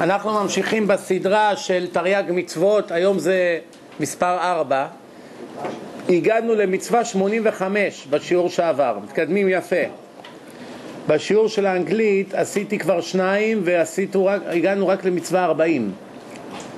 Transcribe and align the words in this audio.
אנחנו 0.00 0.42
ממשיכים 0.42 0.86
בסדרה 0.86 1.56
של 1.56 1.86
תרי"ג 1.92 2.24
מצוות, 2.28 2.90
היום 2.90 3.18
זה 3.18 3.58
מספר 4.00 4.38
4. 4.40 4.86
הגענו 6.08 6.54
למצווה 6.54 7.04
85 7.04 8.06
בשיעור 8.10 8.48
שעבר, 8.48 8.98
מתקדמים 9.04 9.48
יפה. 9.48 9.76
בשיעור 11.08 11.48
של 11.48 11.66
האנגלית 11.66 12.34
עשיתי 12.34 12.78
כבר 12.78 13.00
שניים 13.00 13.62
והגענו 13.64 14.88
רק 14.88 15.04
למצווה 15.04 15.44
40. 15.44 15.92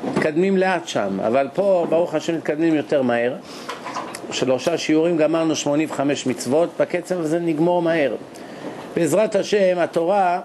מתקדמים 0.04 0.56
לאט 0.56 0.88
שם, 0.88 1.20
אבל 1.26 1.48
פה 1.54 1.86
ברוך 1.88 2.14
השם 2.14 2.36
מתקדמים 2.36 2.74
יותר 2.74 3.02
מהר. 3.02 3.34
שלושה 4.32 4.78
שיעורים 4.78 5.16
גמרנו 5.16 5.56
85 5.56 6.26
מצוות, 6.26 6.70
בקצב 6.80 7.20
הזה 7.20 7.38
נגמור 7.38 7.82
מהר. 7.82 8.14
בעזרת 8.96 9.36
השם, 9.36 9.78
התורה 9.78 10.40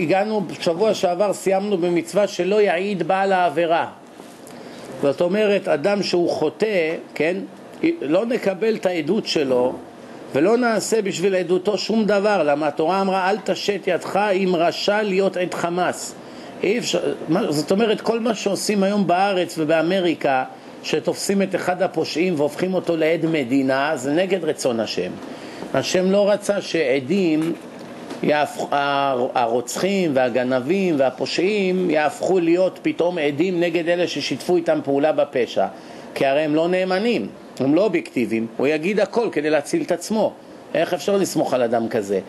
הגענו, 0.00 0.40
בשבוע 0.40 0.94
שעבר 0.94 1.32
סיימנו 1.32 1.78
במצווה 1.78 2.26
שלא 2.26 2.60
יעיד 2.60 3.02
בעל 3.02 3.32
העבירה. 3.32 3.86
זאת 5.02 5.20
אומרת, 5.20 5.68
אדם 5.68 6.02
שהוא 6.02 6.30
חוטא, 6.30 6.94
כן, 7.14 7.36
לא 8.02 8.26
נקבל 8.26 8.74
את 8.74 8.86
העדות 8.86 9.26
שלו 9.26 9.72
ולא 10.32 10.56
נעשה 10.56 11.02
בשביל 11.02 11.34
עדותו 11.34 11.78
שום 11.78 12.04
דבר, 12.04 12.42
למה 12.42 12.66
התורה 12.66 13.00
אמרה 13.00 13.30
אל 13.30 13.36
תשת 13.44 13.80
ידך 13.86 14.16
אם 14.16 14.52
רשע 14.56 15.02
להיות 15.02 15.36
עד 15.36 15.54
חמאס. 15.54 16.14
אי 16.62 16.78
אפשר, 16.78 16.98
זאת 17.48 17.70
אומרת, 17.70 18.00
כל 18.00 18.20
מה 18.20 18.34
שעושים 18.34 18.82
היום 18.82 19.06
בארץ 19.06 19.54
ובאמריקה, 19.58 20.44
שתופסים 20.82 21.42
את 21.42 21.54
אחד 21.54 21.82
הפושעים 21.82 22.34
והופכים 22.36 22.74
אותו 22.74 22.96
לעד 22.96 23.26
מדינה, 23.26 23.92
זה 23.94 24.12
נגד 24.12 24.44
רצון 24.44 24.80
השם. 24.80 25.10
השם 25.74 26.10
לא 26.10 26.30
רצה 26.30 26.60
שעדים 26.60 27.52
הרוצחים 29.34 30.10
והגנבים 30.14 30.94
והפושעים 30.98 31.90
יהפכו 31.90 32.40
להיות 32.40 32.78
פתאום 32.82 33.18
עדים 33.18 33.60
נגד 33.60 33.88
אלה 33.88 34.06
ששיתפו 34.06 34.56
איתם 34.56 34.78
פעולה 34.84 35.12
בפשע. 35.12 35.66
כי 36.14 36.26
הרי 36.26 36.40
הם 36.40 36.54
לא 36.54 36.68
נאמנים, 36.68 37.28
הם 37.60 37.74
לא 37.74 37.84
אובייקטיביים, 37.84 38.46
הוא 38.56 38.66
יגיד 38.66 39.00
הכל 39.00 39.28
כדי 39.32 39.50
להציל 39.50 39.82
את 39.82 39.92
עצמו. 39.92 40.32
איך 40.74 40.94
אפשר 40.94 41.16
לסמוך 41.16 41.54
על 41.54 41.62
אדם 41.62 41.88
כזה? 41.88 42.20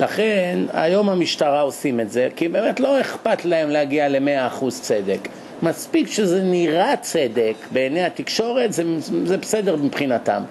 לכן 0.00 0.58
היום 0.72 1.08
המשטרה 1.08 1.60
עושים 1.60 2.00
את 2.00 2.10
זה 2.10 2.28
כי 2.36 2.48
באמת 2.48 2.80
לא 2.80 3.00
אכפת 3.00 3.44
להם 3.44 3.70
להגיע 3.70 4.08
למאה 4.08 4.46
אחוז 4.46 4.80
צדק. 4.80 5.28
מספיק 5.62 6.10
שזה 6.10 6.42
נראה 6.42 6.96
צדק 6.96 7.54
בעיני 7.72 8.04
התקשורת 8.04 8.72
זה, 8.72 8.82
זה 9.24 9.36
בסדר 9.36 9.76
מבחינתם 9.76 10.42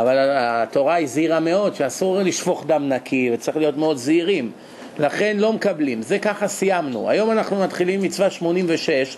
אבל 0.00 0.16
התורה 0.30 0.98
הזהירה 0.98 1.40
מאוד 1.40 1.74
שאסור 1.74 2.18
לשפוך 2.18 2.64
דם 2.66 2.88
נקי 2.88 3.30
וצריך 3.34 3.56
להיות 3.56 3.76
מאוד 3.76 3.96
זהירים. 3.96 4.50
לכן 4.98 5.36
לא 5.40 5.52
מקבלים, 5.52 6.02
זה 6.02 6.18
ככה 6.18 6.48
סיימנו. 6.48 7.10
היום 7.10 7.30
אנחנו 7.30 7.60
מתחילים 7.60 8.02
מצווה 8.02 8.30
86 8.30 9.16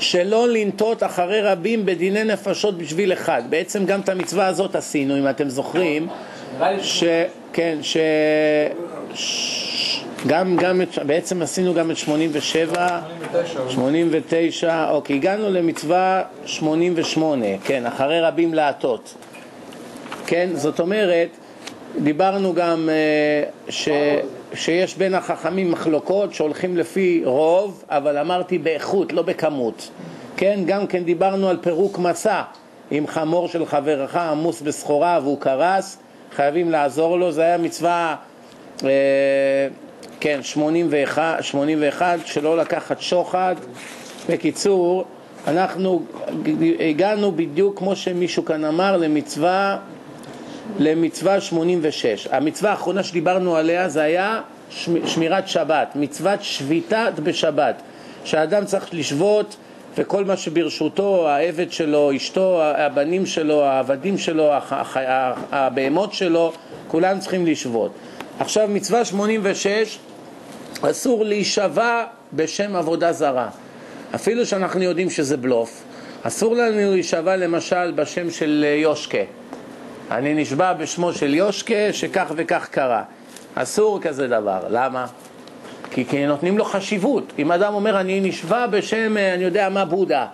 שלא 0.00 0.48
לנטות 0.48 1.02
אחרי 1.02 1.40
רבים 1.40 1.86
בדיני 1.86 2.24
נפשות 2.24 2.78
בשביל 2.78 3.12
אחד. 3.12 3.42
בעצם 3.48 3.86
גם 3.86 4.00
את 4.00 4.08
המצווה 4.08 4.46
הזאת 4.46 4.74
עשינו 4.74 5.18
אם 5.18 5.28
אתם 5.28 5.48
זוכרים 5.48 6.08
ש... 6.80 7.04
כן, 7.52 7.78
ש... 7.82 7.96
גם, 10.26 10.56
גם 10.56 10.80
בעצם 11.06 11.42
עשינו 11.42 11.74
גם 11.74 11.90
את 11.90 11.96
87, 11.96 13.00
89, 13.68 14.90
אוקיי, 14.90 15.16
הגענו 15.16 15.50
למצווה 15.50 16.22
88, 16.46 17.46
כן, 17.64 17.86
אחרי 17.86 18.20
רבים 18.20 18.54
להטות. 18.54 19.14
כן? 20.28 20.48
זאת 20.54 20.80
אומרת, 20.80 21.28
דיברנו 22.02 22.54
גם 22.54 22.88
uh, 22.88 23.70
ש, 23.72 23.88
שיש 24.54 24.96
בין 24.96 25.14
החכמים 25.14 25.70
מחלוקות 25.70 26.34
שהולכים 26.34 26.76
לפי 26.76 27.22
רוב, 27.24 27.84
אבל 27.88 28.18
אמרתי 28.18 28.58
באיכות, 28.58 29.12
לא 29.12 29.22
בכמות. 29.22 29.90
כן? 30.36 30.60
גם 30.66 30.86
כן 30.86 31.04
דיברנו 31.04 31.48
על 31.48 31.56
פירוק 31.56 31.98
מסע. 31.98 32.42
אם 32.92 33.04
חמור 33.06 33.48
של 33.48 33.66
חברך 33.66 34.16
עמוס 34.16 34.60
בסחורה 34.60 35.18
והוא 35.22 35.40
קרס, 35.40 35.98
חייבים 36.36 36.70
לעזור 36.70 37.18
לו. 37.18 37.32
זה 37.32 37.42
היה 37.42 37.58
מצווה, 37.58 38.16
uh, 38.78 38.82
כן, 40.20 40.42
81, 40.42 41.42
81, 41.42 42.18
שלא 42.24 42.56
לקחת 42.56 43.00
שוחד. 43.00 43.54
בקיצור, 44.28 45.04
אנחנו 45.46 46.02
הגענו 46.80 47.32
בדיוק 47.32 47.78
כמו 47.78 47.96
שמישהו 47.96 48.44
כאן 48.44 48.64
אמר 48.64 48.96
למצווה 48.96 49.78
למצווה 50.78 51.40
86. 51.40 52.28
המצווה 52.30 52.70
האחרונה 52.70 53.02
שדיברנו 53.02 53.56
עליה 53.56 53.88
זה 53.88 54.02
היה 54.02 54.40
שמירת 55.06 55.48
שבת, 55.48 55.88
מצוות 55.94 56.42
שביתת 56.42 57.12
בשבת, 57.22 57.82
שהאדם 58.24 58.64
צריך 58.64 58.94
לשבות 58.94 59.56
וכל 59.96 60.24
מה 60.24 60.36
שברשותו, 60.36 61.28
העבד 61.28 61.72
שלו, 61.72 62.16
אשתו, 62.16 62.60
הבנים 62.62 63.26
שלו, 63.26 63.64
העבדים 63.64 64.18
שלו, 64.18 64.50
הבהמות 65.52 66.12
שלו, 66.12 66.52
כולם 66.88 67.18
צריכים 67.18 67.46
לשבות. 67.46 67.92
עכשיו 68.38 68.68
מצווה 68.68 69.04
86, 69.04 69.98
אסור 70.82 71.24
להישבע 71.24 72.04
בשם 72.32 72.76
עבודה 72.76 73.12
זרה, 73.12 73.48
אפילו 74.14 74.46
שאנחנו 74.46 74.82
יודעים 74.82 75.10
שזה 75.10 75.36
בלוף. 75.36 75.82
אסור 76.22 76.54
לנו 76.54 76.92
להישבע 76.92 77.36
למשל 77.36 77.90
בשם 77.90 78.30
של 78.30 78.64
יושקה 78.82 79.18
אני 80.10 80.34
נשבע 80.34 80.72
בשמו 80.72 81.12
של 81.12 81.34
יושקה 81.34 81.92
שכך 81.92 82.32
וכך 82.36 82.68
קרה. 82.70 83.02
אסור 83.54 84.00
כזה 84.00 84.28
דבר. 84.28 84.60
למה? 84.70 85.06
כי, 85.90 86.04
כי 86.04 86.26
נותנים 86.26 86.58
לו 86.58 86.64
חשיבות. 86.64 87.32
אם 87.38 87.52
אדם 87.52 87.74
אומר 87.74 88.00
אני 88.00 88.20
נשבע 88.20 88.66
בשם 88.66 89.16
אה, 89.16 89.34
אני 89.34 89.44
יודע 89.44 89.68
מה 89.68 89.84
בודה 89.84 90.26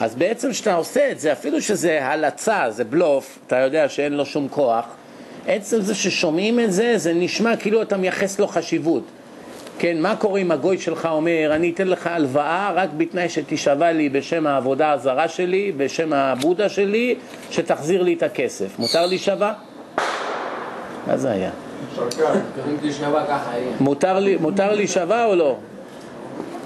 אז 0.00 0.14
בעצם 0.14 0.50
כשאתה 0.50 0.74
עושה 0.74 1.10
את 1.10 1.20
זה, 1.20 1.32
אפילו 1.32 1.62
שזה 1.62 2.06
הלצה, 2.06 2.64
זה 2.70 2.84
בלוף, 2.84 3.38
אתה 3.46 3.56
יודע 3.56 3.88
שאין 3.88 4.12
לו 4.12 4.26
שום 4.26 4.48
כוח, 4.48 4.84
עצם 5.46 5.80
זה 5.80 5.94
ששומעים 5.94 6.60
את 6.60 6.72
זה, 6.72 6.98
זה 6.98 7.12
נשמע 7.14 7.56
כאילו 7.56 7.82
אתה 7.82 7.96
מייחס 7.96 8.38
לו 8.38 8.46
חשיבות. 8.46 9.02
כן, 9.78 10.00
מה 10.00 10.16
קורה 10.16 10.40
אם 10.40 10.50
הגוי 10.50 10.78
שלך 10.78 11.08
אומר, 11.10 11.50
אני 11.54 11.70
אתן 11.74 11.88
לך 11.88 12.06
הלוואה 12.06 12.72
רק 12.74 12.88
בתנאי 12.96 13.28
שתישבע 13.28 13.92
לי 13.92 14.08
בשם 14.08 14.46
העבודה 14.46 14.92
הזרה 14.92 15.28
שלי, 15.28 15.72
בשם 15.76 16.12
הבודה 16.12 16.68
שלי, 16.68 17.14
שתחזיר 17.50 18.02
לי 18.02 18.14
את 18.14 18.22
הכסף. 18.22 18.78
מותר 18.78 19.06
להישבע? 19.06 19.52
מה 21.06 21.16
זה 21.16 21.30
היה? 21.30 21.50
מותר 24.40 24.74
להישבע 24.74 25.24
או 25.24 25.34
לא? 25.34 25.56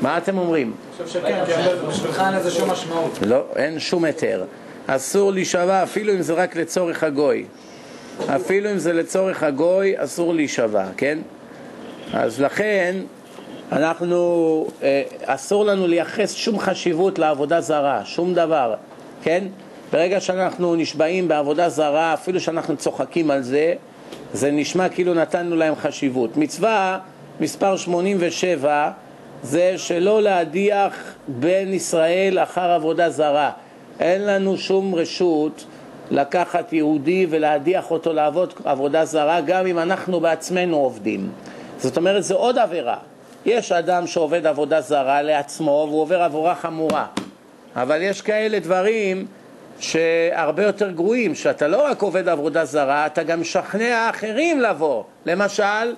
מה 0.03 0.19
אתם 0.19 0.39
אומרים? 0.39 0.73
אני 0.99 1.07
חושב 1.07 1.21
שכן, 1.21 1.45
כי 1.47 1.53
בשבילך 1.89 2.23
אין 2.27 2.35
לזה 2.35 2.51
שום 2.51 2.71
משמעות. 2.71 3.19
לא, 3.27 3.45
אין 3.57 3.79
שום 3.79 4.05
היתר. 4.05 4.45
אסור 4.87 5.33
להישבע 5.33 5.83
אפילו 5.83 6.13
אם 6.13 6.23
זה 6.23 6.35
רק 6.35 6.57
לצורך 6.57 7.05
הגוי. 7.05 7.45
אפילו 8.37 8.71
אם 8.71 8.79
זה 8.79 8.93
לצורך 8.93 9.43
הגוי, 9.43 9.95
אסור 9.97 10.35
להישבע, 10.35 10.85
כן? 10.97 11.19
אז 12.13 12.41
לכן 12.41 12.97
אנחנו, 13.73 14.67
אה, 14.83 15.03
אסור 15.25 15.65
לנו 15.65 15.87
לייחס 15.87 16.35
שום 16.35 16.59
חשיבות 16.59 17.19
לעבודה 17.19 17.61
זרה, 17.61 18.05
שום 18.05 18.35
דבר, 18.35 18.75
כן? 19.23 19.45
ברגע 19.93 20.21
שאנחנו 20.21 20.75
נשבעים 20.75 21.29
בעבודה 21.29 21.69
זרה, 21.69 22.15
אפילו 22.15 22.41
שאנחנו 22.41 22.77
צוחקים 22.77 23.31
על 23.31 23.43
זה, 23.43 23.75
זה 24.33 24.51
נשמע 24.51 24.89
כאילו 24.89 25.15
נתנו 25.15 25.57
להם 25.57 25.75
חשיבות. 25.75 26.37
מצווה 26.37 26.99
מספר 27.41 27.77
87 27.77 28.91
זה 29.43 29.75
שלא 29.77 30.23
להדיח 30.23 31.15
בן 31.29 31.73
ישראל 31.73 32.39
אחר 32.39 32.71
עבודה 32.71 33.11
זרה. 33.11 33.51
אין 34.01 34.27
לנו 34.27 34.57
שום 34.57 34.95
רשות 34.95 35.65
לקחת 36.11 36.73
יהודי 36.73 37.27
ולהדיח 37.31 37.91
אותו 37.91 38.13
לעבוד 38.13 38.55
עבודה 38.65 39.05
זרה, 39.05 39.41
גם 39.41 39.67
אם 39.67 39.79
אנחנו 39.79 40.21
בעצמנו 40.21 40.77
עובדים. 40.77 41.31
זאת 41.83 41.97
אומרת, 41.97 42.25
זה 42.25 42.35
עוד 42.35 42.59
עבירה. 42.59 42.97
יש 43.47 43.73
אדם 43.73 44.07
שעובד 44.07 44.47
עבודה 44.47 44.81
זרה 44.81 45.23
לעצמו 45.23 45.87
והוא 45.89 46.01
עובר 46.01 46.23
עבורה 46.23 46.55
חמורה, 46.55 47.07
אבל 47.77 48.03
יש 48.03 48.23
כאלה 48.23 48.59
דברים 48.59 49.27
שהרבה 49.79 50.63
יותר 50.63 50.91
גרועים, 50.91 51.35
שאתה 51.35 51.69
לא 51.69 51.85
רק 51.87 52.03
עובד 52.03 52.29
עבודה 52.29 52.65
זרה, 52.65 53.07
אתה 53.07 53.23
גם 53.23 53.41
משכנע 53.41 54.11
אחרים 54.11 54.61
לבוא. 54.61 55.03
למשל, 55.27 55.95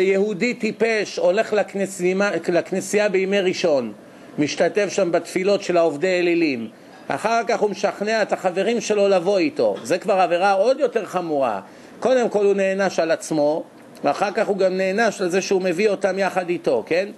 יהודי 0.00 0.54
טיפש 0.54 1.16
הולך 1.16 1.52
לכנסייה, 1.52 2.30
לכנסייה 2.48 3.08
בימי 3.08 3.40
ראשון, 3.40 3.92
משתתף 4.38 4.88
שם 4.88 5.12
בתפילות 5.12 5.62
של 5.62 5.76
העובדי 5.76 6.18
אלילים, 6.18 6.68
אחר 7.08 7.40
כך 7.46 7.60
הוא 7.60 7.70
משכנע 7.70 8.22
את 8.22 8.32
החברים 8.32 8.80
שלו 8.80 9.08
לבוא 9.08 9.38
איתו, 9.38 9.74
זה 9.82 9.98
כבר 9.98 10.14
עבירה 10.20 10.52
עוד 10.52 10.80
יותר 10.80 11.04
חמורה. 11.04 11.60
קודם 12.00 12.28
כל 12.28 12.44
הוא 12.44 12.54
נענש 12.54 12.98
על 12.98 13.10
עצמו, 13.10 13.62
ואחר 14.04 14.30
כך 14.30 14.46
הוא 14.46 14.56
גם 14.56 14.76
נענש 14.76 15.20
על 15.20 15.30
זה 15.30 15.42
שהוא 15.42 15.62
מביא 15.62 15.88
אותם 15.88 16.18
יחד 16.18 16.48
איתו, 16.48 16.84
כן? 16.86 17.08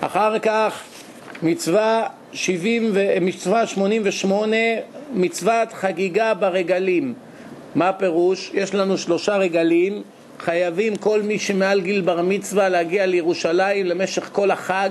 אחר 0.00 0.38
כך 0.38 0.82
מצווה, 1.42 2.06
70 2.32 2.90
ו... 2.94 3.06
מצווה 3.20 3.66
88, 3.66 4.56
מצוות 5.12 5.72
חגיגה 5.72 6.34
ברגלים. 6.34 7.14
מה 7.74 7.88
הפירוש? 7.88 8.50
יש 8.54 8.74
לנו 8.74 8.98
שלושה 8.98 9.36
רגלים, 9.36 10.02
חייבים 10.38 10.96
כל 10.96 11.22
מי 11.22 11.38
שמעל 11.38 11.80
גיל 11.80 12.00
בר 12.00 12.22
מצווה 12.22 12.68
להגיע 12.68 13.06
לירושלים 13.06 13.86
למשך 13.86 14.28
כל 14.32 14.50
החג 14.50 14.90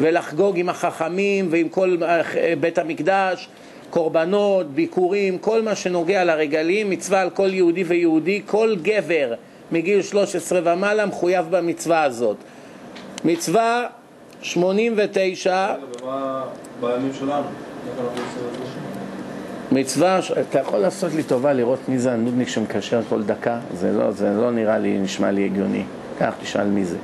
ולחגוג 0.00 0.58
עם 0.58 0.68
החכמים 0.68 1.48
ועם 1.50 1.68
כל 1.68 1.96
אה, 2.02 2.22
בית 2.60 2.78
המקדש, 2.78 3.48
קורבנות, 3.90 4.74
ביקורים, 4.74 5.38
כל 5.38 5.62
מה 5.62 5.74
שנוגע 5.74 6.24
לרגלים, 6.24 6.90
מצווה 6.90 7.20
על 7.20 7.30
כל 7.30 7.54
יהודי 7.54 7.84
ויהודי, 7.84 8.42
כל 8.46 8.76
גבר 8.82 9.34
מגיל 9.72 10.02
13 10.02 10.60
ומעלה 10.64 11.06
מחויב 11.06 11.46
במצווה 11.50 12.02
הזאת. 12.02 12.36
מצווה 13.24 13.86
89 14.42 15.74
ומה 16.02 16.44
בימים 16.80 17.10
שלנו? 17.18 17.32
איך 17.32 17.98
אנחנו 17.98 18.10
עושים 18.10 18.48
את 18.48 18.58
זה? 18.58 18.84
מצווה, 19.72 20.20
אתה 20.40 20.58
יכול 20.58 20.78
לעשות 20.78 21.12
לי 21.14 21.22
טובה 21.22 21.52
לראות 21.52 21.78
מי 21.88 21.98
זה 21.98 22.12
הנודניק 22.12 22.48
שמקשר 22.48 23.00
כל 23.08 23.22
דקה? 23.22 23.58
זה 23.74 23.92
לא, 23.92 24.10
זה 24.10 24.30
לא 24.40 24.50
נראה 24.50 24.78
לי, 24.78 24.98
נשמע 24.98 25.30
לי 25.30 25.44
הגיוני. 25.44 25.84
קח, 26.18 26.34
תשאל 26.42 26.66
מי 26.66 26.84
זה. 26.84 26.96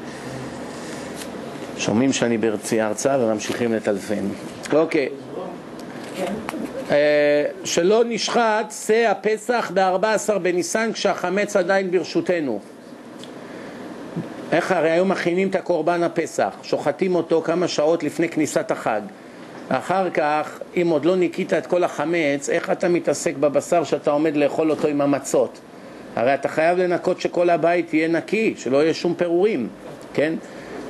שומעים 1.77 2.13
שאני 2.13 2.39
ברצי 2.39 2.81
הרצאה 2.81 3.25
וממשיכים 3.25 3.73
לטלפן. 3.73 4.25
אוקיי. 4.73 5.09
אה, 6.91 7.45
שלא 7.65 8.03
נשחט 8.07 8.73
שא 8.87 9.09
הפסח 9.11 9.71
ב-14 9.75 10.39
בניסן 10.39 10.93
כשהחמץ 10.93 11.57
עדיין 11.57 11.91
ברשותנו. 11.91 12.61
איך 14.53 14.73
הרי 14.73 14.91
היו 14.91 15.05
מכינים 15.05 15.49
את 15.49 15.55
הקורבן 15.55 16.03
הפסח, 16.03 16.55
שוחטים 16.63 17.15
אותו 17.15 17.43
כמה 17.43 17.69
שעות 17.69 18.03
לפני 18.03 18.29
כניסת 18.29 18.71
החג. 18.71 19.01
אחר 19.69 20.11
כך, 20.11 20.61
אם 20.77 20.89
עוד 20.91 21.05
לא 21.05 21.17
ניקית 21.17 21.53
את 21.53 21.67
כל 21.67 21.85
החמץ, 21.85 22.49
איך 22.49 22.71
אתה 22.71 22.89
מתעסק 22.89 23.37
בבשר 23.37 23.85
שאתה 23.85 24.11
עומד 24.11 24.37
לאכול 24.37 24.71
אותו 24.71 24.89
עם 24.89 25.01
המצות? 25.01 25.61
הרי 26.17 26.35
אתה 26.35 26.49
חייב 26.49 26.79
לנקות 26.79 27.21
שכל 27.21 27.51
הבית 27.51 27.95
יהיה 27.95 28.09
נקי, 28.09 28.55
שלא 28.57 28.83
יהיה 28.83 28.95
שום 28.95 29.15
פירורים, 29.15 29.69
כן? 30.15 30.35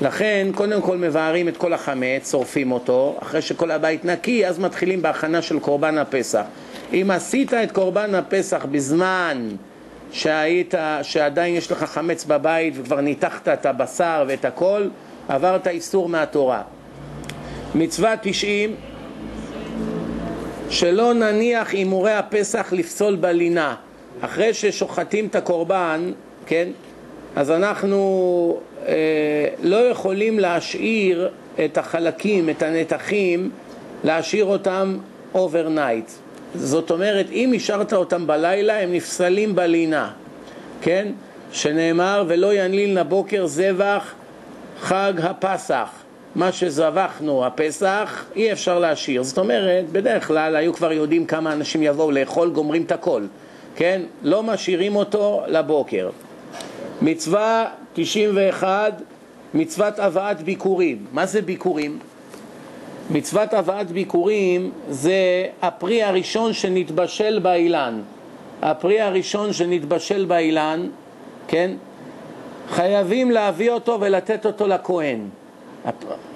לכן, 0.01 0.49
קודם 0.55 0.83
כל 0.83 0.97
מבארים 0.97 1.49
את 1.49 1.57
כל 1.57 1.73
החמץ, 1.73 2.31
שורפים 2.31 2.73
אותו, 2.73 3.19
אחרי 3.23 3.43
שכל 3.43 3.71
הבית 3.71 4.05
נקי, 4.05 4.47
אז 4.47 4.59
מתחילים 4.59 5.03
בהכנה 5.03 5.43
של 5.43 5.59
קורבן 5.59 5.99
הפסח. 5.99 6.43
אם 6.93 7.11
עשית 7.11 7.55
את 7.55 7.73
קורבן 7.73 8.15
הפסח 8.15 8.67
בזמן 8.71 9.49
שהיית, 10.13 10.75
שעדיין 11.03 11.55
יש 11.55 11.73
לך 11.73 11.85
חמץ 11.85 12.25
בבית 12.25 12.75
וכבר 12.77 13.01
ניתחת 13.01 13.49
את 13.49 13.67
הבשר 13.67 14.25
ואת 14.29 14.45
הכל, 14.45 14.89
עברת 15.29 15.67
איסור 15.67 16.09
מהתורה. 16.09 16.63
מצווה 17.75 18.15
90 18.23 18.75
שלא 20.71 21.15
נניח 21.15 21.73
אימורי 21.73 22.13
הפסח 22.13 22.73
לפסול 22.73 23.17
בלינה 23.17 23.75
אחרי 24.21 24.55
ששוחטים 24.55 25.27
את 25.27 25.37
הקורבן, 25.37 26.13
כן, 26.47 26.69
אז 27.37 27.51
אנחנו 27.51 28.61
לא 29.63 29.77
יכולים 29.77 30.39
להשאיר 30.39 31.29
את 31.65 31.79
החלקים, 31.79 32.51
את 32.51 32.63
הנתחים, 32.63 33.51
להשאיר 34.05 34.45
אותם 34.45 34.97
overnight. 35.35 36.11
זאת 36.55 36.91
אומרת, 36.91 37.27
אם 37.33 37.53
השארת 37.57 37.93
אותם 37.93 38.27
בלילה, 38.27 38.81
הם 38.81 38.93
נפסלים 38.93 39.55
בלינה, 39.55 40.11
כן? 40.83 41.09
שנאמר, 41.53 42.25
ולא 42.29 42.55
ינליל 42.55 43.01
לבוקר 43.01 43.47
זבח 43.47 44.13
חג 44.81 45.13
הפסח. 45.23 45.89
מה 46.35 46.53
שזבחנו 46.53 47.47
הפסח, 47.47 48.25
אי 48.37 48.53
אפשר 48.53 48.79
להשאיר. 48.79 49.23
זאת 49.23 49.39
אומרת, 49.39 49.91
בדרך 49.93 50.27
כלל 50.27 50.57
היו 50.57 50.75
כבר 50.75 50.93
יודעים 50.93 51.27
כמה 51.27 51.53
אנשים 51.53 51.83
יבואו 51.83 52.11
לאכול, 52.11 52.51
גומרים 52.51 52.83
את 52.83 52.93
הכל, 52.93 53.23
כן? 53.77 54.03
לא 54.23 54.43
משאירים 54.43 54.97
אותו 54.97 55.43
לבוקר. 55.47 56.11
מצווה 57.03 57.67
91, 57.95 59.03
מצוות 59.55 59.99
הבאת 59.99 60.43
ביקורים. 60.43 61.07
מה 61.13 61.27
זה 61.27 61.43
ביקורים? 61.43 61.99
מצוות 63.11 63.55
הבאת 63.55 63.91
ביקורים 63.91 64.71
זה 64.89 65.47
הפרי 65.63 66.03
הראשון 66.03 66.53
שנתבשל 66.53 67.39
באילן. 67.39 68.01
הפרי 68.63 69.01
הראשון 69.01 69.53
שנתבשל 69.53 70.25
באילן, 70.25 70.87
כן? 71.49 71.71
חייבים 72.71 73.31
להביא 73.31 73.71
אותו 73.71 73.99
ולתת 74.01 74.47
אותו 74.47 74.67
לכהן. 74.67 75.29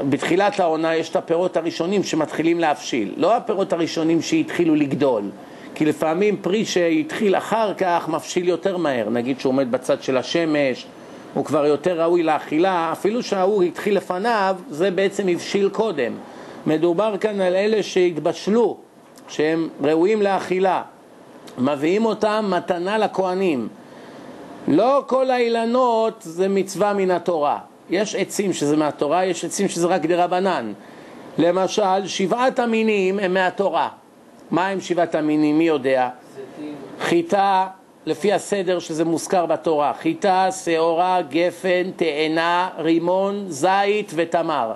בתחילת 0.08 0.60
העונה 0.60 0.96
יש 0.96 1.08
את 1.08 1.16
הפירות 1.16 1.56
הראשונים 1.56 2.02
שמתחילים 2.02 2.60
להבשיל, 2.60 3.14
לא 3.16 3.36
הפירות 3.36 3.72
הראשונים 3.72 4.22
שהתחילו 4.22 4.74
לגדול, 4.74 5.22
כי 5.74 5.84
לפעמים 5.84 6.36
פרי 6.36 6.64
שהתחיל 6.64 7.36
אחר 7.36 7.74
כך 7.74 8.08
מבשיל 8.08 8.48
יותר 8.48 8.76
מהר, 8.76 9.10
נגיד 9.10 9.40
שהוא 9.40 9.52
עומד 9.52 9.70
בצד 9.70 10.02
של 10.02 10.16
השמש, 10.16 10.86
הוא 11.34 11.44
כבר 11.44 11.66
יותר 11.66 12.02
ראוי 12.02 12.22
לאכילה, 12.22 12.92
אפילו 12.92 13.22
שההוא 13.22 13.62
התחיל 13.62 13.96
לפניו, 13.96 14.56
זה 14.70 14.90
בעצם 14.90 15.28
הבשיל 15.28 15.68
קודם. 15.68 16.12
מדובר 16.66 17.16
כאן 17.18 17.40
על 17.40 17.54
אלה 17.54 17.82
שהתבשלו, 17.82 18.76
שהם 19.28 19.68
ראויים 19.82 20.22
לאכילה, 20.22 20.82
מביאים 21.58 22.04
אותם 22.04 22.44
מתנה 22.48 22.98
לכהנים. 22.98 23.68
לא 24.68 25.04
כל 25.06 25.30
האילנות 25.30 26.14
זה 26.20 26.48
מצווה 26.48 26.94
מן 26.94 27.10
התורה. 27.10 27.58
יש 27.90 28.14
עצים 28.14 28.52
שזה 28.52 28.76
מהתורה, 28.76 29.24
יש 29.24 29.44
עצים 29.44 29.68
שזה 29.68 29.86
רק 29.86 30.06
דרבנן. 30.06 30.72
למשל, 31.38 32.06
שבעת 32.06 32.58
המינים 32.58 33.18
הם 33.18 33.34
מהתורה. 33.34 33.88
מה 34.50 34.68
הם 34.68 34.80
שבעת 34.80 35.14
המינים? 35.14 35.58
מי 35.58 35.64
יודע? 35.64 36.08
חיטה, 37.00 37.66
לפי 38.06 38.32
הסדר 38.32 38.78
שזה 38.78 39.04
מוזכר 39.04 39.46
בתורה, 39.46 39.92
חיטה, 39.94 40.48
שעורה, 40.64 41.22
גפן, 41.22 41.90
תאנה, 41.96 42.68
רימון, 42.78 43.44
זית 43.48 44.12
ותמר. 44.14 44.72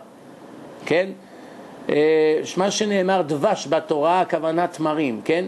כן? 0.87 1.09
אה, 1.89 2.41
מה 2.57 2.71
שנאמר 2.71 3.23
דבש 3.23 3.67
בתורה, 3.71 4.21
הכוונה 4.21 4.67
תמרים, 4.67 5.21
כן? 5.25 5.45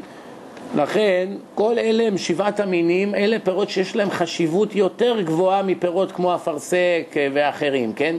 לכן, 0.77 1.29
כל 1.55 1.79
אלה 1.79 2.03
הם 2.07 2.19
שבעת 2.19 2.61
המינים, 2.61 3.15
אלה 3.15 3.39
פירות 3.39 3.71
שיש 3.71 3.97
להם 3.97 4.11
חשיבות 4.11 4.75
יותר 4.75 5.21
גבוהה 5.21 5.63
מפירות 5.63 6.13
כמו 6.13 6.35
אפרסק 6.35 7.15
ואחרים, 7.33 7.93
כן? 7.93 8.17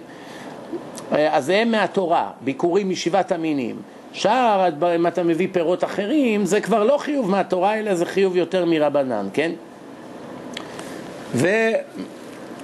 אז 1.11 1.49
הם 1.49 1.71
מהתורה, 1.71 2.31
ביקורים 2.41 2.89
משבעת 2.89 3.31
המינים. 3.31 3.75
שאר, 4.13 4.69
אם 4.95 5.07
אתה 5.07 5.23
מביא 5.23 5.47
פירות 5.51 5.83
אחרים, 5.83 6.45
זה 6.45 6.61
כבר 6.61 6.83
לא 6.83 6.97
חיוב 6.97 7.29
מהתורה, 7.29 7.79
אלא 7.79 7.95
זה 7.95 8.05
חיוב 8.05 8.35
יותר 8.35 8.65
מרבנן, 8.65 9.27
כן? 9.33 9.51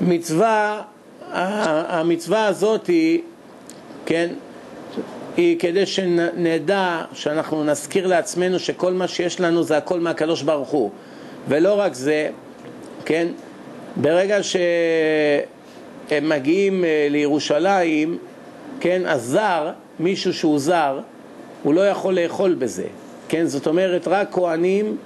ומצווה, 0.02 0.82
המצווה 1.32 2.46
הזאת 2.46 2.88
היא, 2.88 3.22
כן? 4.06 4.30
היא 5.38 5.60
כדי 5.60 5.86
שנדע, 5.86 7.01
שאנחנו 7.13 7.63
נזכיר 7.63 8.08
לעצמנו 8.08 8.60
שכל 8.60 8.94
מה 8.94 9.08
שיש 9.08 9.39
לנו 9.39 9.63
זה 9.63 9.77
הכל 9.77 10.00
מהקדוש 10.00 10.42
ברוך 10.42 10.70
הוא. 10.70 10.92
ולא 11.48 11.80
רק 11.80 11.94
זה, 11.94 12.30
כן, 13.06 13.27
ברגע 13.96 14.44
שהם 14.44 16.30
מגיעים 16.30 16.84
לירושלים, 17.10 18.18
כן, 18.80 19.01
הזר, 19.06 19.72
מישהו 20.00 20.34
שהוא 20.34 20.60
זר, 20.60 21.00
הוא 21.67 21.74
לא 21.74 21.88
יכול 21.88 22.19
לאכול 22.19 22.53
בזה, 22.53 22.86
כן, 23.27 23.45
זאת 23.45 23.67
אומרת 23.67 24.07
רק 24.07 24.27
כהנים, 24.31 24.97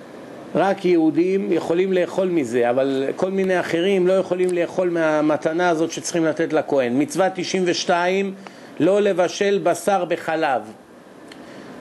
רק 0.56 0.86
יהודים 0.86 1.52
יכולים 1.52 1.94
לאכול 1.94 2.28
מזה, 2.28 2.70
אבל 2.70 3.06
כל 3.16 3.32
מיני 3.32 3.60
אחרים 3.60 4.08
לא 4.08 4.14
יכולים 4.14 4.50
לאכול 4.54 4.90
מהמתנה 4.90 5.70
הזאת 5.70 5.92
שצריכים 5.92 6.26
לתת 6.26 6.54
לכהן. 6.54 7.02
מצווה 7.02 7.30
92 7.30 8.34
לא 8.80 9.02
לבשל 9.02 9.60
בשר 9.64 10.06
בחלב. 10.06 10.62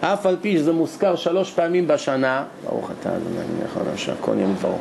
אף 0.00 0.26
על 0.26 0.37
פי 0.40 0.56
שזה 0.56 0.72
מוזכר 0.72 1.16
שלוש 1.16 1.50
פעמים 1.50 1.88
בשנה, 1.88 2.44
ברוך 2.64 2.90
אתה 3.00 3.08
אדוני 3.08 3.37
מלך 3.60 3.76
העולם 3.76 3.96
שהכל 3.96 4.32
יהיה 4.37 4.46
מדברו. 4.46 4.78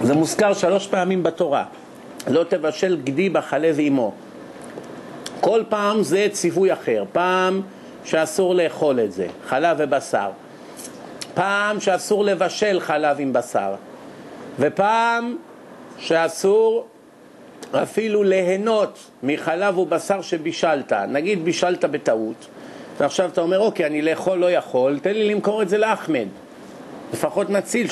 זה 0.00 0.14
מוזכר 0.14 0.54
שלוש 0.54 0.86
פעמים 0.86 1.22
בתורה, 1.22 1.64
לא 2.28 2.44
תבשל 2.48 2.98
גדי 3.04 3.28
בחלב 3.28 3.76
עמו. 3.78 4.12
כל 5.40 5.62
פעם 5.68 6.02
זה 6.02 6.26
ציווי 6.32 6.72
אחר, 6.72 7.04
פעם 7.12 7.60
שאסור 8.04 8.54
לאכול 8.54 9.00
את 9.00 9.12
זה, 9.12 9.26
חלב 9.46 9.76
ובשר, 9.80 10.30
פעם 11.34 11.80
שאסור 11.80 12.24
לבשל 12.24 12.80
חלב 12.80 13.16
עם 13.20 13.32
בשר, 13.32 13.74
ופעם 14.58 15.36
שאסור 15.98 16.86
אפילו 17.82 18.22
ליהנות 18.22 18.98
מחלב 19.22 19.78
ובשר 19.78 20.22
שבישלת, 20.22 20.92
נגיד 20.92 21.44
בישלת 21.44 21.84
בטעות, 21.84 22.46
ועכשיו 23.00 23.28
אתה 23.28 23.40
אומר, 23.40 23.58
אוקיי, 23.58 23.86
אני 23.86 24.02
לאכול 24.02 24.38
לא 24.38 24.50
יכול, 24.50 24.98
תן 25.02 25.12
לי 25.12 25.34
למכור 25.34 25.62
את 25.62 25.68
זה 25.68 25.78
לאחמד. 25.78 26.26
לפחות 27.12 27.50
נציל 27.50 27.86
30-40 27.86 27.90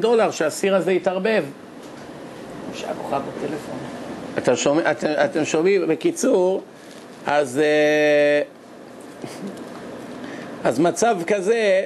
דולר 0.00 0.30
שהסיר 0.30 0.76
הזה 0.76 0.92
יתערבב. 0.92 1.44
שהכוכב 2.74 3.20
בטלפון. 3.28 3.91
אתה 4.38 4.56
שומע, 4.56 4.90
אתם, 4.90 5.08
אתם 5.24 5.44
שומעים, 5.44 5.88
בקיצור, 5.88 6.62
אז, 7.26 7.58
אה, 7.58 8.42
אז 10.64 10.78
מצב 10.78 11.16
כזה 11.26 11.84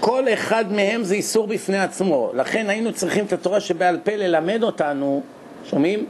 כל 0.00 0.24
אחד 0.32 0.72
מהם 0.72 1.04
זה 1.04 1.14
איסור 1.14 1.46
בפני 1.46 1.78
עצמו. 1.78 2.30
לכן 2.34 2.70
היינו 2.70 2.92
צריכים 2.92 3.24
את 3.24 3.32
התורה 3.32 3.60
שבעל 3.60 3.98
פה 4.04 4.16
ללמד 4.16 4.62
אותנו, 4.62 5.22
שומעים? 5.64 6.06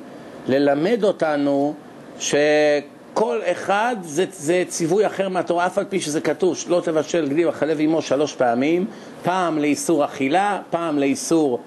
ללמד 0.49 1.04
אותנו 1.04 1.75
שכל 2.18 3.40
אחד 3.44 3.97
זה, 4.02 4.25
זה 4.30 4.64
ציווי 4.68 5.06
אחר 5.06 5.28
מהתורה, 5.28 5.66
אף 5.66 5.78
על 5.78 5.85
פי 5.88 6.00
שזה 6.00 6.21
כתוב 6.21 6.56
שלא 6.56 6.80
תבשל 6.85 7.28
גדי 7.28 7.47
וחלב 7.47 7.76
עמו 7.80 8.02
שלוש 8.02 8.35
פעמים, 8.35 8.87
פעם 9.23 9.59
לאיסור 9.59 10.04
אכילה, 10.04 10.61
פעם 10.71 10.99
לאיסור 10.99 11.61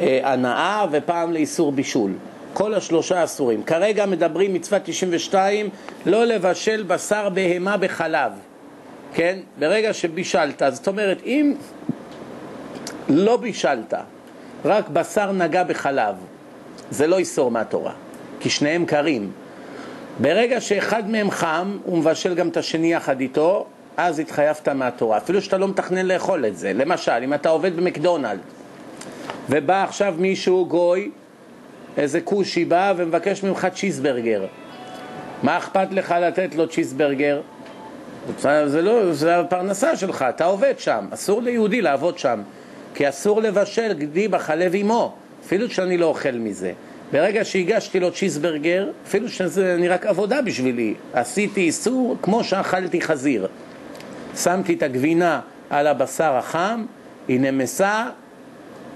הנאה 0.00 0.84
ופעם 0.90 1.32
לאיסור 1.32 1.72
בישול. 1.72 2.12
כל 2.52 2.74
השלושה 2.74 3.24
אסורים. 3.24 3.62
כרגע 3.62 4.06
מדברים 4.06 4.54
מצווה 4.54 4.78
92, 4.80 5.68
לא 6.06 6.24
לבשל 6.24 6.82
בשר 6.82 7.28
בהמה 7.28 7.76
בחלב. 7.76 8.32
כן? 9.14 9.38
ברגע 9.58 9.92
שבישלת, 9.92 10.62
זאת 10.70 10.88
אומרת, 10.88 11.22
אם 11.24 11.54
לא 13.08 13.36
בישלת, 13.36 13.94
רק 14.64 14.88
בשר 14.88 15.32
נגע 15.32 15.64
בחלב, 15.64 16.14
זה 16.90 17.06
לא 17.06 17.18
איסור 17.18 17.50
מהתורה, 17.50 17.92
כי 18.40 18.50
שניהם 18.50 18.84
קרים. 18.86 19.30
ברגע 20.20 20.60
שאחד 20.60 21.10
מהם 21.10 21.30
חם, 21.30 21.78
הוא 21.84 21.98
מבשל 21.98 22.34
גם 22.34 22.48
את 22.48 22.56
השני 22.56 22.92
יחד 22.92 23.20
איתו, 23.20 23.66
אז 23.96 24.18
התחייבת 24.18 24.68
מהתורה, 24.68 25.16
אפילו 25.16 25.42
שאתה 25.42 25.58
לא 25.58 25.68
מתכנן 25.68 26.06
לאכול 26.06 26.46
את 26.46 26.56
זה. 26.56 26.72
למשל, 26.72 27.20
אם 27.24 27.34
אתה 27.34 27.48
עובד 27.48 27.76
במקדונלד, 27.76 28.38
ובא 29.50 29.84
עכשיו 29.84 30.14
מישהו, 30.18 30.66
גוי, 30.66 31.10
איזה 31.96 32.20
כושי 32.20 32.64
בא 32.64 32.92
ומבקש 32.96 33.42
ממך 33.42 33.68
צ'יזברגר, 33.74 34.46
מה 35.42 35.58
אכפת 35.58 35.88
לך 35.90 36.14
לתת 36.20 36.54
לו 36.54 36.68
צ'יזברגר? 36.68 37.40
זה 38.66 38.82
לא, 38.82 39.12
זה 39.12 39.38
הפרנסה 39.38 39.96
שלך, 39.96 40.24
אתה 40.28 40.44
עובד 40.44 40.74
שם, 40.78 41.06
אסור 41.10 41.42
ליהודי 41.42 41.82
לעבוד 41.82 42.18
שם, 42.18 42.40
כי 42.94 43.08
אסור 43.08 43.42
לבשל 43.42 43.92
גדי 43.92 44.28
בחלב 44.28 44.72
עמו, 44.74 45.14
אפילו 45.44 45.70
שאני 45.70 45.98
לא 45.98 46.06
אוכל 46.06 46.32
מזה. 46.32 46.72
ברגע 47.12 47.44
שהגשתי 47.44 48.00
לו 48.00 48.12
צ'יזברגר, 48.12 48.90
אפילו 49.06 49.28
שזה 49.28 49.76
נראה 49.78 49.96
עבודה 50.02 50.42
בשבילי, 50.42 50.94
עשיתי 51.12 51.60
איסור 51.60 52.16
כמו 52.22 52.44
שאכלתי 52.44 53.00
חזיר. 53.00 53.48
שמתי 54.36 54.74
את 54.74 54.82
הגבינה 54.82 55.40
על 55.70 55.86
הבשר 55.86 56.36
החם, 56.36 56.84
היא 57.28 57.40
נמסה, 57.40 58.06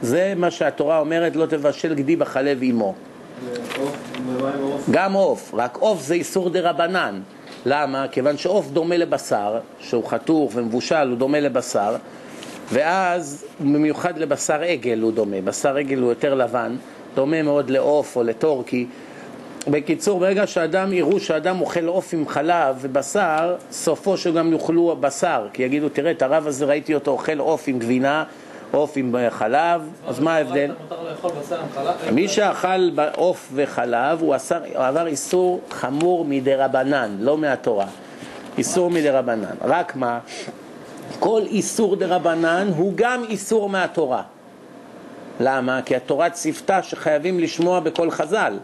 זה 0.02 0.32
מה 0.37 0.50
שהתורה 0.50 0.99
אומרת, 0.99 1.37
לא 1.37 1.47
תבשל 1.47 1.94
גדי 1.94 2.16
בחלב 2.16 2.59
עמו. 2.62 2.94
גם 4.90 5.12
עוף, 5.12 5.54
רק 5.54 5.76
עוף 5.76 6.02
זה 6.02 6.14
איסור 6.14 6.50
דה 6.50 6.71
רבנן. 6.71 7.21
למה? 7.66 8.09
כיוון 8.09 8.37
שעוף 8.37 8.71
דומה 8.71 8.97
לבשר, 8.97 9.59
שהוא 9.80 10.06
חתוך 10.06 10.52
ומבושל, 10.54 11.09
הוא 11.09 11.16
דומה 11.16 11.40
לבשר, 11.40 11.97
ואז 12.73 13.44
במיוחד 13.61 14.18
לבשר 14.18 14.62
עגל 14.62 15.00
הוא 15.00 15.12
דומה, 15.12 15.40
בשר 15.40 15.76
עגל 15.76 15.99
הוא 15.99 16.09
יותר 16.09 16.35
לבן, 16.35 16.76
דומה 17.14 17.42
מאוד 17.42 17.71
לעוף 17.71 18.16
או 18.16 18.23
לטורקי. 18.23 18.87
בקיצור, 19.68 20.21
ברגע 20.21 20.47
שאדם 20.47 20.92
יראו 20.92 21.21
שאדם 21.21 21.61
אוכל 21.61 21.87
עוף 21.87 22.14
עם 22.14 22.28
חלב 22.28 22.76
ובשר, 22.80 23.56
סופו 23.71 24.16
שגם 24.16 24.52
יאכלו 24.52 24.97
בשר, 25.00 25.47
כי 25.52 25.62
יגידו, 25.62 25.88
תראה, 25.88 26.11
את 26.11 26.23
הרב 26.23 26.47
הזה 26.47 26.64
ראיתי 26.64 26.94
אותו 26.94 27.11
אוכל 27.11 27.38
עוף 27.38 27.64
עם 27.66 27.78
גבינה, 27.78 28.25
עוף 28.73 28.93
עם 28.97 29.14
חלב, 29.31 29.83
אז 30.07 30.21
מה 30.21 30.37
ההבדל? 30.37 30.71
מי 32.12 32.29
שאכל 32.29 32.91
עוף 33.17 33.49
וחלב 33.55 34.21
הוא 34.21 34.35
עבר 34.75 35.07
איסור 35.07 35.61
חמור 35.71 36.25
מדי 36.25 36.55
רבנן, 36.55 37.17
לא 37.21 37.38
מהתורה. 37.38 37.87
איסור 38.59 38.91
מדי 38.91 39.11
רבנן. 39.11 39.55
רק 39.64 39.97
מה? 39.97 40.19
כל 41.19 41.43
איסור 41.47 41.97
דה 41.97 42.07
רבנן 42.07 42.71
הוא 42.76 42.93
גם 42.97 43.25
איסור 43.29 43.69
מהתורה. 43.69 44.23
למה? 45.41 45.83
כי 45.83 45.97
התורה 45.97 46.31
ציוותה 46.31 46.83
שחייבים 46.83 47.41
לשמוע 47.41 47.81
בכל 47.81 48.11
חז"ל. 48.11 48.59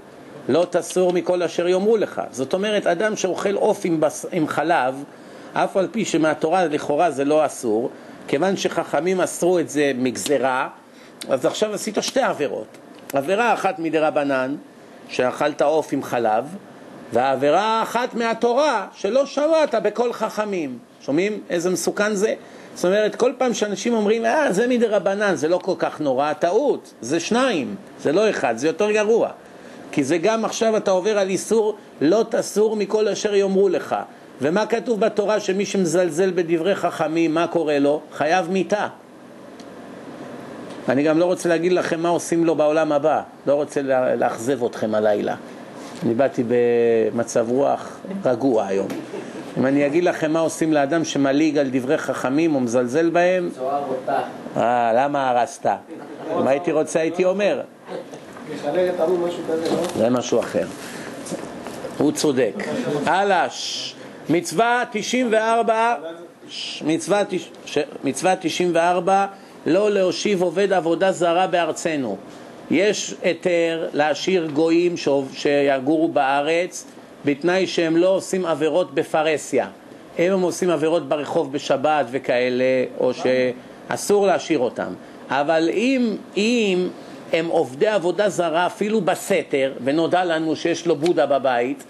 לא 0.48 0.66
תסור 0.70 1.12
מכל 1.12 1.42
אשר 1.42 1.68
יאמרו 1.68 1.96
לך. 1.96 2.22
זאת 2.30 2.54
אומרת, 2.54 2.86
אדם 2.86 3.16
שאוכל 3.16 3.54
עוף 3.54 3.80
עם, 3.84 4.00
בס... 4.00 4.26
עם 4.32 4.48
חלב, 4.48 5.04
אף 5.52 5.76
על 5.76 5.88
פי 5.90 6.04
שמהתורה 6.04 6.64
לכאורה 6.64 7.10
זה 7.10 7.24
לא 7.24 7.46
אסור, 7.46 7.90
כיוון 8.28 8.56
שחכמים 8.56 9.20
אסרו 9.20 9.58
את 9.58 9.68
זה 9.68 9.92
מגזרה, 9.98 10.68
אז 11.28 11.46
עכשיו 11.46 11.74
עשית 11.74 11.98
שתי 12.00 12.20
עבירות. 12.20 12.66
עבירה 13.12 13.52
אחת 13.52 13.78
מדי 13.78 13.98
רבנן, 13.98 14.56
שאכלת 15.08 15.62
עוף 15.62 15.92
עם 15.92 16.02
חלב, 16.02 16.44
והעבירה 17.12 17.62
האחת 17.62 18.14
מהתורה, 18.14 18.86
שלא 18.94 19.26
שמעת 19.26 19.74
בכל 19.74 20.12
חכמים. 20.12 20.78
שומעים 21.00 21.40
איזה 21.50 21.70
מסוכן 21.70 22.14
זה? 22.14 22.34
זאת 22.74 22.84
אומרת, 22.84 23.14
כל 23.14 23.32
פעם 23.38 23.54
שאנשים 23.54 23.94
אומרים, 23.94 24.24
אה, 24.24 24.52
זה 24.52 24.66
מדי 24.66 24.86
רבנן, 24.86 25.34
זה 25.34 25.48
לא 25.48 25.58
כל 25.62 25.74
כך 25.78 26.00
נורא, 26.00 26.32
טעות, 26.32 26.94
זה 27.00 27.20
שניים, 27.20 27.74
זה 28.00 28.12
לא 28.12 28.30
אחד, 28.30 28.56
זה 28.56 28.66
יותר 28.66 28.90
גרוע. 28.90 29.30
כי 29.92 30.04
זה 30.04 30.18
גם 30.18 30.44
עכשיו 30.44 30.76
אתה 30.76 30.90
עובר 30.90 31.18
על 31.18 31.28
איסור, 31.28 31.76
לא 32.00 32.24
תסור 32.30 32.76
מכל 32.76 33.08
אשר 33.08 33.34
יאמרו 33.34 33.68
לך. 33.68 33.96
ומה 34.42 34.66
כתוב 34.66 35.00
בתורה 35.00 35.40
שמי 35.40 35.66
שמזלזל 35.66 36.30
בדברי 36.30 36.74
חכמים, 36.74 37.34
מה 37.34 37.46
קורה 37.46 37.78
לו? 37.78 38.00
חייב 38.12 38.50
מיתה. 38.50 38.88
אני 40.88 41.02
גם 41.02 41.18
לא 41.18 41.24
רוצה 41.24 41.48
להגיד 41.48 41.72
לכם 41.72 42.00
מה 42.00 42.08
עושים 42.08 42.44
לו 42.44 42.54
בעולם 42.54 42.92
הבא, 42.92 43.22
לא 43.46 43.54
רוצה 43.54 43.82
לאכזב 44.16 44.64
אתכם 44.64 44.94
הלילה. 44.94 45.34
אני 46.02 46.14
באתי 46.14 46.44
במצב 46.48 47.46
רוח 47.50 47.98
רגוע 48.24 48.66
היום. 48.66 48.88
אם 49.58 49.66
אני 49.66 49.86
אגיד 49.86 50.04
לכם 50.04 50.32
מה 50.32 50.40
עושים 50.40 50.72
לאדם 50.72 51.04
שמליג 51.04 51.58
על 51.58 51.68
דברי 51.72 51.98
חכמים 51.98 52.54
או 52.54 52.60
מזלזל 52.60 53.10
בהם... 53.10 53.48
זוהר 53.54 53.82
אותה. 53.88 54.18
אה, 54.56 54.92
למה 54.94 55.30
הרסת? 55.30 55.66
אם 56.40 56.46
הייתי 56.46 56.72
רוצה 56.72 57.00
הייתי 57.00 57.24
אומר. 57.24 57.60
זה 59.96 60.10
משהו 60.10 60.40
אחר. 60.40 60.66
הוא 61.98 62.12
צודק. 62.12 62.54
הלאה, 63.06 63.46
מצווה 64.30 64.84
94, 64.90 65.94
מצווה, 66.84 67.22
מצווה 68.04 68.36
94, 68.36 69.26
לא 69.66 69.90
להושיב 69.90 70.42
עובד 70.42 70.72
עבודה 70.72 71.12
זרה 71.12 71.46
בארצנו. 71.46 72.16
יש 72.70 73.14
היתר 73.22 73.88
להשאיר 73.92 74.46
גויים 74.46 74.94
שיגורו 75.32 76.08
בארץ 76.08 76.86
בתנאי 77.24 77.66
שהם 77.66 77.96
לא 77.96 78.08
עושים 78.08 78.46
עבירות 78.46 78.94
בפרהסיה. 78.94 79.66
אם 80.18 80.32
הם 80.32 80.40
עושים 80.40 80.70
עבירות 80.70 81.08
ברחוב 81.08 81.52
בשבת 81.52 82.06
וכאלה, 82.10 82.84
או 83.00 83.10
שאסור 83.14 84.26
להשאיר 84.26 84.58
אותם. 84.58 84.92
אבל 85.30 85.68
אם, 85.72 86.16
אם 86.36 86.88
הם 87.32 87.46
עובדי 87.46 87.86
עבודה 87.86 88.28
זרה 88.28 88.66
אפילו 88.66 89.00
בסתר, 89.00 89.72
ונודע 89.84 90.24
לנו 90.24 90.56
שיש 90.56 90.86
לו 90.86 90.96
בודה 90.96 91.26
בבית, 91.26 91.84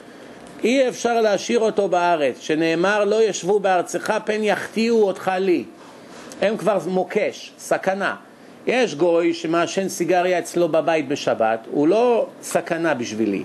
אי 0.65 0.89
אפשר 0.89 1.21
להשאיר 1.21 1.59
אותו 1.59 1.89
בארץ, 1.89 2.41
שנאמר 2.41 3.05
לא 3.05 3.23
ישבו 3.23 3.61
בארצך 3.61 4.19
פן 4.25 4.45
יחטיאו 4.45 5.03
אותך 5.03 5.31
לי. 5.39 5.65
הם 6.41 6.57
כבר 6.57 6.79
מוקש, 6.87 7.53
סכנה. 7.59 8.15
יש 8.67 8.95
גוי 8.95 9.35
שמעשן 9.35 9.89
סיגריה 9.89 10.39
אצלו 10.39 10.69
בבית 10.69 11.09
בשבת, 11.09 11.67
הוא 11.71 11.89
לא 11.89 12.27
סכנה 12.43 12.95
בשבילי. 12.95 13.43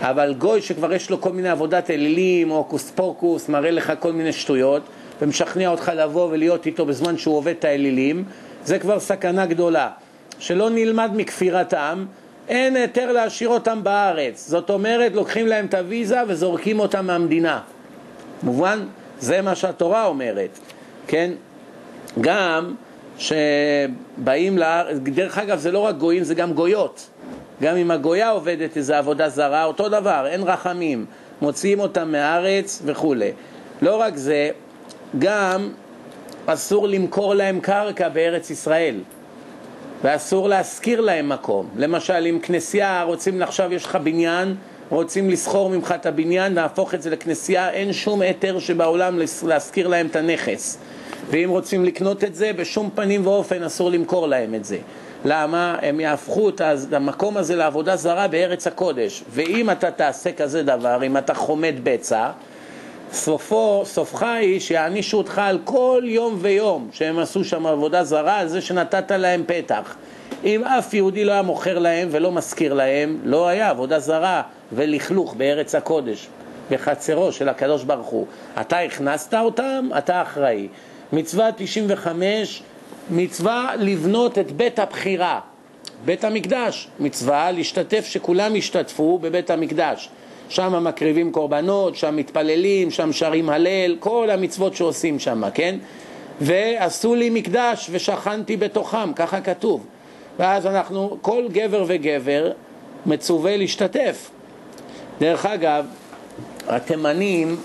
אבל 0.00 0.34
גוי 0.38 0.62
שכבר 0.62 0.92
יש 0.92 1.10
לו 1.10 1.20
כל 1.20 1.32
מיני 1.32 1.48
עבודת 1.48 1.90
אלילים, 1.90 2.48
הוקוס 2.48 2.90
פוקוס, 2.90 3.48
מראה 3.48 3.70
לך 3.70 3.92
כל 3.98 4.12
מיני 4.12 4.32
שטויות, 4.32 4.82
ומשכנע 5.22 5.68
אותך 5.68 5.92
לבוא 5.96 6.28
ולהיות 6.30 6.66
איתו 6.66 6.86
בזמן 6.86 7.18
שהוא 7.18 7.36
עובד 7.36 7.54
את 7.58 7.64
האלילים, 7.64 8.24
זה 8.64 8.78
כבר 8.78 9.00
סכנה 9.00 9.46
גדולה. 9.46 9.90
שלא 10.38 10.70
נלמד 10.70 11.10
מכפירתם, 11.16 12.06
אין 12.48 12.76
היתר 12.76 13.12
להשאיר 13.12 13.48
אותם 13.48 13.84
בארץ. 13.84 14.48
זאת 14.48 14.70
אומרת, 14.70 15.12
לוקחים 15.14 15.46
להם 15.46 15.66
את 15.66 15.74
הוויזה 15.74 16.18
וזורקים 16.28 16.80
אותם 16.80 17.06
מהמדינה. 17.06 17.60
מובן? 18.42 18.86
זה 19.20 19.42
מה 19.42 19.54
שהתורה 19.54 20.06
אומרת, 20.06 20.58
כן? 21.06 21.30
גם 22.20 22.74
שבאים 23.18 24.58
לארץ, 24.58 24.96
דרך 25.02 25.38
אגב 25.38 25.58
זה 25.58 25.72
לא 25.72 25.78
רק 25.78 25.96
גויים, 25.96 26.24
זה 26.24 26.34
גם 26.34 26.52
גויות. 26.52 27.08
גם 27.62 27.76
אם 27.76 27.90
הגויה 27.90 28.30
עובדת 28.30 28.76
איזו 28.76 28.94
עבודה 28.94 29.28
זרה, 29.28 29.64
אותו 29.64 29.88
דבר, 29.88 30.26
אין 30.26 30.42
רחמים, 30.42 31.06
מוציאים 31.42 31.80
אותם 31.80 32.12
מהארץ 32.12 32.82
וכולי. 32.84 33.30
לא 33.82 33.96
רק 33.96 34.16
זה, 34.16 34.50
גם 35.18 35.68
אסור 36.46 36.88
למכור 36.88 37.34
להם 37.34 37.60
קרקע 37.60 38.08
בארץ 38.08 38.50
ישראל. 38.50 39.00
ואסור 40.02 40.48
להשכיר 40.48 41.00
להם 41.00 41.28
מקום. 41.28 41.68
למשל, 41.76 42.26
אם 42.30 42.38
כנסייה 42.42 43.02
רוצים, 43.02 43.42
עכשיו 43.42 43.72
יש 43.72 43.84
לך 43.84 43.98
בניין, 44.02 44.54
רוצים 44.88 45.30
לסחור 45.30 45.70
ממך 45.70 45.94
את 45.96 46.06
הבניין, 46.06 46.54
להפוך 46.54 46.94
את 46.94 47.02
זה 47.02 47.10
לכנסייה, 47.10 47.70
אין 47.70 47.92
שום 47.92 48.20
היתר 48.20 48.58
שבעולם 48.58 49.18
להשכיר 49.46 49.88
להם 49.88 50.06
את 50.06 50.16
הנכס. 50.16 50.78
ואם 51.30 51.48
רוצים 51.50 51.84
לקנות 51.84 52.24
את 52.24 52.34
זה, 52.34 52.52
בשום 52.52 52.90
פנים 52.94 53.26
ואופן 53.26 53.62
אסור 53.62 53.90
למכור 53.90 54.28
להם 54.28 54.54
את 54.54 54.64
זה. 54.64 54.78
למה? 55.24 55.76
הם 55.82 56.00
יהפכו 56.00 56.48
את 56.48 56.60
המקום 56.92 57.36
הזה 57.36 57.56
לעבודה 57.56 57.96
זרה 57.96 58.28
בארץ 58.28 58.66
הקודש. 58.66 59.24
ואם 59.30 59.70
אתה 59.70 59.90
תעשה 59.90 60.32
כזה 60.32 60.62
דבר, 60.62 61.02
אם 61.06 61.16
אתה 61.16 61.34
חומד 61.34 61.74
בצע, 61.82 62.30
סופו, 63.12 63.82
סופך 63.86 64.22
היא 64.22 64.60
שיענישו 64.60 65.18
אותך 65.18 65.38
על 65.38 65.58
כל 65.64 66.02
יום 66.04 66.38
ויום 66.40 66.88
שהם 66.92 67.18
עשו 67.18 67.44
שם 67.44 67.66
עבודה 67.66 68.04
זרה, 68.04 68.38
על 68.38 68.48
זה 68.48 68.60
שנתת 68.60 69.10
להם 69.10 69.44
פתח. 69.46 69.96
אם 70.44 70.64
אף 70.64 70.94
יהודי 70.94 71.24
לא 71.24 71.32
היה 71.32 71.42
מוכר 71.42 71.78
להם 71.78 72.08
ולא 72.10 72.32
משכיר 72.32 72.74
להם, 72.74 73.20
לא 73.24 73.48
היה 73.48 73.70
עבודה 73.70 73.98
זרה 73.98 74.42
ולכלוך 74.72 75.34
בארץ 75.34 75.74
הקודש, 75.74 76.28
בחצרו 76.70 77.32
של 77.32 77.48
הקדוש 77.48 77.84
ברוך 77.84 78.06
הוא. 78.06 78.26
אתה 78.60 78.78
הכנסת 78.78 79.34
אותם, 79.34 79.88
אתה 79.98 80.22
אחראי. 80.22 80.68
מצווה 81.12 81.50
95, 81.56 82.62
מצווה 83.10 83.72
לבנות 83.78 84.38
את 84.38 84.52
בית 84.52 84.78
הבחירה. 84.78 85.40
בית 86.04 86.24
המקדש, 86.24 86.88
מצווה 87.00 87.50
להשתתף, 87.50 88.06
שכולם 88.06 88.56
ישתתפו 88.56 89.18
בבית 89.22 89.50
המקדש. 89.50 90.10
שם 90.48 90.84
מקריבים 90.84 91.32
קורבנות, 91.32 91.96
שם 91.96 92.16
מתפללים, 92.16 92.90
שם 92.90 93.12
שרים 93.12 93.50
הלל, 93.50 93.96
כל 94.00 94.28
המצוות 94.30 94.76
שעושים 94.76 95.18
שם, 95.18 95.42
כן? 95.54 95.76
ועשו 96.40 97.14
לי 97.14 97.30
מקדש 97.30 97.88
ושכנתי 97.92 98.56
בתוכם, 98.56 99.12
ככה 99.12 99.40
כתוב. 99.40 99.86
ואז 100.38 100.66
אנחנו, 100.66 101.18
כל 101.22 101.44
גבר 101.52 101.84
וגבר 101.86 102.50
מצווה 103.06 103.56
להשתתף. 103.56 104.30
דרך 105.20 105.46
אגב, 105.46 105.86
התימנים, 106.68 107.56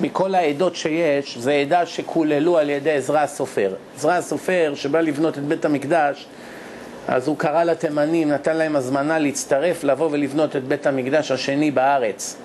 מכל 0.00 0.34
העדות 0.34 0.76
שיש, 0.76 1.38
זה 1.38 1.52
עדה 1.52 1.86
שקוללו 1.86 2.58
על 2.58 2.70
ידי 2.70 2.90
עזרא 2.90 3.20
הסופר. 3.20 3.74
עזרא 3.96 4.12
הסופר, 4.12 4.72
שבא 4.74 5.00
לבנות 5.00 5.38
את 5.38 5.42
בית 5.42 5.64
המקדש, 5.64 6.26
אז 7.10 7.28
הוא 7.28 7.38
קרא 7.38 7.64
לתימנים, 7.64 8.28
נתן 8.28 8.56
להם 8.56 8.76
הזמנה 8.76 9.18
להצטרף, 9.18 9.84
לבוא 9.84 10.08
ולבנות 10.12 10.56
את 10.56 10.64
בית 10.64 10.86
המקדש 10.86 11.30
השני 11.30 11.70
בארץ. 11.70 12.36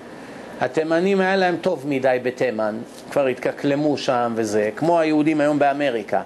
התימנים 0.60 1.20
היה 1.20 1.36
להם 1.36 1.56
טוב 1.60 1.84
מדי 1.88 2.18
בתימן, 2.22 2.76
כבר 3.10 3.26
התקקלמו 3.26 3.98
שם 3.98 4.32
וזה, 4.36 4.70
כמו 4.76 5.00
היהודים 5.00 5.40
היום 5.40 5.58
באמריקה. 5.58 6.22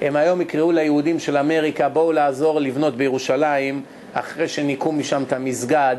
הם 0.00 0.16
היום 0.16 0.40
יקראו 0.40 0.72
ליהודים 0.72 1.18
של 1.18 1.36
אמריקה, 1.36 1.88
בואו 1.88 2.12
לעזור 2.12 2.60
לבנות 2.60 2.96
בירושלים, 2.96 3.82
אחרי 4.12 4.48
שניקו 4.48 4.92
משם 4.92 5.22
את 5.22 5.32
המסגד, 5.32 5.96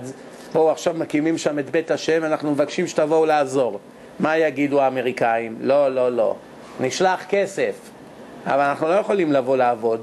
בואו 0.53 0.71
עכשיו 0.71 0.93
מקימים 0.97 1.37
שם 1.37 1.59
את 1.59 1.69
בית 1.69 1.91
השם, 1.91 2.23
אנחנו 2.23 2.51
מבקשים 2.51 2.87
שתבואו 2.87 3.25
לעזור. 3.25 3.79
מה 4.19 4.37
יגידו 4.37 4.81
האמריקאים? 4.81 5.55
לא, 5.61 5.95
לא, 5.95 6.11
לא. 6.11 6.35
נשלח 6.79 7.25
כסף, 7.29 7.75
אבל 8.45 8.63
אנחנו 8.63 8.87
לא 8.87 8.93
יכולים 8.93 9.31
לבוא 9.31 9.57
לעבוד. 9.57 10.01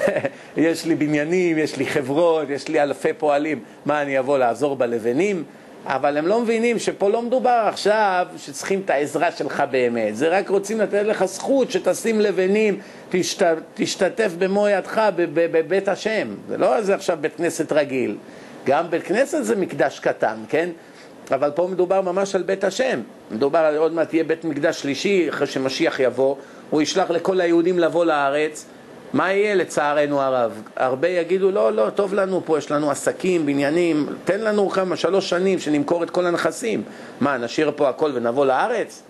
יש 0.56 0.86
לי 0.86 0.94
בניינים, 0.94 1.58
יש 1.58 1.76
לי 1.76 1.86
חברות, 1.86 2.50
יש 2.50 2.68
לי 2.68 2.82
אלפי 2.82 3.12
פועלים, 3.12 3.60
מה 3.86 4.02
אני 4.02 4.18
אבוא 4.18 4.38
לעזור 4.38 4.76
בלבנים? 4.76 5.44
אבל 5.86 6.16
הם 6.16 6.26
לא 6.26 6.40
מבינים 6.40 6.78
שפה 6.78 7.08
לא 7.08 7.22
מדובר 7.22 7.64
עכשיו 7.68 8.26
שצריכים 8.36 8.80
את 8.84 8.90
העזרה 8.90 9.32
שלך 9.32 9.62
באמת, 9.70 10.16
זה 10.16 10.28
רק 10.28 10.48
רוצים 10.48 10.80
לתת 10.80 11.02
לך 11.02 11.24
זכות 11.24 11.70
שתשים 11.70 12.20
לבנים, 12.20 12.80
תשת, 13.10 13.46
תשתתף 13.74 14.32
במו 14.38 14.68
ידך 14.68 15.08
בבית 15.34 15.88
השם, 15.88 16.28
זה 16.48 16.58
לא 16.58 16.76
איזה 16.76 16.94
עכשיו 16.94 17.18
בית 17.20 17.36
כנסת 17.36 17.72
רגיל, 17.72 18.16
גם 18.66 18.90
בית 18.90 19.02
כנסת 19.02 19.44
זה 19.44 19.56
מקדש 19.56 20.00
קטן, 20.00 20.36
כן? 20.48 20.68
אבל 21.30 21.50
פה 21.50 21.68
מדובר 21.70 22.00
ממש 22.00 22.34
על 22.34 22.42
בית 22.42 22.64
השם, 22.64 23.00
מדובר 23.30 23.58
על 23.58 23.76
עוד 23.76 23.92
מעט 23.92 24.14
יהיה 24.14 24.24
בית 24.24 24.44
מקדש 24.44 24.80
שלישי 24.80 25.28
אחרי 25.28 25.46
שמשיח 25.46 26.00
יבוא, 26.00 26.36
הוא 26.70 26.82
ישלח 26.82 27.10
לכל 27.10 27.40
היהודים 27.40 27.78
לבוא 27.78 28.04
לארץ 28.04 28.66
מה 29.12 29.32
יהיה 29.32 29.54
לצערנו 29.54 30.20
הרב? 30.20 30.62
הרבה 30.76 31.08
יגידו, 31.08 31.50
לא, 31.50 31.72
לא, 31.72 31.90
טוב 31.90 32.14
לנו 32.14 32.42
פה, 32.44 32.58
יש 32.58 32.70
לנו 32.70 32.90
עסקים, 32.90 33.46
בניינים, 33.46 34.06
תן 34.24 34.40
לנו 34.40 34.70
כמה, 34.70 34.96
שלוש 34.96 35.30
שנים 35.30 35.58
שנמכור 35.58 36.02
את 36.02 36.10
כל 36.10 36.26
הנכסים. 36.26 36.82
מה, 37.20 37.38
נשאיר 37.38 37.72
פה 37.76 37.88
הכל 37.88 38.10
ונבוא 38.14 38.46
לארץ? 38.46 39.02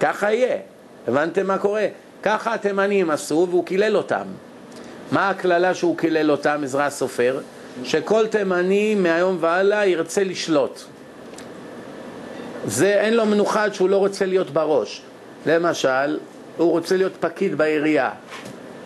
ככה 0.00 0.32
יהיה. 0.32 0.56
הבנתם 1.08 1.46
מה 1.46 1.58
קורה? 1.58 1.86
ככה 2.22 2.54
התימנים 2.54 3.10
עשו 3.10 3.46
והוא 3.50 3.64
קילל 3.64 3.96
אותם. 3.96 4.24
מה 5.12 5.30
הקללה 5.30 5.74
שהוא 5.74 5.96
קילל 5.98 6.30
אותם, 6.30 6.60
עזרא 6.64 6.82
הסופר? 6.82 7.40
שכל 7.84 8.26
תימני 8.26 8.94
מהיום 8.94 9.36
והלאה 9.40 9.86
ירצה 9.86 10.24
לשלוט. 10.24 10.82
זה 12.66 12.94
אין 13.00 13.14
לו 13.14 13.26
מנוחה 13.26 13.72
שהוא 13.72 13.88
לא 13.88 13.96
רוצה 13.96 14.26
להיות 14.26 14.50
בראש. 14.50 15.02
למשל, 15.46 16.18
הוא 16.56 16.70
רוצה 16.70 16.96
להיות 16.96 17.12
פקיד 17.20 17.58
בעירייה. 17.58 18.10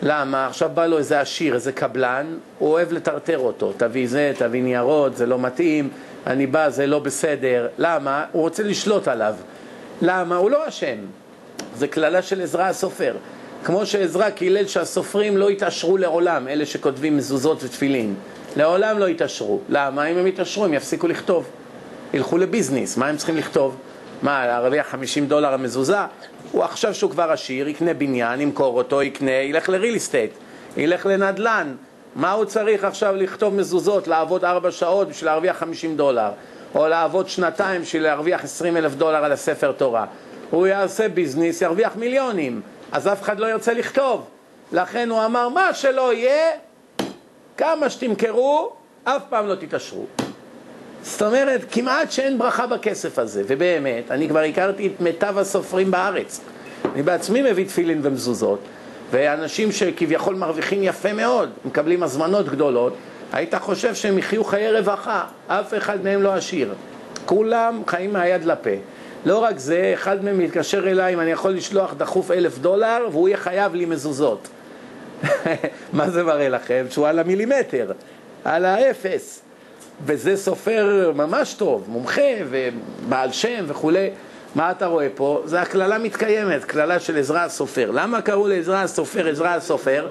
למה? 0.02 0.46
עכשיו 0.46 0.70
בא 0.74 0.86
לו 0.86 0.98
איזה 0.98 1.20
עשיר, 1.20 1.54
איזה 1.54 1.72
קבלן, 1.72 2.26
הוא 2.58 2.72
אוהב 2.72 2.92
לטרטר 2.92 3.38
אותו. 3.38 3.72
תביא 3.76 4.08
זה, 4.08 4.32
תביא 4.38 4.62
ניירות, 4.62 5.16
זה 5.16 5.26
לא 5.26 5.38
מתאים, 5.38 5.88
אני 6.26 6.46
בא, 6.46 6.68
זה 6.68 6.86
לא 6.86 6.98
בסדר. 6.98 7.68
למה? 7.78 8.24
הוא 8.32 8.42
רוצה 8.42 8.62
לשלוט 8.62 9.08
עליו. 9.08 9.34
למה? 10.02 10.36
הוא 10.36 10.50
לא 10.50 10.68
אשם. 10.68 10.96
זה 11.76 11.88
קללה 11.88 12.22
של 12.22 12.42
עזרא 12.42 12.62
הסופר. 12.62 13.14
כמו 13.64 13.86
שעזרא 13.86 14.30
קילל 14.30 14.66
שהסופרים 14.66 15.36
לא 15.36 15.50
יתעשרו 15.50 15.96
לעולם, 15.96 16.48
אלה 16.48 16.66
שכותבים 16.66 17.16
מזוזות 17.16 17.64
ותפילין. 17.64 18.14
לעולם 18.56 18.98
לא 18.98 19.08
יתעשרו. 19.08 19.60
למה? 19.68 20.04
אם 20.06 20.18
הם 20.18 20.26
יתעשרו, 20.26 20.64
הם 20.64 20.74
יפסיקו 20.74 21.08
לכתוב. 21.08 21.48
ילכו 22.14 22.38
לביזנס, 22.38 22.96
מה 22.96 23.06
הם 23.06 23.16
צריכים 23.16 23.36
לכתוב? 23.36 23.76
מה, 24.22 24.46
להרוויח 24.46 24.86
50 24.86 25.26
דולר 25.26 25.54
המזוזה? 25.54 25.98
הוא 26.52 26.64
עכשיו 26.64 26.94
שהוא 26.94 27.10
כבר 27.10 27.32
עשיר, 27.32 27.68
יקנה 27.68 27.94
בניין, 27.94 28.40
ימכור 28.40 28.78
אותו, 28.78 29.02
יקנה, 29.02 29.30
ילך 29.30 29.68
לריל 29.68 29.96
אסטייט, 29.96 30.30
ילך 30.76 31.06
לנדל"ן. 31.06 31.74
מה 32.14 32.32
הוא 32.32 32.44
צריך 32.44 32.84
עכשיו 32.84 33.14
לכתוב 33.16 33.54
מזוזות, 33.54 34.08
לעבוד 34.08 34.44
ארבע 34.44 34.70
שעות 34.70 35.08
בשביל 35.08 35.30
להרוויח 35.30 35.56
50 35.56 35.96
דולר, 35.96 36.30
או 36.74 36.88
לעבוד 36.88 37.28
שנתיים 37.28 37.82
בשביל 37.82 38.02
להרוויח 38.02 38.44
20 38.44 38.76
אלף 38.76 38.94
דולר 38.94 39.24
על 39.24 39.32
הספר 39.32 39.72
תורה? 39.72 40.06
הוא 40.50 40.66
יעשה 40.66 41.08
ביזנס, 41.08 41.62
ירוויח 41.62 41.96
מיליונים, 41.96 42.60
אז 42.92 43.08
אף 43.08 43.22
אחד 43.22 43.40
לא 43.40 43.46
ירצה 43.46 43.72
לכתוב. 43.72 44.24
לכן 44.72 45.10
הוא 45.10 45.24
אמר, 45.24 45.48
מה 45.48 45.74
שלא 45.74 46.14
יהיה, 46.14 46.50
כמה 47.56 47.90
שתמכרו, 47.90 48.72
אף 49.04 49.22
פעם 49.28 49.46
לא 49.46 49.54
תתעשרו. 49.54 50.06
זאת 51.02 51.22
אומרת, 51.22 51.60
כמעט 51.70 52.10
שאין 52.10 52.38
ברכה 52.38 52.66
בכסף 52.66 53.18
הזה, 53.18 53.42
ובאמת, 53.46 54.10
אני 54.10 54.28
כבר 54.28 54.40
הכרתי 54.40 54.86
את 54.86 55.00
מיטב 55.00 55.38
הסופרים 55.38 55.90
בארץ. 55.90 56.40
אני 56.94 57.02
בעצמי 57.02 57.50
מביא 57.50 57.66
תפילין 57.66 58.00
ומזוזות, 58.02 58.58
ואנשים 59.10 59.72
שכביכול 59.72 60.34
מרוויחים 60.34 60.82
יפה 60.82 61.12
מאוד, 61.12 61.50
מקבלים 61.64 62.02
הזמנות 62.02 62.48
גדולות, 62.48 62.96
היית 63.32 63.54
חושב 63.54 63.94
שהם 63.94 64.18
יחיו 64.18 64.44
חיי 64.44 64.72
רווחה, 64.72 65.24
אף 65.46 65.74
אחד 65.74 66.04
מהם 66.04 66.22
לא 66.22 66.34
עשיר. 66.34 66.74
כולם 67.26 67.82
חיים 67.86 68.12
מהיד 68.12 68.44
לפה. 68.44 68.70
לא 69.24 69.38
רק 69.38 69.58
זה, 69.58 69.90
אחד 69.94 70.24
מהם 70.24 70.38
מתקשר 70.38 70.90
אליי 70.90 71.14
אם 71.14 71.20
אני 71.20 71.30
יכול 71.30 71.50
לשלוח 71.50 71.94
דחוף 71.94 72.30
אלף 72.30 72.58
דולר 72.58 73.08
והוא 73.12 73.28
יהיה 73.28 73.38
חייב 73.38 73.74
לי 73.74 73.84
מזוזות. 73.84 74.48
מה 75.92 76.10
זה 76.10 76.22
מראה 76.22 76.48
לכם? 76.48 76.86
שהוא 76.90 77.06
על 77.06 77.18
המילימטר, 77.18 77.92
על 78.44 78.64
האפס. 78.64 79.47
וזה 80.06 80.36
סופר 80.36 81.12
ממש 81.14 81.54
טוב, 81.54 81.84
מומחה 81.88 82.22
ובעל 82.50 83.32
שם 83.32 83.64
וכולי. 83.66 84.10
מה 84.54 84.70
אתה 84.70 84.86
רואה 84.86 85.08
פה? 85.14 85.42
זה 85.44 85.60
הקללה 85.60 85.98
מתקיימת, 85.98 86.64
קללה 86.64 87.00
של 87.00 87.18
עזרא 87.18 87.38
הסופר. 87.38 87.90
למה 87.90 88.22
קראו 88.22 88.48
לעזרא 88.48 88.76
הסופר 88.76 89.28
עזרא 89.28 89.48
הסופר? 89.48 90.08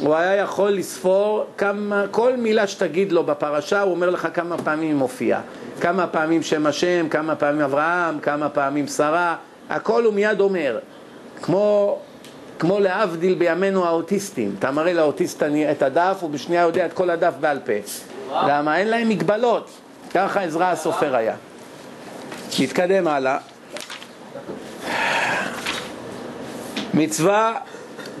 הוא 0.00 0.14
היה 0.14 0.36
יכול 0.36 0.70
לספור 0.70 1.44
כמה, 1.58 2.04
כל 2.10 2.36
מילה 2.36 2.66
שתגיד 2.66 3.12
לו 3.12 3.24
בפרשה, 3.24 3.82
הוא 3.82 3.94
אומר 3.94 4.10
לך 4.10 4.28
כמה 4.34 4.58
פעמים 4.58 4.88
היא 4.88 4.94
מופיעה. 4.94 5.40
כמה 5.80 6.06
פעמים 6.06 6.42
שם 6.42 6.66
השם, 6.66 7.06
כמה 7.10 7.36
פעמים 7.36 7.60
אברהם, 7.60 8.18
כמה 8.18 8.48
פעמים 8.48 8.86
שרה, 8.86 9.36
הכל 9.70 10.04
הוא 10.04 10.14
מיד 10.14 10.40
אומר. 10.40 10.78
כמו, 11.42 11.98
כמו 12.58 12.80
להבדיל 12.80 13.34
בימינו 13.34 13.84
האוטיסטים. 13.86 14.54
אתה 14.58 14.70
מראה 14.70 14.92
לאוטיסט 14.92 15.42
את 15.70 15.82
הדף, 15.82 16.16
הוא 16.20 16.30
בשנייה 16.30 16.62
יודע 16.62 16.86
את 16.86 16.92
כל 16.92 17.10
הדף 17.10 17.34
בעל 17.40 17.58
פה. 17.64 17.72
למה? 18.32 18.78
אין 18.78 18.88
להם 18.88 19.08
מגבלות. 19.08 19.70
ככה 20.14 20.42
עזרא 20.42 20.64
הסופר 20.64 21.16
היה. 21.16 21.34
נתקדם 22.60 23.08
הלאה. 23.08 23.38
מצווה 26.94 27.54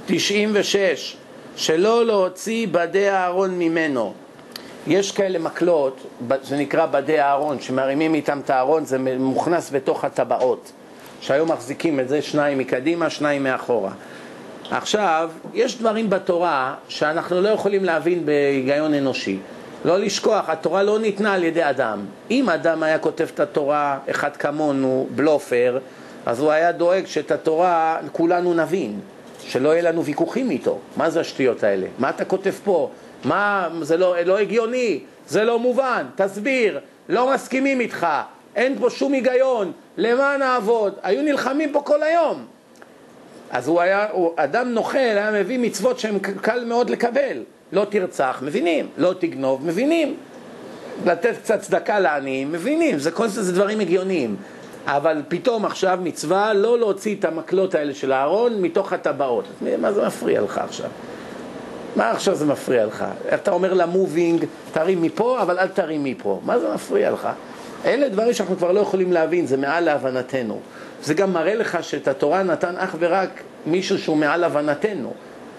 96, 0.06 1.16
שלא 1.56 2.06
להוציא 2.06 2.66
בדי 2.70 3.08
הארון 3.08 3.58
ממנו. 3.58 4.12
יש 4.86 5.12
כאלה 5.12 5.38
מקלות, 5.38 6.06
זה 6.42 6.56
נקרא 6.56 6.86
בדי 6.86 7.18
הארון, 7.18 7.60
שמרימים 7.60 8.14
איתם 8.14 8.40
את 8.44 8.50
הארון, 8.50 8.84
זה 8.84 8.98
מוכנס 9.18 9.70
בתוך 9.72 10.04
הטבעות. 10.04 10.72
שהיום 11.20 11.52
מחזיקים 11.52 12.00
את 12.00 12.08
זה 12.08 12.22
שניים 12.22 12.58
מקדימה, 12.58 13.10
שניים 13.10 13.42
מאחורה. 13.44 13.90
עכשיו, 14.70 15.30
יש 15.54 15.78
דברים 15.78 16.10
בתורה 16.10 16.74
שאנחנו 16.88 17.40
לא 17.40 17.48
יכולים 17.48 17.84
להבין 17.84 18.26
בהיגיון 18.26 18.94
אנושי. 18.94 19.38
לא 19.84 19.98
לשכוח, 19.98 20.48
התורה 20.48 20.82
לא 20.82 20.98
ניתנה 20.98 21.34
על 21.34 21.44
ידי 21.44 21.70
אדם. 21.70 21.98
אם 22.30 22.50
אדם 22.50 22.82
היה 22.82 22.98
כותב 22.98 23.26
את 23.34 23.40
התורה, 23.40 23.98
אחד 24.10 24.36
כמונו, 24.36 25.06
בלופר, 25.10 25.78
אז 26.26 26.40
הוא 26.40 26.50
היה 26.50 26.72
דואג 26.72 27.06
שאת 27.06 27.30
התורה 27.30 27.98
כולנו 28.12 28.54
נבין, 28.54 29.00
שלא 29.40 29.68
יהיה 29.68 29.82
לנו 29.82 30.04
ויכוחים 30.04 30.50
איתו. 30.50 30.78
מה 30.96 31.10
זה 31.10 31.20
השטויות 31.20 31.64
האלה? 31.64 31.86
מה 31.98 32.10
אתה 32.10 32.24
כותב 32.24 32.52
פה? 32.64 32.90
מה, 33.24 33.68
זה 33.82 33.96
לא, 33.96 34.20
לא 34.20 34.38
הגיוני, 34.38 35.00
זה 35.28 35.44
לא 35.44 35.58
מובן, 35.58 36.06
תסביר, 36.14 36.80
לא 37.08 37.34
מסכימים 37.34 37.80
איתך. 37.80 38.06
אין 38.56 38.78
פה 38.78 38.90
שום 38.90 39.12
היגיון, 39.12 39.72
למה 39.96 40.36
נעבוד? 40.38 40.94
היו 41.02 41.22
נלחמים 41.22 41.72
פה 41.72 41.80
כל 41.80 42.02
היום. 42.02 42.46
אז 43.50 43.68
הוא 43.68 43.80
היה, 43.80 44.06
הוא 44.12 44.32
אדם 44.36 44.68
נוכל, 44.68 44.98
היה 44.98 45.30
מביא 45.30 45.58
מצוות 45.58 45.98
שהן 45.98 46.18
קל 46.18 46.64
מאוד 46.64 46.90
לקבל. 46.90 47.42
לא 47.72 47.86
תרצח, 47.88 48.38
מבינים. 48.42 48.88
לא 48.96 49.14
תגנוב, 49.18 49.66
מבינים. 49.66 50.16
לתת 51.06 51.34
קצת 51.42 51.60
צדקה 51.60 51.98
לעניים, 51.98 52.52
מבינים. 52.52 52.98
זה 52.98 53.10
כל 53.10 53.28
זה, 53.28 53.52
דברים 53.52 53.80
הגיוניים. 53.80 54.36
אבל 54.86 55.22
פתאום 55.28 55.64
עכשיו 55.64 55.98
מצווה 56.02 56.52
לא 56.52 56.78
להוציא 56.78 57.16
את 57.16 57.24
המקלות 57.24 57.74
האלה 57.74 57.94
של 57.94 58.12
אהרון 58.12 58.62
מתוך 58.62 58.92
הטבעות. 58.92 59.44
מה 59.78 59.92
זה 59.92 60.06
מפריע 60.06 60.40
לך 60.40 60.58
עכשיו? 60.58 60.90
מה 61.96 62.10
עכשיו 62.10 62.34
זה 62.34 62.46
מפריע 62.46 62.86
לך? 62.86 63.04
אתה 63.34 63.50
אומר 63.50 63.74
למובינג, 63.74 64.44
תרים 64.72 65.02
מפה, 65.02 65.42
אבל 65.42 65.58
אל 65.58 65.68
תרים 65.68 66.04
מפה. 66.04 66.40
מה 66.44 66.58
זה 66.58 66.74
מפריע 66.74 67.10
לך? 67.10 67.28
אלה 67.84 68.08
דברים 68.08 68.32
שאנחנו 68.32 68.56
כבר 68.56 68.72
לא 68.72 68.80
יכולים 68.80 69.12
להבין, 69.12 69.46
זה 69.46 69.56
מעל 69.56 69.84
להבנתנו. 69.84 70.60
זה 71.02 71.14
גם 71.14 71.32
מראה 71.32 71.54
לך 71.54 71.78
שאת 71.80 72.08
התורה 72.08 72.42
נתן 72.42 72.74
אך 72.76 72.96
ורק 72.98 73.30
מישהו 73.66 73.98
שהוא 73.98 74.16
מעל 74.16 74.44
הבנתנו, 74.44 75.12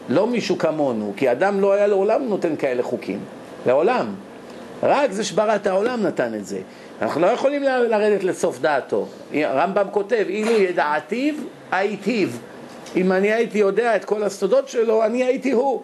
לא 0.09 0.27
מישהו 0.27 0.57
כמונו, 0.57 1.13
כי 1.17 1.31
אדם 1.31 1.61
לא 1.61 1.73
היה 1.73 1.87
לעולם 1.87 2.23
נותן 2.23 2.55
כאלה 2.55 2.83
חוקים, 2.83 3.19
לעולם. 3.65 4.15
רק 4.83 5.11
זה 5.11 5.23
שברא 5.23 5.55
את 5.55 5.67
העולם 5.67 6.03
נתן 6.03 6.33
את 6.33 6.45
זה. 6.45 6.59
אנחנו 7.01 7.21
לא 7.21 7.27
יכולים 7.27 7.63
לרדת 7.63 8.23
לסוף 8.23 8.59
דעתו. 8.59 9.07
הרמב"ם 9.33 9.87
כותב, 9.91 10.25
אילו 10.29 10.51
ידעתיו, 10.51 11.35
הייתיו. 11.71 12.29
אם 12.95 13.11
אני 13.11 13.31
הייתי 13.31 13.57
יודע 13.57 13.95
את 13.95 14.05
כל 14.05 14.23
הסודות 14.23 14.67
שלו, 14.67 15.05
אני 15.05 15.23
הייתי 15.23 15.51
הוא. 15.51 15.83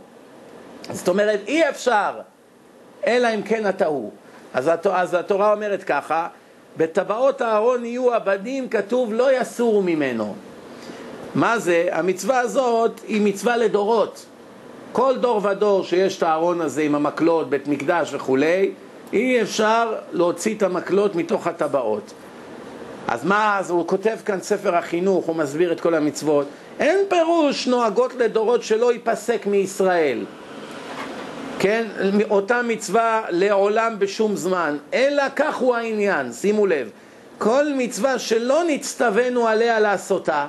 זאת 0.90 1.08
אומרת, 1.08 1.40
אי 1.48 1.70
אפשר, 1.70 2.20
אלא 3.08 3.28
אם 3.36 3.42
כן 3.42 3.70
אתה 3.70 3.86
הוא. 3.86 4.12
אז, 4.54 4.68
הת... 4.68 4.88
אז 4.88 5.14
התורה 5.14 5.54
אומרת 5.54 5.84
ככה, 5.84 6.28
בטבעות 6.78 7.42
הארון 7.42 7.86
יהיו 7.86 8.14
עבדים, 8.14 8.70
כתוב 8.70 9.14
לא 9.14 9.42
יסורו 9.42 9.82
ממנו. 9.82 10.36
מה 11.36 11.60
זה? 11.60 11.88
המצווה 11.92 12.40
הזאת 12.40 13.02
היא 13.08 13.22
מצווה 13.22 13.58
לדורות. 13.58 14.26
כל 14.92 15.18
דור 15.18 15.46
ודור 15.46 15.84
שיש 15.84 16.18
את 16.18 16.24
הארון 16.24 16.62
הזה 16.62 16.82
עם 16.82 16.96
המקלות, 16.96 17.50
בית 17.50 17.68
מקדש 17.68 18.14
וכולי, 18.14 18.72
אי 19.14 19.42
אפשר 19.42 19.96
להוציא 20.12 20.56
את 20.56 20.64
המקלות 20.64 21.16
מתוך 21.16 21.48
הטבעות. 21.48 22.14
אז 23.08 23.26
מה, 23.26 23.60
אז 23.60 23.70
הוא 23.70 23.88
כותב 23.88 24.18
כאן 24.26 24.42
ספר 24.42 24.76
החינוך, 24.76 25.26
הוא 25.26 25.36
מסביר 25.36 25.72
את 25.72 25.82
כל 25.82 25.94
המצוות. 25.94 26.48
אין 26.80 27.00
פירוש 27.10 27.68
נוהגות 27.68 28.14
לדורות 28.16 28.64
שלא 28.64 28.94
ייפסק 28.94 29.48
מישראל. 29.48 30.26
כן, 31.60 31.86
אותה 32.30 32.62
מצווה 32.62 33.22
לעולם 33.30 34.00
בשום 34.00 34.36
זמן, 34.36 34.78
אלא 34.94 35.24
כך 35.36 35.56
הוא 35.56 35.76
העניין, 35.76 36.34
שימו 36.34 36.66
לב, 36.66 36.90
כל 37.38 37.66
מצווה 37.78 38.20
שלא 38.20 38.64
נצטווינו 38.68 39.48
עליה 39.48 39.80
לעשותה, 39.80 40.48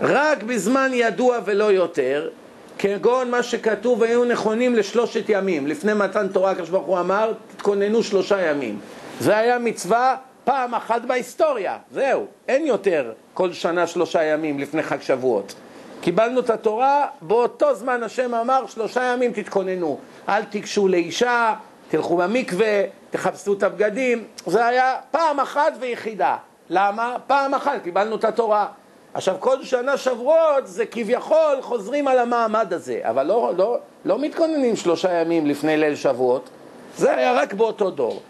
רק 0.00 0.42
בזמן 0.42 0.90
ידוע 0.94 1.38
ולא 1.44 1.72
יותר, 1.72 2.28
כגון 2.78 3.30
מה 3.30 3.42
שכתוב 3.42 4.02
היו 4.02 4.24
נכונים 4.24 4.74
לשלושת 4.74 5.24
ימים, 5.28 5.66
לפני 5.66 5.94
מתן 5.94 6.28
תורה 6.28 6.50
הקדוש 6.50 6.68
ברוך 6.68 6.86
הוא 6.86 7.00
אמר, 7.00 7.32
תתכוננו 7.56 8.02
שלושה 8.02 8.40
ימים. 8.50 8.78
זה 9.20 9.36
היה 9.36 9.58
מצווה 9.58 10.16
פעם 10.44 10.74
אחת 10.74 11.02
בהיסטוריה, 11.02 11.78
זהו, 11.90 12.26
אין 12.48 12.66
יותר 12.66 13.12
כל 13.34 13.52
שנה 13.52 13.86
שלושה 13.86 14.22
ימים 14.24 14.58
לפני 14.58 14.82
חג 14.82 15.00
שבועות. 15.00 15.54
קיבלנו 16.00 16.40
את 16.40 16.50
התורה, 16.50 17.06
באותו 17.20 17.74
זמן 17.74 18.02
השם 18.02 18.34
אמר 18.34 18.66
שלושה 18.66 19.02
ימים 19.02 19.32
תתכוננו, 19.32 19.98
אל 20.28 20.44
תיגשו 20.44 20.88
לאישה, 20.88 21.54
תלכו 21.88 22.16
במקווה, 22.16 22.82
תחפשו 23.10 23.52
את 23.52 23.62
הבגדים, 23.62 24.24
זה 24.46 24.66
היה 24.66 24.96
פעם 25.10 25.40
אחת 25.40 25.72
ויחידה. 25.80 26.36
למה? 26.70 27.16
פעם 27.26 27.54
אחת 27.54 27.82
קיבלנו 27.82 28.16
את 28.16 28.24
התורה. 28.24 28.66
עכשיו 29.14 29.36
כל 29.38 29.62
שנה 29.62 29.96
שבועות 29.96 30.66
זה 30.66 30.86
כביכול 30.86 31.58
חוזרים 31.60 32.08
על 32.08 32.18
המעמד 32.18 32.72
הזה, 32.72 33.00
אבל 33.02 33.26
לא, 33.26 33.52
לא, 33.56 33.78
לא 34.04 34.18
מתכוננים 34.18 34.76
שלושה 34.76 35.12
ימים 35.12 35.46
לפני 35.46 35.76
ליל 35.76 35.94
שבועות, 35.96 36.50
זה 36.96 37.16
היה 37.16 37.32
רק 37.32 37.52
באותו 37.52 37.90
דור. 37.90 38.20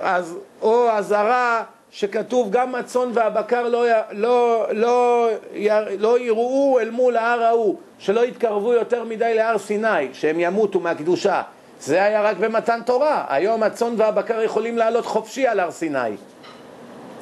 אז 0.00 0.38
או 0.62 0.90
אזהרה 0.90 1.64
שכתוב 1.90 2.50
גם 2.50 2.74
הצאן 2.74 3.10
והבקר 3.14 3.68
לא, 3.68 3.84
לא, 4.12 4.66
לא, 4.72 5.28
לא 5.98 6.18
יראו 6.18 6.78
אל 6.80 6.90
מול 6.90 7.16
ההר 7.16 7.42
ההוא, 7.42 7.76
שלא 7.98 8.26
יתקרבו 8.26 8.72
יותר 8.72 9.04
מדי 9.04 9.34
להר 9.34 9.58
סיני, 9.58 10.08
שהם 10.12 10.40
ימותו 10.40 10.80
מהקדושה. 10.80 11.42
זה 11.80 12.02
היה 12.02 12.22
רק 12.22 12.36
במתן 12.36 12.80
תורה. 12.84 13.24
היום 13.28 13.62
הצאן 13.62 13.94
והבקר 13.96 14.42
יכולים 14.42 14.78
לעלות 14.78 15.06
חופשי 15.06 15.46
על 15.46 15.60
הר 15.60 15.70
סיני. 15.70 16.16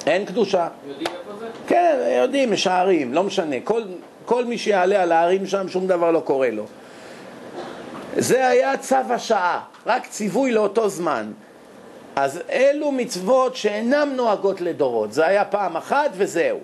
אין 0.07 0.25
קדושה. 0.25 0.67
יודעים 0.87 1.07
איפה 1.07 1.39
זה? 1.39 1.45
כן, 1.67 1.97
יודעים, 2.21 2.51
משערים, 2.51 3.13
לא 3.13 3.23
משנה. 3.23 3.55
כל, 3.63 3.81
כל 4.25 4.45
מי 4.45 4.57
שיעלה 4.57 5.01
על 5.01 5.11
ההרים 5.11 5.47
שם, 5.47 5.69
שום 5.69 5.87
דבר 5.87 6.11
לא 6.11 6.19
קורה 6.19 6.49
לו. 6.49 6.65
זה 8.17 8.47
היה 8.47 8.77
צו 8.77 8.95
השעה, 9.09 9.61
רק 9.85 10.07
ציווי 10.07 10.51
לאותו 10.51 10.89
זמן. 10.89 11.31
אז 12.15 12.41
אלו 12.49 12.91
מצוות 12.91 13.55
שאינן 13.55 14.09
נוהגות 14.15 14.61
לדורות, 14.61 15.13
זה 15.13 15.25
היה 15.25 15.45
פעם 15.45 15.77
אחת 15.77 16.11
וזהו, 16.13 16.59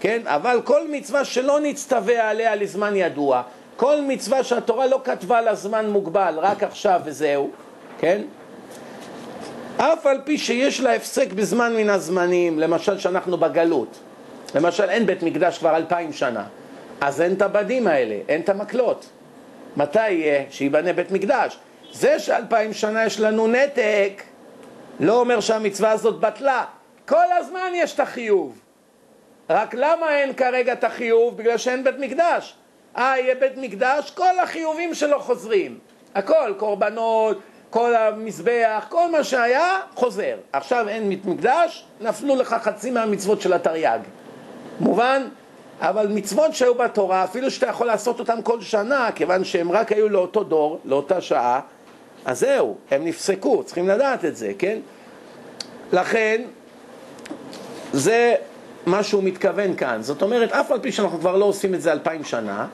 כן? 0.00 0.22
אבל 0.24 0.60
כל 0.64 0.88
מצווה 0.88 1.24
שלא 1.24 1.60
נצטווה 1.60 2.30
עליה 2.30 2.54
לזמן 2.54 2.96
ידוע, 2.96 3.42
כל 3.76 4.00
מצווה 4.00 4.44
שהתורה 4.44 4.86
לא 4.86 5.00
כתבה 5.04 5.40
לה 5.40 5.54
זמן 5.54 5.90
מוגבל, 5.90 6.34
רק 6.38 6.62
עכשיו 6.62 7.00
וזהו, 7.04 7.50
כן? 7.98 8.22
אף 9.84 10.06
על 10.06 10.20
פי 10.24 10.38
שיש 10.38 10.80
לה 10.80 10.94
הפסק 10.94 11.32
בזמן 11.32 11.76
מן 11.76 11.90
הזמנים, 11.90 12.58
למשל 12.58 12.98
שאנחנו 12.98 13.36
בגלות, 13.36 13.98
למשל 14.54 14.90
אין 14.90 15.06
בית 15.06 15.22
מקדש 15.22 15.58
כבר 15.58 15.76
אלפיים 15.76 16.12
שנה, 16.12 16.44
אז 17.00 17.20
אין 17.20 17.34
את 17.34 17.42
הבדים 17.42 17.86
האלה, 17.86 18.18
אין 18.28 18.40
את 18.40 18.48
המקלות. 18.48 19.06
מתי 19.76 20.10
יהיה? 20.10 20.44
שייבנה 20.50 20.92
בית 20.92 21.10
מקדש. 21.10 21.58
זה 21.92 22.18
שאלפיים 22.18 22.72
שנה 22.72 23.04
יש 23.06 23.20
לנו 23.20 23.46
נתק, 23.46 24.22
לא 25.00 25.20
אומר 25.20 25.40
שהמצווה 25.40 25.90
הזאת 25.90 26.20
בטלה. 26.20 26.64
כל 27.08 27.32
הזמן 27.38 27.70
יש 27.74 27.94
את 27.94 28.00
החיוב. 28.00 28.60
רק 29.50 29.74
למה 29.74 30.16
אין 30.16 30.32
כרגע 30.32 30.72
את 30.72 30.84
החיוב? 30.84 31.36
בגלל 31.36 31.58
שאין 31.58 31.84
בית 31.84 31.98
מקדש. 31.98 32.54
אה, 32.96 33.14
יהיה 33.18 33.34
בית 33.34 33.56
מקדש, 33.56 34.10
כל 34.10 34.38
החיובים 34.42 34.94
שלו 34.94 35.20
חוזרים. 35.20 35.78
הכל, 36.14 36.54
קורבנות, 36.56 37.38
כל 37.72 37.94
המזבח, 37.94 38.86
כל 38.88 39.10
מה 39.10 39.24
שהיה, 39.24 39.78
חוזר. 39.94 40.36
עכשיו 40.52 40.88
אין 40.88 41.08
בית 41.08 41.26
מקדש, 41.26 41.84
נפלו 42.00 42.36
לך 42.36 42.56
חצי 42.62 42.90
מהמצוות 42.90 43.40
של 43.40 43.52
התרי"ג. 43.52 43.98
מובן? 44.80 45.22
אבל 45.80 46.06
מצוות 46.08 46.54
שהיו 46.54 46.74
בתורה, 46.74 47.24
אפילו 47.24 47.50
שאתה 47.50 47.66
יכול 47.66 47.86
לעשות 47.86 48.20
אותן 48.20 48.38
כל 48.42 48.60
שנה, 48.60 49.08
כיוון 49.14 49.44
שהם 49.44 49.72
רק 49.72 49.92
היו 49.92 50.08
לאותו 50.08 50.44
דור, 50.44 50.78
לאותה 50.84 51.20
שעה, 51.20 51.60
אז 52.24 52.40
זהו, 52.40 52.76
הם 52.90 53.04
נפסקו, 53.04 53.62
צריכים 53.64 53.88
לדעת 53.88 54.24
את 54.24 54.36
זה, 54.36 54.52
כן? 54.58 54.78
לכן, 55.92 56.42
זה 57.92 58.34
מה 58.86 59.02
שהוא 59.02 59.22
מתכוון 59.22 59.76
כאן. 59.76 60.02
זאת 60.02 60.22
אומרת, 60.22 60.52
אף 60.52 60.70
על 60.70 60.80
פי 60.80 60.92
שאנחנו 60.92 61.18
כבר 61.18 61.36
לא 61.36 61.44
עושים 61.44 61.74
את 61.74 61.82
זה 61.82 61.92
אלפיים 61.92 62.24
שנה, 62.24 62.66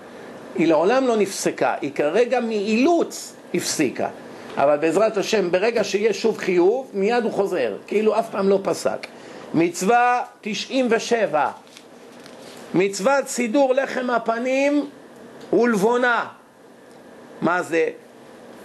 היא 0.54 0.68
לעולם 0.68 1.06
לא 1.06 1.16
נפסקה, 1.16 1.74
היא 1.80 1.92
כרגע 1.94 2.40
מאילוץ 2.40 3.34
הפסיקה. 3.54 4.08
אבל 4.59 4.77
בעזרת 4.77 5.16
השם, 5.16 5.51
ברגע 5.51 5.85
שיש 5.85 6.23
שוב 6.23 6.38
חיוב, 6.38 6.90
מיד 6.94 7.25
הוא 7.25 7.33
חוזר, 7.33 7.77
כאילו 7.87 8.18
אף 8.18 8.31
פעם 8.31 8.49
לא 8.49 8.61
פסק. 8.62 9.07
מצווה 9.55 10.23
97, 10.40 11.51
מצוות 12.75 13.29
סידור 13.29 13.75
לחם 13.75 14.11
הפנים 14.11 14.88
ולבונה. 15.53 16.27
מה 17.40 17.62
זה? 17.62 17.88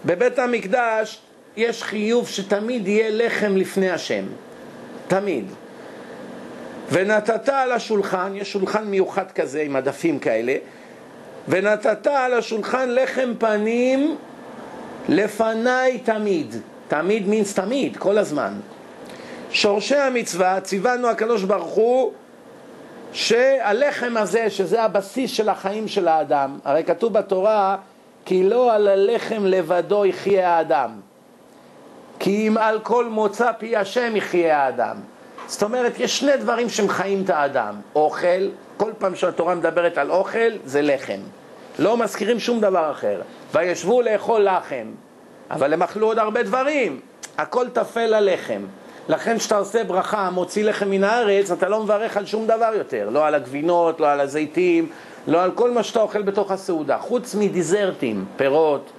בבית 0.06 0.40
המקדש 0.40 1.20
יש 1.58 1.84
חיוב 1.84 2.28
שתמיד 2.28 2.88
יהיה 2.88 3.10
לחם 3.12 3.58
לפני 3.58 3.90
השם, 3.90 4.26
תמיד. 5.08 5.46
ונתת 6.92 7.50
על 7.50 7.72
השולחן, 7.72 8.32
יש 8.36 8.52
שולחן 8.52 8.84
מיוחד 8.86 9.32
כזה 9.32 9.62
עם 9.62 9.76
עדפים 9.76 10.20
כאלה, 10.20 10.56
ונתת 11.48 12.08
על 12.08 12.34
השולחן 12.34 12.90
לחם 12.90 13.34
פנים 13.40 14.18
לפניי 15.10 16.00
תמיד, 16.00 16.56
תמיד 16.88 17.28
מינס 17.28 17.54
תמיד, 17.54 17.98
כל 17.98 18.18
הזמן. 18.18 18.54
שורשי 19.52 19.96
המצווה, 19.96 20.62
ציוונו 20.62 21.08
הקדוש 21.08 21.44
ברוך 21.44 21.74
הוא 21.74 22.12
שהלחם 23.14 24.18
הזה, 24.18 24.50
שזה 24.50 24.84
הבסיס 24.84 25.32
של 25.32 25.50
החיים 25.50 25.88
של 25.88 26.08
האדם, 26.08 26.60
הרי 26.66 26.84
כתוב 26.84 27.14
בתורה 27.14 27.78
כי 28.26 28.44
לא 28.44 28.74
על 28.74 28.88
הלחם 28.88 29.46
לבדו 29.46 30.06
יחיה 30.06 30.50
האדם, 30.58 30.92
כי 32.20 32.48
אם 32.48 32.58
על 32.58 32.80
כל 32.80 33.06
מוצא 33.06 33.52
פי 33.58 33.76
השם 33.76 34.16
יחיה 34.16 34.64
האדם. 34.64 34.96
זאת 35.48 35.64
אומרת, 35.64 36.00
יש 36.00 36.20
שני 36.20 36.38
דברים 36.38 36.70
שמחיים 36.70 37.22
את 37.24 37.30
האדם. 37.30 37.76
אוכל, 37.96 38.50
כל 38.78 38.92
פעם 38.98 39.16
שהתורה 39.16 39.56
מדברת 39.56 39.98
על 39.98 40.12
אוכל, 40.12 40.52
זה 40.66 40.82
לחם. 40.82 41.20
לא 41.80 41.98
מזכירים 41.98 42.40
שום 42.40 42.60
דבר 42.60 42.92
אחר. 42.92 43.22
וישבו 43.54 44.02
לאכול 44.02 44.42
לחם, 44.42 44.86
אבל 45.52 45.74
הם 45.74 45.84
אכלו 45.84 46.08
עוד 46.08 46.20
הרבה 46.20 46.44
דברים. 46.44 47.00
הכל 47.38 47.70
טפל 47.70 48.20
ללחם. 48.20 48.62
לכן 49.10 49.38
כשאתה 49.38 49.58
עושה 49.58 49.84
ברכה, 49.84 50.30
מוציא 50.30 50.64
לחם 50.64 50.90
מן 50.90 51.04
הארץ, 51.04 51.52
אתה 51.52 51.70
לא 51.70 51.84
מברך 51.84 52.18
על 52.18 52.26
שום 52.26 52.48
דבר 52.48 52.72
יותר. 52.78 53.10
לא 53.10 53.28
על 53.28 53.36
הגבינות, 53.36 54.00
לא 54.00 54.12
על 54.12 54.20
הזיתים, 54.20 54.90
לא 55.28 55.44
על 55.44 55.52
כל 55.52 55.72
מה 55.72 55.84
שאתה 55.84 56.02
אוכל 56.02 56.22
בתוך 56.22 56.52
הסעודה. 56.52 56.98
חוץ 56.98 57.36
מדיזרטים, 57.36 58.26
פירות, 58.38 58.90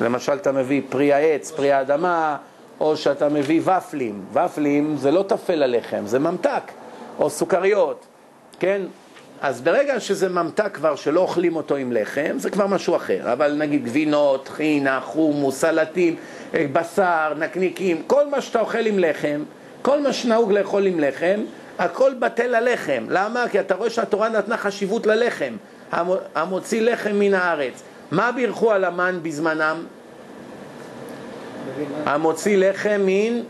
למשל 0.00 0.32
אתה 0.32 0.52
מביא 0.52 0.82
פרי 0.88 1.12
העץ, 1.12 1.50
פרי 1.50 1.72
האדמה, 1.72 2.36
או 2.80 2.96
שאתה 2.96 3.28
מביא 3.28 3.60
ופלים. 3.64 4.24
ופלים 4.32 4.96
זה 4.96 5.10
לא 5.10 5.24
טפל 5.28 5.62
הלחם, 5.62 6.06
זה 6.06 6.18
ממתק, 6.18 6.72
או 7.18 7.30
סוכריות, 7.30 8.06
כן? 8.60 8.82
אז 9.42 9.60
ברגע 9.60 10.00
שזה 10.00 10.28
ממתק 10.28 10.68
כבר 10.74 10.96
שלא 10.96 11.20
אוכלים 11.20 11.56
אותו 11.56 11.76
עם 11.76 11.92
לחם, 11.92 12.34
זה 12.38 12.50
כבר 12.50 12.66
משהו 12.66 12.96
אחר. 12.96 13.32
אבל 13.32 13.54
נגיד 13.54 13.84
גבינות, 13.84 14.48
חינה, 14.48 15.00
חומוס, 15.00 15.60
סלטים, 15.60 16.16
אה, 16.54 16.66
בשר, 16.72 17.32
נקניקים, 17.38 18.02
כל 18.06 18.28
מה 18.28 18.40
שאתה 18.40 18.60
אוכל 18.60 18.86
עם 18.86 18.98
לחם, 18.98 19.42
כל 19.82 20.00
מה 20.00 20.12
שנהוג 20.12 20.52
לאכול 20.52 20.86
עם 20.86 21.00
לחם, 21.00 21.40
הכל 21.78 22.14
בטל 22.18 22.54
הלחם. 22.54 23.06
למה? 23.08 23.44
כי 23.50 23.60
אתה 23.60 23.74
רואה 23.74 23.90
שהתורה 23.90 24.28
נתנה 24.28 24.56
חשיבות 24.56 25.06
ללחם, 25.06 25.56
המוציא 26.34 26.82
לחם 26.82 27.14
מן 27.14 27.34
הארץ. 27.34 27.82
מה 28.10 28.32
בירכו 28.32 28.72
על 28.72 28.84
המן 28.84 29.18
בזמנם? 29.22 29.84
המוציא 32.06 32.56
לחם 32.56 33.00
מן, 33.06 33.40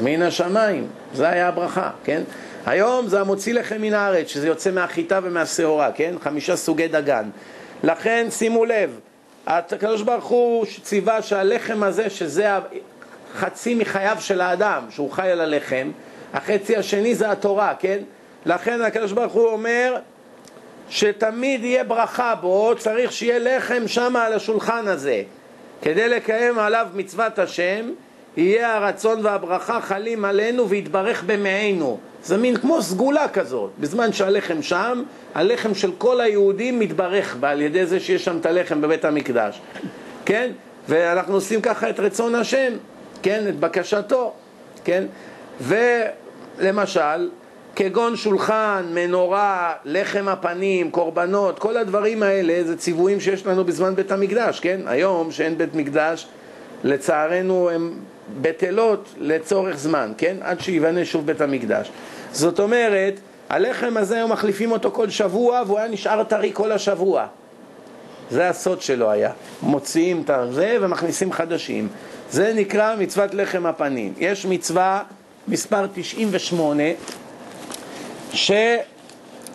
מן 0.00 0.22
השמיים. 0.22 0.86
זה 1.14 1.28
היה 1.28 1.48
הברכה, 1.48 1.90
כן? 2.04 2.22
היום 2.66 3.06
זה 3.06 3.20
המוציא 3.20 3.54
לחם 3.54 3.80
מן 3.80 3.94
הארץ, 3.94 4.26
שזה 4.26 4.48
יוצא 4.48 4.70
מהחיטה 4.70 5.20
ומהשעורה, 5.22 5.92
כן? 5.92 6.14
חמישה 6.22 6.56
סוגי 6.56 6.88
דגן. 6.88 7.30
לכן 7.82 8.26
שימו 8.30 8.64
לב, 8.64 9.00
הקדוש 9.46 10.02
ברוך 10.02 10.24
הוא 10.24 10.66
ציווה 10.82 11.22
שהלחם 11.22 11.82
הזה, 11.82 12.10
שזה 12.10 12.48
חצי 13.34 13.74
מחייו 13.74 14.16
של 14.20 14.40
האדם, 14.40 14.82
שהוא 14.90 15.10
חי 15.10 15.30
על 15.30 15.40
הלחם, 15.40 15.90
החצי 16.34 16.76
השני 16.76 17.14
זה 17.14 17.30
התורה, 17.30 17.74
כן? 17.78 17.98
לכן 18.46 18.82
הקדוש 18.82 19.12
ברוך 19.12 19.32
הוא 19.32 19.46
אומר 19.46 19.96
שתמיד 20.88 21.64
יהיה 21.64 21.84
ברכה 21.84 22.34
בו, 22.34 22.72
צריך 22.78 23.12
שיהיה 23.12 23.38
לחם 23.38 23.82
שם 23.88 24.16
על 24.16 24.32
השולחן 24.32 24.88
הזה. 24.88 25.22
כדי 25.82 26.08
לקיים 26.08 26.58
עליו 26.58 26.86
מצוות 26.94 27.38
השם, 27.38 27.90
יהיה 28.36 28.76
הרצון 28.76 29.26
והברכה 29.26 29.80
חלים 29.80 30.24
עלינו 30.24 30.68
ויתברך 30.68 31.24
במעינו. 31.26 31.98
זה 32.22 32.36
מין 32.36 32.56
כמו 32.56 32.82
סגולה 32.82 33.28
כזאת. 33.28 33.70
בזמן 33.78 34.12
שהלחם 34.12 34.62
שם, 34.62 35.02
הלחם 35.34 35.74
של 35.74 35.92
כל 35.98 36.20
היהודים 36.20 36.78
מתברך 36.78 37.36
בה 37.40 37.50
על 37.50 37.60
ידי 37.60 37.86
זה 37.86 38.00
שיש 38.00 38.24
שם 38.24 38.38
את 38.38 38.46
הלחם 38.46 38.80
בבית 38.80 39.04
המקדש. 39.04 39.60
כן? 40.24 40.50
ואנחנו 40.88 41.34
עושים 41.34 41.60
ככה 41.60 41.90
את 41.90 42.00
רצון 42.00 42.34
השם, 42.34 42.72
כן? 43.22 43.44
את 43.48 43.60
בקשתו, 43.60 44.32
כן? 44.84 45.04
ולמשל, 45.60 47.30
כגון 47.76 48.16
שולחן, 48.16 48.84
מנורה, 48.94 49.72
לחם 49.84 50.28
הפנים, 50.28 50.90
קורבנות, 50.90 51.58
כל 51.58 51.76
הדברים 51.76 52.22
האלה 52.22 52.64
זה 52.64 52.76
ציוויים 52.76 53.20
שיש 53.20 53.46
לנו 53.46 53.64
בזמן 53.64 53.94
בית 53.94 54.12
המקדש, 54.12 54.60
כן? 54.60 54.80
היום 54.86 55.32
שאין 55.32 55.58
בית 55.58 55.74
מקדש, 55.74 56.26
לצערנו 56.84 57.70
הם 57.70 57.92
בטלות 58.40 59.14
לצורך 59.18 59.76
זמן, 59.76 60.12
כן? 60.18 60.36
עד 60.40 60.60
שיבנה 60.60 61.04
שוב 61.04 61.26
בית 61.26 61.40
המקדש. 61.40 61.90
זאת 62.32 62.60
אומרת, 62.60 63.20
הלחם 63.48 63.96
הזה 63.96 64.16
היו 64.16 64.28
מחליפים 64.28 64.72
אותו 64.72 64.90
כל 64.90 65.10
שבוע 65.10 65.62
והוא 65.66 65.78
היה 65.78 65.88
נשאר 65.88 66.24
טרי 66.24 66.50
כל 66.54 66.72
השבוע. 66.72 67.26
זה 68.30 68.48
הסוד 68.48 68.82
שלו 68.82 69.10
היה. 69.10 69.32
מוציאים 69.62 70.22
את 70.22 70.30
זה 70.52 70.76
ומכניסים 70.80 71.32
חדשים. 71.32 71.88
זה 72.30 72.52
נקרא 72.54 72.96
מצוות 72.96 73.34
לחם 73.34 73.66
הפנים. 73.66 74.12
יש 74.18 74.46
מצווה 74.46 75.02
מספר 75.48 75.86
98 75.94 76.82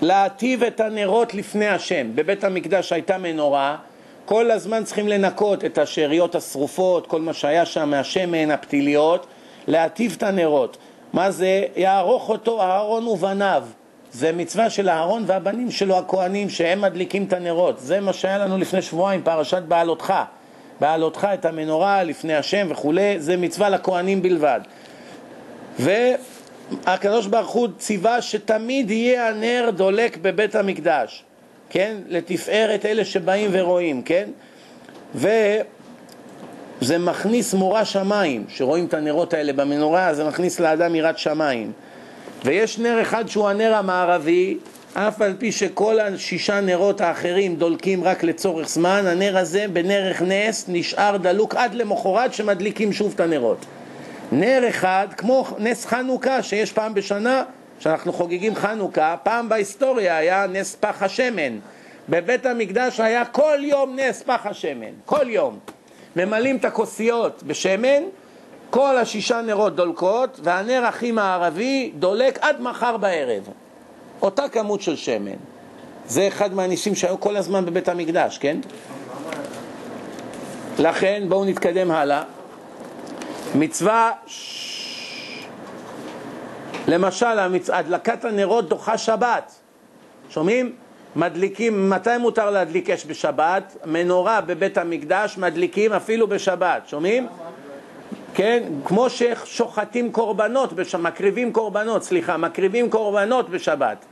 שלהטיב 0.01 0.63
את 0.63 0.79
הנרות 0.79 1.33
לפני 1.33 1.67
השם. 1.67 2.07
בבית 2.15 2.43
המקדש 2.43 2.93
הייתה 2.93 3.17
מנורה, 3.17 3.77
כל 4.25 4.51
הזמן 4.51 4.83
צריכים 4.83 5.07
לנקות 5.07 5.65
את 5.65 5.77
השאריות 5.77 6.35
השרופות, 6.35 7.07
כל 7.07 7.21
מה 7.21 7.33
שהיה 7.33 7.65
שם 7.65 7.89
מהשמן, 7.89 8.51
הפתיליות, 8.51 9.25
להטיב 9.67 10.13
את 10.17 10.23
הנרות. 10.23 10.77
מה 11.13 11.31
זה? 11.31 11.63
יערוך 11.75 12.29
אותו 12.29 12.61
אהרון 12.61 13.07
ובניו. 13.07 13.63
זה 14.11 14.31
מצווה 14.31 14.69
של 14.69 14.89
אהרון 14.89 15.23
והבנים 15.27 15.71
שלו 15.71 15.97
הכהנים 15.97 16.49
שהם 16.49 16.81
מדליקים 16.81 17.23
את 17.23 17.33
הנרות. 17.33 17.79
זה 17.79 17.99
מה 17.99 18.13
שהיה 18.13 18.37
לנו 18.37 18.57
לפני 18.57 18.81
שבועיים, 18.81 19.21
פרשת 19.23 19.61
בעלותך. 19.61 20.13
בעלותך 20.79 21.27
את 21.33 21.45
המנורה 21.45 22.03
לפני 22.03 22.35
השם 22.35 22.67
וכולי, 22.69 23.19
זה 23.19 23.37
מצווה 23.37 23.69
לכהנים 23.69 24.21
בלבד. 24.21 24.59
והקדוש 25.79 27.27
ברוך 27.27 27.51
הוא 27.51 27.67
ציווה 27.77 28.21
שתמיד 28.21 28.91
יהיה 28.91 29.29
הנר 29.29 29.69
דולק 29.75 30.17
בבית 30.17 30.55
המקדש, 30.55 31.23
כן? 31.75 31.95
לתפארת 32.07 32.85
אלה 32.85 33.05
שבאים 33.05 33.49
ורואים, 33.53 34.01
כן? 34.01 34.29
וזה 35.15 36.97
מכניס 36.99 37.53
מורא 37.53 37.83
שמיים, 37.83 38.45
שרואים 38.49 38.85
את 38.85 38.93
הנרות 38.93 39.33
האלה 39.33 39.53
במנורה, 39.53 40.13
זה 40.13 40.23
מכניס 40.23 40.59
לאדם 40.59 40.95
יראת 40.95 41.17
שמיים. 41.17 41.71
ויש 42.45 42.79
נר 42.79 43.01
אחד 43.01 43.27
שהוא 43.27 43.47
הנר 43.49 43.75
המערבי, 43.75 44.57
אף 44.93 45.21
על 45.21 45.35
פי 45.39 45.51
שכל 45.51 45.99
השישה 45.99 46.61
נרות 46.61 47.01
האחרים 47.01 47.55
דולקים 47.55 48.03
רק 48.03 48.23
לצורך 48.23 48.69
זמן, 48.69 49.03
הנר 49.07 49.37
הזה 49.37 49.65
בנרך 49.73 50.21
נס 50.21 50.65
נשאר 50.67 51.17
דלוק 51.17 51.55
עד 51.55 51.73
למחרת 51.73 52.33
שמדליקים 52.33 52.93
שוב 52.93 53.11
את 53.15 53.19
הנרות. 53.19 53.65
נר 54.31 54.63
אחד, 54.69 55.07
כמו 55.17 55.45
נס 55.57 55.85
חנוכה 55.85 56.43
שיש 56.43 56.71
פעם 56.71 56.93
בשנה, 56.93 57.43
שאנחנו 57.79 58.13
חוגגים 58.13 58.55
חנוכה, 58.55 59.15
פעם 59.23 59.49
בהיסטוריה 59.49 60.17
היה 60.17 60.47
נס 60.47 60.75
פח 60.75 61.03
השמן. 61.03 61.59
בבית 62.09 62.45
המקדש 62.45 62.99
היה 62.99 63.25
כל 63.25 63.57
יום 63.61 63.95
נס 63.99 64.23
פח 64.23 64.45
השמן, 64.45 64.91
כל 65.05 65.29
יום. 65.29 65.59
ממלאים 66.15 66.57
את 66.57 66.65
הכוסיות 66.65 67.43
בשמן, 67.43 68.03
כל 68.69 68.97
השישה 68.97 69.41
נרות 69.41 69.75
דולקות, 69.75 70.39
והנר 70.43 70.85
הכי 70.85 71.11
מערבי 71.11 71.91
דולק 71.99 72.39
עד 72.41 72.61
מחר 72.61 72.97
בערב. 72.97 73.43
אותה 74.21 74.49
כמות 74.49 74.81
של 74.81 74.95
שמן. 74.95 75.35
זה 76.07 76.27
אחד 76.27 76.53
מהניסים 76.53 76.95
שהיו 76.95 77.19
כל 77.19 77.35
הזמן 77.35 77.65
בבית 77.65 77.89
המקדש, 77.89 78.37
כן? 78.37 78.57
לכן, 80.79 81.23
בואו 81.27 81.45
נתקדם 81.45 81.91
הלאה. 81.91 82.23
מצווה, 83.55 84.11
למשל. 86.87 87.39
הדלקת 87.73 88.25
הנרות 88.25 88.69
דוחה 88.69 88.97
שבת. 88.97 89.51
שומעים? 90.29 90.75
מדליקים, 91.15 91.89
מתי 91.89 92.17
מותר 92.19 92.49
להדליק 92.49 92.89
אש 92.89 93.05
בשבת? 93.05 93.77
מנורה 93.85 94.41
בבית 94.41 94.77
המקדש 94.77 95.37
מדליקים 95.37 95.93
אפילו 95.93 96.27
בשבת, 96.27 96.87
שומעים? 96.87 97.27
כן, 98.33 98.63
כמו 98.85 99.07
ששוחטים 99.09 100.11
קורבנות, 100.11 100.73
בש... 100.73 100.95
מקריבים 100.95 101.53
קורבנות, 101.53 102.03
סליחה, 102.03 102.37
מקריבים 102.37 102.89
קורבנות 102.89 103.49
בשבת. 103.49 104.05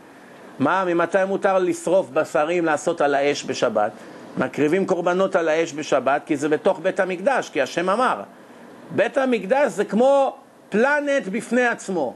מה, 0.59 0.85
ממתי 0.85 1.17
מותר 1.27 1.59
לשרוף 1.59 2.09
בשרים, 2.09 2.65
לעשות 2.65 3.01
על 3.01 3.15
האש 3.15 3.45
בשבת? 3.45 3.91
מקריבים 4.37 4.85
קורבנות 4.85 5.35
על 5.35 5.49
האש 5.49 5.73
בשבת 5.73 6.21
כי 6.25 6.37
זה 6.37 6.49
בתוך 6.49 6.79
בית 6.79 6.99
המקדש, 6.99 7.49
כי 7.49 7.61
השם 7.61 7.89
אמר. 7.89 8.21
בית 8.91 9.17
המקדש 9.17 9.71
זה 9.71 9.85
כמו 9.85 10.35
פלנט 10.69 11.27
בפני 11.31 11.65
עצמו. 11.65 12.13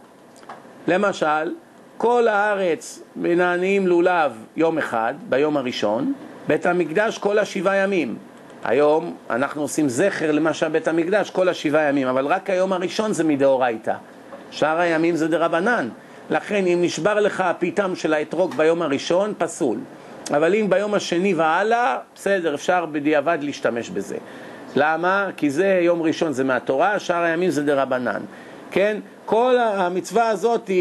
למשל, 0.88 1.54
כל 1.98 2.28
הארץ 2.28 3.04
מנענעים 3.16 3.88
לולב 3.88 4.32
יום 4.56 4.78
אחד, 4.78 5.14
ביום 5.30 5.58
הראשון, 5.58 6.14
בית 6.48 6.66
המקדש 6.66 7.18
כל 7.18 7.40
השבעה 7.40 7.76
ימים. 7.76 8.16
היום 8.64 9.16
אנחנו 9.30 9.62
עושים 9.62 9.90
זכר 9.90 10.32
למה 10.32 10.54
שהיה 10.54 10.70
בית 10.70 10.88
המקדש 10.88 11.30
כל 11.30 11.50
השבעה 11.50 11.84
ימים, 11.84 12.08
אבל 12.08 12.26
רק 12.26 12.50
היום 12.50 12.74
הראשון 12.74 13.14
זה 13.14 13.24
מדאורייתא. 13.24 13.94
שאר 14.52 14.80
הימים 14.80 15.16
זה 15.16 15.28
דרבנן. 15.28 15.90
לכן 16.30 16.66
אם 16.66 16.80
נשבר 16.82 17.20
לך 17.20 17.42
הפיתם 17.42 17.96
של 17.96 18.14
האתרוג 18.14 18.56
ביום 18.56 18.82
הראשון, 18.82 19.34
פסול. 19.38 19.78
אבל 20.32 20.56
אם 20.56 20.70
ביום 20.70 20.94
השני 20.94 21.34
והלאה, 21.34 21.98
בסדר, 22.16 22.56
אפשר 22.56 22.86
בדיעבד 22.86 23.38
להשתמש 23.42 23.90
בזה. 23.90 24.18
למה? 24.76 25.28
כי 25.38 25.50
זה 25.50 25.80
יום 25.82 26.02
ראשון 26.02 26.34
זה 26.34 26.44
מהתורה, 26.44 27.00
שאר 27.00 27.24
הימים 27.24 27.50
זה 27.50 27.64
דרבנן. 27.64 28.22
כן? 28.72 28.98
כל 29.26 29.58
המצווה 29.58 30.30
הזאת, 30.30 30.72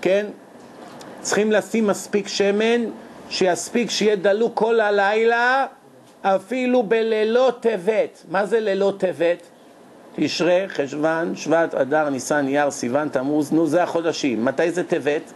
כן? 0.00 0.26
צריכים 1.20 1.52
לשים 1.52 1.86
מספיק 1.86 2.28
שמן, 2.28 2.84
שיספיק 3.30 3.90
שיהיה 3.90 4.16
דלוק 4.16 4.52
כל 4.54 4.80
הלילה, 4.80 5.66
אפילו 6.22 6.82
בלילות 6.82 7.60
טבת. 7.60 8.22
מה 8.30 8.46
זה 8.46 8.60
לילות 8.60 9.00
טבת? 9.00 9.42
תשרי, 10.16 10.64
חשוון, 10.68 11.36
שבט, 11.36 11.74
אדר, 11.74 12.08
ניסן, 12.08 12.46
אייר, 12.46 12.70
סיוון, 12.70 13.08
תמוז, 13.08 13.52
נו 13.52 13.66
זה 13.66 13.82
החודשים. 13.82 14.44
מתי 14.44 14.70
זה 14.70 14.84
טבת? 14.84 15.32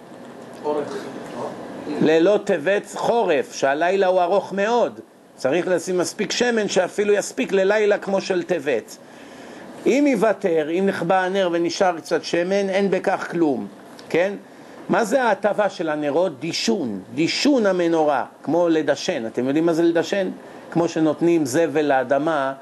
לילות 2.02 2.46
טבת 2.46 2.92
חורף, 2.94 3.54
שהלילה 3.54 4.06
הוא 4.06 4.20
ארוך 4.22 4.52
מאוד. 4.52 5.00
צריך 5.36 5.68
לשים 5.68 5.98
מספיק 5.98 6.32
שמן 6.32 6.68
שאפילו 6.68 7.12
יספיק 7.12 7.52
ללילה 7.52 7.98
כמו 7.98 8.20
של 8.20 8.42
טבת. 8.42 8.96
אם 9.86 10.04
יוותר, 10.08 10.70
אם 10.70 10.86
נחבא 10.86 11.20
הנר 11.20 11.48
ונשאר 11.52 11.96
קצת 11.96 12.24
שמן, 12.24 12.68
אין 12.68 12.90
בכך 12.90 13.28
כלום, 13.30 13.66
כן? 14.08 14.34
מה 14.88 15.04
זה 15.04 15.22
ההטבה 15.22 15.68
של 15.68 15.88
הנרות? 15.88 16.40
דישון, 16.40 17.00
דישון 17.14 17.66
המנורה, 17.66 18.24
כמו 18.42 18.68
לדשן. 18.68 19.26
אתם 19.26 19.46
יודעים 19.46 19.66
מה 19.66 19.72
זה 19.72 19.82
לדשן? 19.82 20.28
כמו 20.70 20.88
שנותנים 20.88 21.46
זבל 21.46 21.84
לאדמה, 21.84 22.52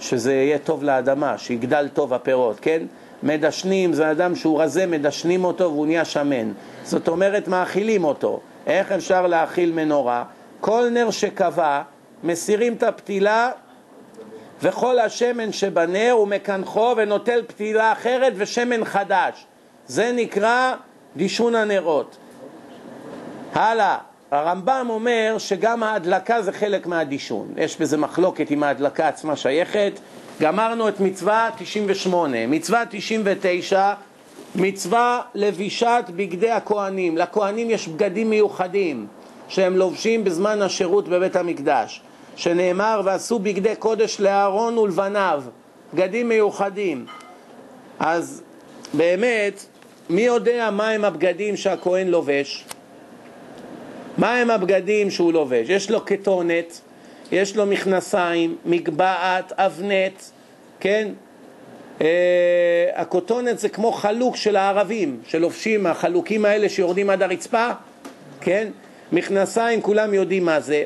שזה 0.00 0.34
יהיה 0.34 0.58
טוב 0.58 0.82
לאדמה, 0.84 1.38
שיגדל 1.38 1.88
טוב 1.92 2.14
הפירות, 2.14 2.60
כן? 2.60 2.82
מדשנים, 3.22 3.92
זה 3.92 4.10
אדם 4.10 4.34
שהוא 4.34 4.62
רזה, 4.62 4.86
מדשנים 4.86 5.44
אותו 5.44 5.64
והוא 5.64 5.86
נהיה 5.86 6.04
שמן. 6.04 6.52
זאת 6.84 7.08
אומרת, 7.08 7.48
מאכילים 7.48 8.04
אותו. 8.04 8.40
איך 8.66 8.92
אפשר 8.92 9.26
להאכיל 9.26 9.72
מנורה? 9.72 10.24
כל 10.60 10.88
נר 10.92 11.10
שקבע, 11.10 11.82
מסירים 12.24 12.72
את 12.72 12.82
הפתילה 12.82 13.50
וכל 14.62 14.98
השמן 14.98 15.52
שבנר 15.52 16.10
הוא 16.10 16.28
מקנחו 16.28 16.94
ונוטל 16.96 17.42
פתילה 17.46 17.92
אחרת 17.92 18.32
ושמן 18.36 18.84
חדש. 18.84 19.46
זה 19.86 20.12
נקרא 20.14 20.74
דישון 21.16 21.54
הנרות. 21.54 22.16
הלאה, 23.52 23.98
הרמב"ם 24.30 24.86
אומר 24.90 25.34
שגם 25.38 25.82
ההדלקה 25.82 26.42
זה 26.42 26.52
חלק 26.52 26.86
מהדישון. 26.86 27.48
יש 27.56 27.80
בזה 27.80 27.96
מחלוקת 27.96 28.50
אם 28.50 28.62
ההדלקה 28.62 29.08
עצמה 29.08 29.36
שייכת. 29.36 29.92
גמרנו 30.40 30.88
את 30.88 31.00
מצווה 31.00 31.50
98. 31.58 32.46
מצווה 32.46 32.84
99, 32.90 33.92
מצווה 34.54 35.20
לבישת 35.34 36.04
בגדי 36.16 36.50
הכוהנים. 36.50 37.18
לכוהנים 37.18 37.70
יש 37.70 37.88
בגדים 37.88 38.30
מיוחדים 38.30 39.06
שהם 39.48 39.76
לובשים 39.76 40.24
בזמן 40.24 40.62
השירות 40.62 41.08
בבית 41.08 41.36
המקדש. 41.36 42.02
שנאמר 42.36 43.00
ועשו 43.04 43.38
בגדי 43.38 43.76
קודש 43.76 44.20
לאהרון 44.20 44.78
ולבניו, 44.78 45.42
בגדים 45.94 46.28
מיוחדים. 46.28 47.06
אז 47.98 48.42
באמת, 48.94 49.64
מי 50.10 50.22
יודע 50.22 50.70
מהם 50.70 51.04
הבגדים 51.04 51.56
שהכהן 51.56 52.08
לובש? 52.08 52.64
מהם 54.18 54.50
הבגדים 54.50 55.10
שהוא 55.10 55.32
לובש? 55.32 55.68
יש 55.68 55.90
לו 55.90 56.04
כתונת, 56.04 56.80
יש 57.32 57.56
לו 57.56 57.66
מכנסיים, 57.66 58.56
מגבעת, 58.64 59.52
אבנט, 59.56 60.22
כן? 60.80 61.08
אה, 62.00 62.06
הכותונת 62.94 63.58
זה 63.58 63.68
כמו 63.68 63.92
חלוק 63.92 64.36
של 64.36 64.56
הערבים 64.56 65.20
שלובשים, 65.26 65.86
החלוקים 65.86 66.44
האלה 66.44 66.68
שיורדים 66.68 67.10
עד 67.10 67.22
הרצפה, 67.22 67.68
כן? 68.40 68.68
מכנסיים, 69.12 69.82
כולם 69.82 70.14
יודעים 70.14 70.44
מה 70.44 70.60
זה. 70.60 70.84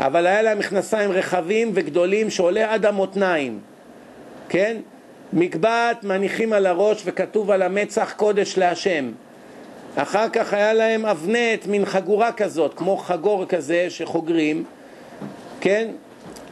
אבל 0.00 0.26
היה 0.26 0.42
להם 0.42 0.58
מכנסיים 0.58 1.12
רחבים 1.12 1.70
וגדולים 1.74 2.30
שעולה 2.30 2.74
עד 2.74 2.86
המותניים, 2.86 3.58
כן? 4.48 4.76
מקבעת 5.32 6.04
מניחים 6.04 6.52
על 6.52 6.66
הראש 6.66 7.02
וכתוב 7.04 7.50
על 7.50 7.62
המצח 7.62 8.12
קודש 8.16 8.58
להשם. 8.58 9.12
אחר 9.96 10.28
כך 10.28 10.54
היה 10.54 10.72
להם 10.72 11.06
אבנט, 11.06 11.66
מין 11.66 11.84
חגורה 11.84 12.32
כזאת, 12.32 12.74
כמו 12.74 12.96
חגור 12.96 13.46
כזה 13.46 13.86
שחוגרים, 13.90 14.64
כן? 15.60 15.88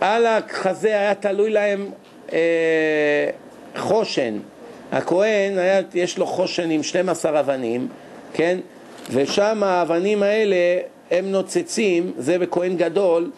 על 0.00 0.26
החזה 0.26 0.88
היה 0.88 1.14
תלוי 1.14 1.50
להם 1.50 1.90
אה, 2.32 3.30
חושן. 3.76 4.38
הכהן, 4.92 5.58
היה, 5.58 5.80
יש 5.94 6.18
לו 6.18 6.26
חושן 6.26 6.70
עם 6.70 6.82
12 6.82 7.40
אבנים, 7.40 7.88
כן? 8.32 8.58
ושם 9.10 9.62
האבנים 9.62 10.22
האלה 10.22 10.56
הם 11.10 11.32
נוצצים, 11.32 12.12
זה 12.18 12.38
בכהן 12.38 12.76
גדול, 12.76 13.30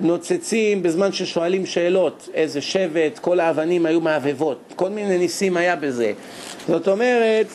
נוצצים 0.00 0.82
בזמן 0.82 1.12
ששואלים 1.12 1.66
שאלות, 1.66 2.28
איזה 2.34 2.60
שבט, 2.60 3.18
כל 3.18 3.40
האבנים 3.40 3.86
היו 3.86 4.00
מהבהבות, 4.00 4.58
כל 4.76 4.88
מיני 4.88 5.18
ניסים 5.18 5.56
היה 5.56 5.76
בזה. 5.76 6.12
זאת 6.68 6.88
אומרת, 6.88 7.46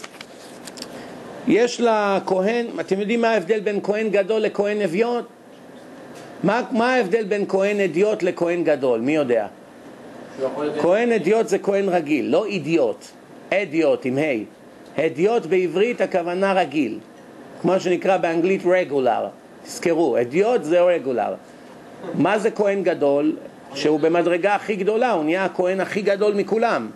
יש 1.48 1.82
לכהן, 1.82 2.66
אתם 2.80 3.00
יודעים 3.00 3.22
מה 3.22 3.30
ההבדל 3.30 3.60
בין 3.60 3.80
כהן 3.84 4.10
גדול 4.10 4.42
לכהן 4.42 4.82
אביון? 4.82 5.24
מה, 6.44 6.62
מה 6.72 6.96
ההבדל 6.96 7.24
בין 7.24 7.46
כהן 7.48 7.80
אדיוט 7.80 8.24
לכהן 8.24 8.64
גדול? 8.64 9.00
מי 9.00 9.16
יודע? 9.16 9.48
כהן 10.82 11.12
אדיוט 11.12 11.48
זה 11.48 11.60
כהן 11.60 11.90
רגיל, 11.90 12.26
לא 12.26 12.46
אידיוט, 12.46 13.06
אדיוט 13.54 14.06
עם 14.06 14.18
ה'. 14.18 15.02
אדיוט 15.02 15.46
בעברית 15.46 16.02
הכוונה 16.02 16.54
רגיל, 16.54 17.00
כמו 17.62 17.80
שנקרא 17.80 18.18
באנגלית 18.18 18.62
רגולר. 18.66 19.28
תזכרו, 19.63 20.17
אדיוט 20.21 20.63
זה 20.63 20.82
רגולר. 20.82 21.34
מה 22.13 22.39
זה 22.39 22.52
כהן 22.52 22.84
גדול? 22.84 23.36
שהוא 23.76 23.99
במדרגה 23.99 24.56
הכי 24.56 24.76
גדולה, 24.76 25.12
הוא 25.12 25.23
נהיה 25.23 25.45
הכהן 25.45 25.80
הכי 25.82 26.02
גדול 26.02 26.34
מכולם. 26.34 26.89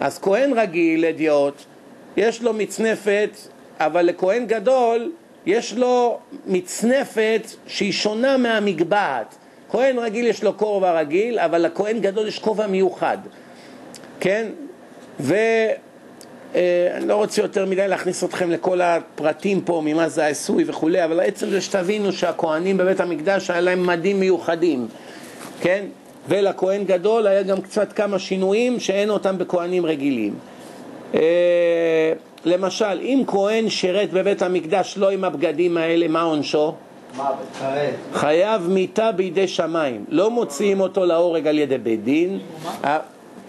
אז 0.00 0.18
כהן 0.18 0.52
רגיל, 0.52 1.04
אדיוט, 1.04 1.62
יש 2.16 2.42
לו 2.42 2.52
מצנפת, 2.52 3.30
אבל 3.80 4.02
לכהן 4.02 4.46
גדול 4.46 5.12
יש 5.46 5.74
לו 5.74 6.18
מצנפת 6.46 7.46
שהיא 7.66 7.92
שונה 7.92 8.36
מהמגבעת. 8.36 9.34
כהן 9.70 9.98
רגיל 9.98 10.26
יש 10.26 10.44
לו 10.44 10.56
כובע 10.56 11.00
רגיל, 11.00 11.38
אבל 11.38 11.66
לכהן 11.66 12.00
גדול 12.00 12.28
יש 12.28 12.38
כובע 12.38 12.66
מיוחד, 12.66 13.18
כן? 14.20 14.46
ו... 15.20 15.34
אה, 16.54 16.88
אני 16.96 17.08
לא 17.08 17.14
רוצה 17.14 17.42
יותר 17.42 17.66
מדי 17.66 17.88
להכניס 17.88 18.24
אתכם 18.24 18.50
לכל 18.50 18.80
הפרטים 18.80 19.60
פה, 19.60 19.82
ממה 19.84 20.08
זה 20.08 20.24
העשוי 20.24 20.64
וכולי, 20.66 21.04
אבל 21.04 21.20
עצם 21.20 21.50
זה 21.50 21.60
שתבינו 21.60 22.12
שהכוהנים 22.12 22.76
בבית 22.76 23.00
המקדש 23.00 23.50
היה 23.50 23.60
להם 23.60 23.86
מדים 23.86 24.20
מיוחדים, 24.20 24.88
כן? 25.60 25.84
ולכהן 26.28 26.84
גדול 26.84 27.26
היה 27.26 27.42
גם 27.42 27.60
קצת 27.60 27.92
כמה 27.92 28.18
שינויים 28.18 28.80
שאין 28.80 29.10
אותם 29.10 29.38
בכהנים 29.38 29.86
רגילים. 29.86 30.34
אה, 31.14 32.12
למשל, 32.44 32.98
אם 33.00 33.22
כהן 33.26 33.68
שירת 33.68 34.12
בבית 34.12 34.42
המקדש 34.42 34.94
לא 34.98 35.10
עם 35.10 35.24
הבגדים 35.24 35.76
האלה, 35.76 36.08
מה 36.08 36.22
עונשו? 36.22 36.74
חייב 38.12 38.68
מיתה 38.68 39.12
בידי 39.12 39.48
שמיים. 39.48 40.04
לא 40.08 40.30
מוציאים 40.30 40.80
אותו 40.80 41.04
להורג 41.04 41.46
על 41.46 41.58
ידי 41.58 41.78
בית 41.78 42.04
דין. 42.04 42.38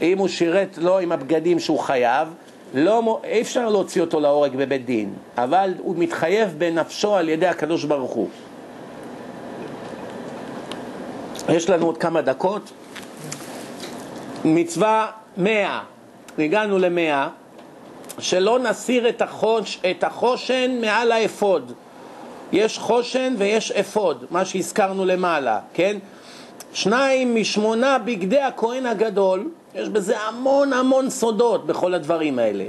אם 0.02 0.18
הוא 0.18 0.28
שירת 0.28 0.78
לא 0.78 1.00
עם 1.00 1.12
הבגדים 1.12 1.60
שהוא 1.60 1.80
חייב, 1.80 2.28
לא, 2.74 3.20
אי 3.24 3.42
אפשר 3.42 3.70
להוציא 3.70 4.02
אותו 4.02 4.20
להורג 4.20 4.56
בבית 4.56 4.86
דין, 4.86 5.14
אבל 5.38 5.74
הוא 5.78 5.96
מתחייב 5.98 6.56
בנפשו 6.58 7.16
על 7.16 7.30
ידי 7.30 7.48
הקדוש 7.48 7.84
ברוך 7.84 8.12
הוא. 8.12 8.30
יש 11.50 11.70
לנו 11.70 11.86
עוד 11.86 11.98
כמה 11.98 12.22
דקות. 12.22 12.72
מצווה 14.46 15.12
מאה, 15.38 15.82
הגענו 16.40 16.80
למאה, 16.80 17.28
שלא 18.20 18.60
נסיר 18.60 19.10
את, 19.10 19.22
החוש, 19.22 19.80
את 19.92 20.04
החושן 20.04 20.82
מעל 20.82 21.12
האפוד. 21.12 21.72
יש 22.52 22.78
חושן 22.78 23.34
ויש 23.38 23.72
אפוד, 23.72 24.26
מה 24.32 24.46
שהזכרנו 24.46 25.06
למעלה, 25.06 25.60
כן? 25.74 25.98
שניים 26.74 27.36
משמונה 27.36 27.98
בגדי 27.98 28.42
הכהן 28.42 28.86
הגדול, 28.86 29.50
יש 29.76 29.90
בזה 29.90 30.20
המון 30.20 30.74
המון 30.74 31.10
סודות 31.10 31.66
בכל 31.66 31.94
הדברים 31.94 32.40
האלה. 32.40 32.66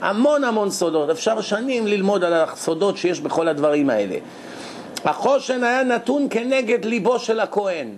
המון 0.00 0.44
המון 0.44 0.70
סודות, 0.70 1.10
אפשר 1.10 1.40
שנים 1.40 1.86
ללמוד 1.86 2.24
על 2.24 2.32
הסודות 2.34 2.96
שיש 2.96 3.20
בכל 3.20 3.48
הדברים 3.48 3.90
האלה. 3.90 4.16
החושן 5.04 5.64
היה 5.64 5.82
נתון 5.82 6.26
כנגד 6.30 6.84
ליבו 6.84 7.18
של 7.18 7.40
הכהן. 7.40 7.88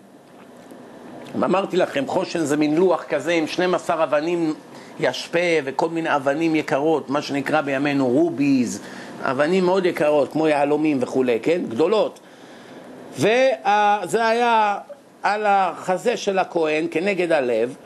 אמרתי 1.35 1.77
לכם, 1.77 2.07
חושן 2.07 2.45
זה 2.45 2.57
מין 2.57 2.77
לוח 2.77 3.05
כזה 3.09 3.33
עם 3.33 3.47
12 3.47 4.05
אבנים 4.05 4.55
ישפה 5.01 5.39
וכל 5.65 5.89
מיני 5.89 6.17
אבנים 6.17 6.57
יקרות, 6.57 7.11
מה 7.11 7.23
שנקרא 7.23 7.61
בימינו 7.61 8.09
רוביז, 8.09 8.81
אבנים 9.23 9.65
מאוד 9.65 9.87
יקרות, 9.87 10.33
כמו 10.33 10.49
יהלומים 10.49 10.99
וכולי, 11.01 11.39
כן? 11.43 11.61
גדולות. 11.69 12.21
וזה 13.15 14.27
היה 14.29 14.79
על 15.23 15.47
החזה 15.47 16.17
של 16.17 16.39
הכהן 16.39 16.87
כנגד 16.91 17.33
הלב, 17.33 17.77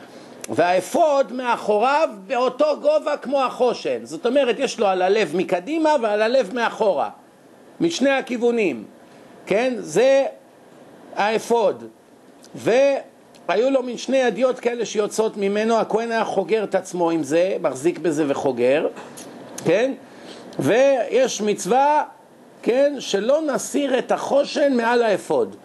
והאפוד 0.49 1.33
מאחוריו 1.33 2.09
באותו 2.27 2.65
גובה 2.81 3.17
כמו 3.17 3.43
החושן. 3.43 3.99
זאת 4.05 4.25
אומרת, 4.25 4.59
יש 4.59 4.79
לו 4.79 4.87
על 4.87 5.01
הלב 5.01 5.35
מקדימה 5.35 5.95
ועל 6.01 6.21
הלב 6.21 6.53
מאחורה, 6.53 7.09
משני 7.79 8.09
הכיוונים, 8.09 8.83
כן? 9.45 9.73
זה 9.77 10.25
האפוד. 11.15 11.83
והיו 12.55 13.69
לו 13.69 13.83
מין 13.83 13.97
שני 13.97 14.17
ידיות 14.17 14.59
כאלה 14.59 14.85
שיוצאות 14.85 15.37
ממנו, 15.37 15.77
הכהן 15.77 16.11
היה 16.11 16.25
חוגר 16.25 16.63
את 16.63 16.75
עצמו 16.75 17.11
עם 17.11 17.23
זה, 17.23 17.57
מחזיק 17.61 17.99
בזה 17.99 18.23
וחוגר, 18.27 18.87
כן? 19.65 19.93
ויש 20.59 21.41
מצווה, 21.41 22.03
כן, 22.61 22.95
שלא 22.99 23.41
נסיר 23.41 23.99
את 23.99 24.11
החושן 24.11 24.73
מעל 24.73 25.03
האפוד. 25.03 25.55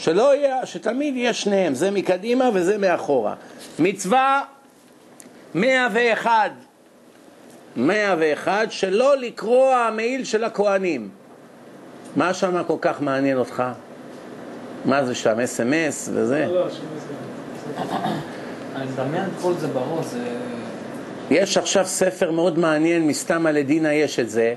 שלא 0.00 0.34
יהיה, 0.34 0.66
שתמיד 0.66 1.16
יהיה 1.16 1.32
שניהם, 1.32 1.74
זה 1.74 1.90
מקדימה 1.90 2.50
וזה 2.54 2.78
מאחורה. 2.78 3.34
מצווה 3.78 4.42
101, 5.54 6.50
101, 7.76 8.72
שלא 8.72 9.16
לקרוע 9.16 9.76
המעיל 9.76 10.24
של 10.24 10.44
הכוהנים. 10.44 11.08
מה 12.16 12.34
שם 12.34 12.62
כל 12.66 12.76
כך 12.80 13.02
מעניין 13.02 13.38
אותך? 13.38 13.62
מה 14.84 15.04
זה 15.04 15.14
שם, 15.14 15.40
אס.אם.אס 15.40 16.08
וזה? 16.12 16.46
לא, 16.48 16.54
לא, 16.54 16.70
אני 18.76 18.86
מדמיין 18.92 19.30
כל 19.42 19.52
זה 19.54 19.66
בראש, 19.66 20.06
זה... 20.06 20.24
יש 21.30 21.56
עכשיו 21.56 21.84
ספר 21.86 22.30
מאוד 22.30 22.58
מעניין, 22.58 23.06
מסתם 23.06 23.46
על 23.46 23.54
לדינה 23.54 23.94
יש 23.94 24.18
את 24.18 24.30
זה, 24.30 24.54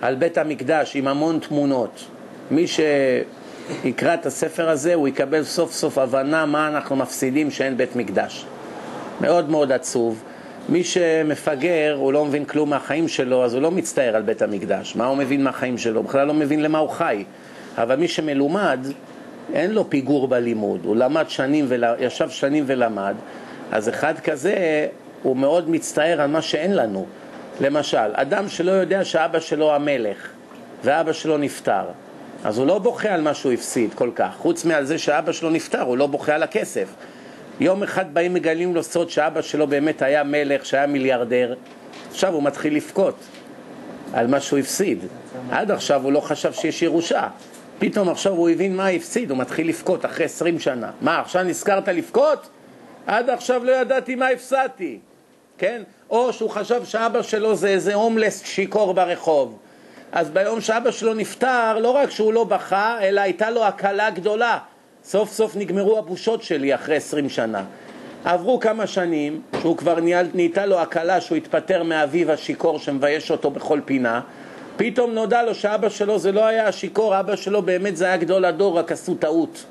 על 0.00 0.14
בית 0.14 0.38
המקדש 0.38 0.96
עם 0.96 1.08
המון 1.08 1.38
תמונות. 1.38 2.04
מי 2.50 2.66
שיקרא 3.82 4.14
את 4.14 4.26
הספר 4.26 4.68
הזה, 4.68 4.94
הוא 4.94 5.08
יקבל 5.08 5.44
סוף 5.44 5.72
סוף 5.72 5.98
הבנה 5.98 6.46
מה 6.46 6.68
אנחנו 6.68 6.96
מפסידים 6.96 7.50
שאין 7.50 7.76
בית 7.76 7.96
מקדש. 7.96 8.46
מאוד 9.20 9.50
מאוד 9.50 9.72
עצוב. 9.72 10.22
מי 10.68 10.84
שמפגר, 10.84 11.96
הוא 11.98 12.12
לא 12.12 12.24
מבין 12.24 12.44
כלום 12.44 12.70
מהחיים 12.70 13.08
שלו, 13.08 13.44
אז 13.44 13.54
הוא 13.54 13.62
לא 13.62 13.70
מצטער 13.70 14.16
על 14.16 14.22
בית 14.22 14.42
המקדש. 14.42 14.96
מה 14.96 15.06
הוא 15.06 15.16
מבין 15.16 15.44
מהחיים 15.44 15.78
שלו? 15.78 16.00
הוא 16.00 16.08
בכלל 16.08 16.26
לא 16.26 16.34
מבין 16.34 16.62
למה 16.62 16.78
הוא 16.78 16.88
חי. 16.90 17.24
אבל 17.78 17.96
מי 17.96 18.08
שמלומד, 18.08 18.78
אין 19.54 19.70
לו 19.70 19.90
פיגור 19.90 20.28
בלימוד. 20.28 20.80
הוא 20.84 20.96
למד 20.96 21.24
שנים, 21.28 21.64
ול... 21.68 21.84
ישב 21.98 22.30
שנים 22.30 22.64
ולמד, 22.66 23.14
אז 23.72 23.88
אחד 23.88 24.18
כזה, 24.18 24.86
הוא 25.22 25.36
מאוד 25.36 25.70
מצטער 25.70 26.20
על 26.20 26.30
מה 26.30 26.42
שאין 26.42 26.76
לנו. 26.76 27.06
למשל, 27.60 28.10
אדם 28.12 28.48
שלא 28.48 28.72
יודע 28.72 29.04
שאבא 29.04 29.40
שלו 29.40 29.74
המלך, 29.74 30.28
ואבא 30.84 31.12
שלו 31.12 31.38
נפטר, 31.38 31.84
אז 32.44 32.58
הוא 32.58 32.66
לא 32.66 32.78
בוכה 32.78 33.08
על 33.08 33.20
מה 33.20 33.34
שהוא 33.34 33.52
הפסיד 33.52 33.94
כל 33.94 34.10
כך. 34.14 34.36
חוץ 34.38 34.64
מעל 34.64 34.84
זה 34.84 34.98
שאבא 34.98 35.32
שלו 35.32 35.50
נפטר, 35.50 35.82
הוא 35.82 35.96
לא 35.96 36.06
בוכה 36.06 36.34
על 36.34 36.42
הכסף. 36.42 36.88
יום 37.60 37.82
אחד 37.82 38.14
באים 38.14 38.34
מגלים 38.34 38.74
לו 38.74 38.82
סוד 38.82 39.10
שאבא 39.10 39.42
שלו 39.42 39.66
באמת 39.66 40.02
היה 40.02 40.24
מלך, 40.24 40.66
שהיה 40.66 40.86
מיליארדר, 40.86 41.54
עכשיו 42.10 42.34
הוא 42.34 42.42
מתחיל 42.42 42.76
לבכות 42.76 43.14
על 44.12 44.26
מה 44.26 44.40
שהוא 44.40 44.58
הפסיד. 44.58 44.98
עד 45.50 45.70
עכשיו 45.70 46.02
הוא 46.04 46.12
לא 46.12 46.20
חשב 46.20 46.52
שיש 46.52 46.82
ירושה. 46.82 47.28
פתאום 47.78 48.08
עכשיו 48.08 48.32
הוא 48.32 48.48
הבין 48.48 48.76
מה 48.76 48.88
הפסיד, 48.88 49.30
הוא 49.30 49.38
מתחיל 49.38 49.68
לבכות 49.68 50.04
אחרי 50.04 50.24
עשרים 50.24 50.60
שנה. 50.60 50.90
מה, 51.00 51.20
עכשיו 51.20 51.42
נזכרת 51.42 51.88
לבכות? 51.88 52.48
עד 53.06 53.30
עכשיו 53.30 53.64
לא 53.64 53.72
ידעתי 53.72 54.14
מה 54.14 54.28
הפסדתי, 54.28 54.98
כן? 55.58 55.82
או 56.10 56.32
שהוא 56.32 56.50
חשב 56.50 56.84
שאבא 56.84 57.22
שלו 57.22 57.56
זה 57.56 57.68
איזה 57.68 57.94
הומלס 57.94 58.44
שיכור 58.44 58.94
ברחוב. 58.94 59.58
אז 60.14 60.30
ביום 60.30 60.60
שאבא 60.60 60.90
שלו 60.90 61.14
נפטר, 61.14 61.78
לא 61.78 61.90
רק 61.90 62.10
שהוא 62.10 62.32
לא 62.32 62.44
בכה, 62.44 62.98
אלא 63.00 63.20
הייתה 63.20 63.50
לו 63.50 63.64
הקלה 63.64 64.10
גדולה. 64.10 64.58
סוף 65.04 65.32
סוף 65.32 65.56
נגמרו 65.56 65.98
הבושות 65.98 66.42
שלי 66.42 66.74
אחרי 66.74 66.96
עשרים 66.96 67.28
שנה. 67.28 67.64
עברו 68.24 68.60
כמה 68.60 68.86
שנים, 68.86 69.42
שהוא 69.60 69.76
כבר 69.76 69.98
נהייתה 70.34 70.66
לו 70.66 70.80
הקלה 70.80 71.20
שהוא 71.20 71.36
התפטר 71.36 71.82
מאביו 71.82 72.32
השיכור 72.32 72.78
שמבייש 72.78 73.30
אותו 73.30 73.50
בכל 73.50 73.80
פינה, 73.84 74.20
פתאום 74.76 75.10
נודע 75.10 75.42
לו 75.42 75.54
שאבא 75.54 75.88
שלו 75.88 76.18
זה 76.18 76.32
לא 76.32 76.46
היה 76.46 76.68
השיכור, 76.68 77.20
אבא 77.20 77.36
שלו 77.36 77.62
באמת 77.62 77.96
זה 77.96 78.04
היה 78.04 78.16
גדול 78.16 78.44
הדור, 78.44 78.78
רק 78.78 78.92
עשו 78.92 79.14
טעות. 79.14 79.64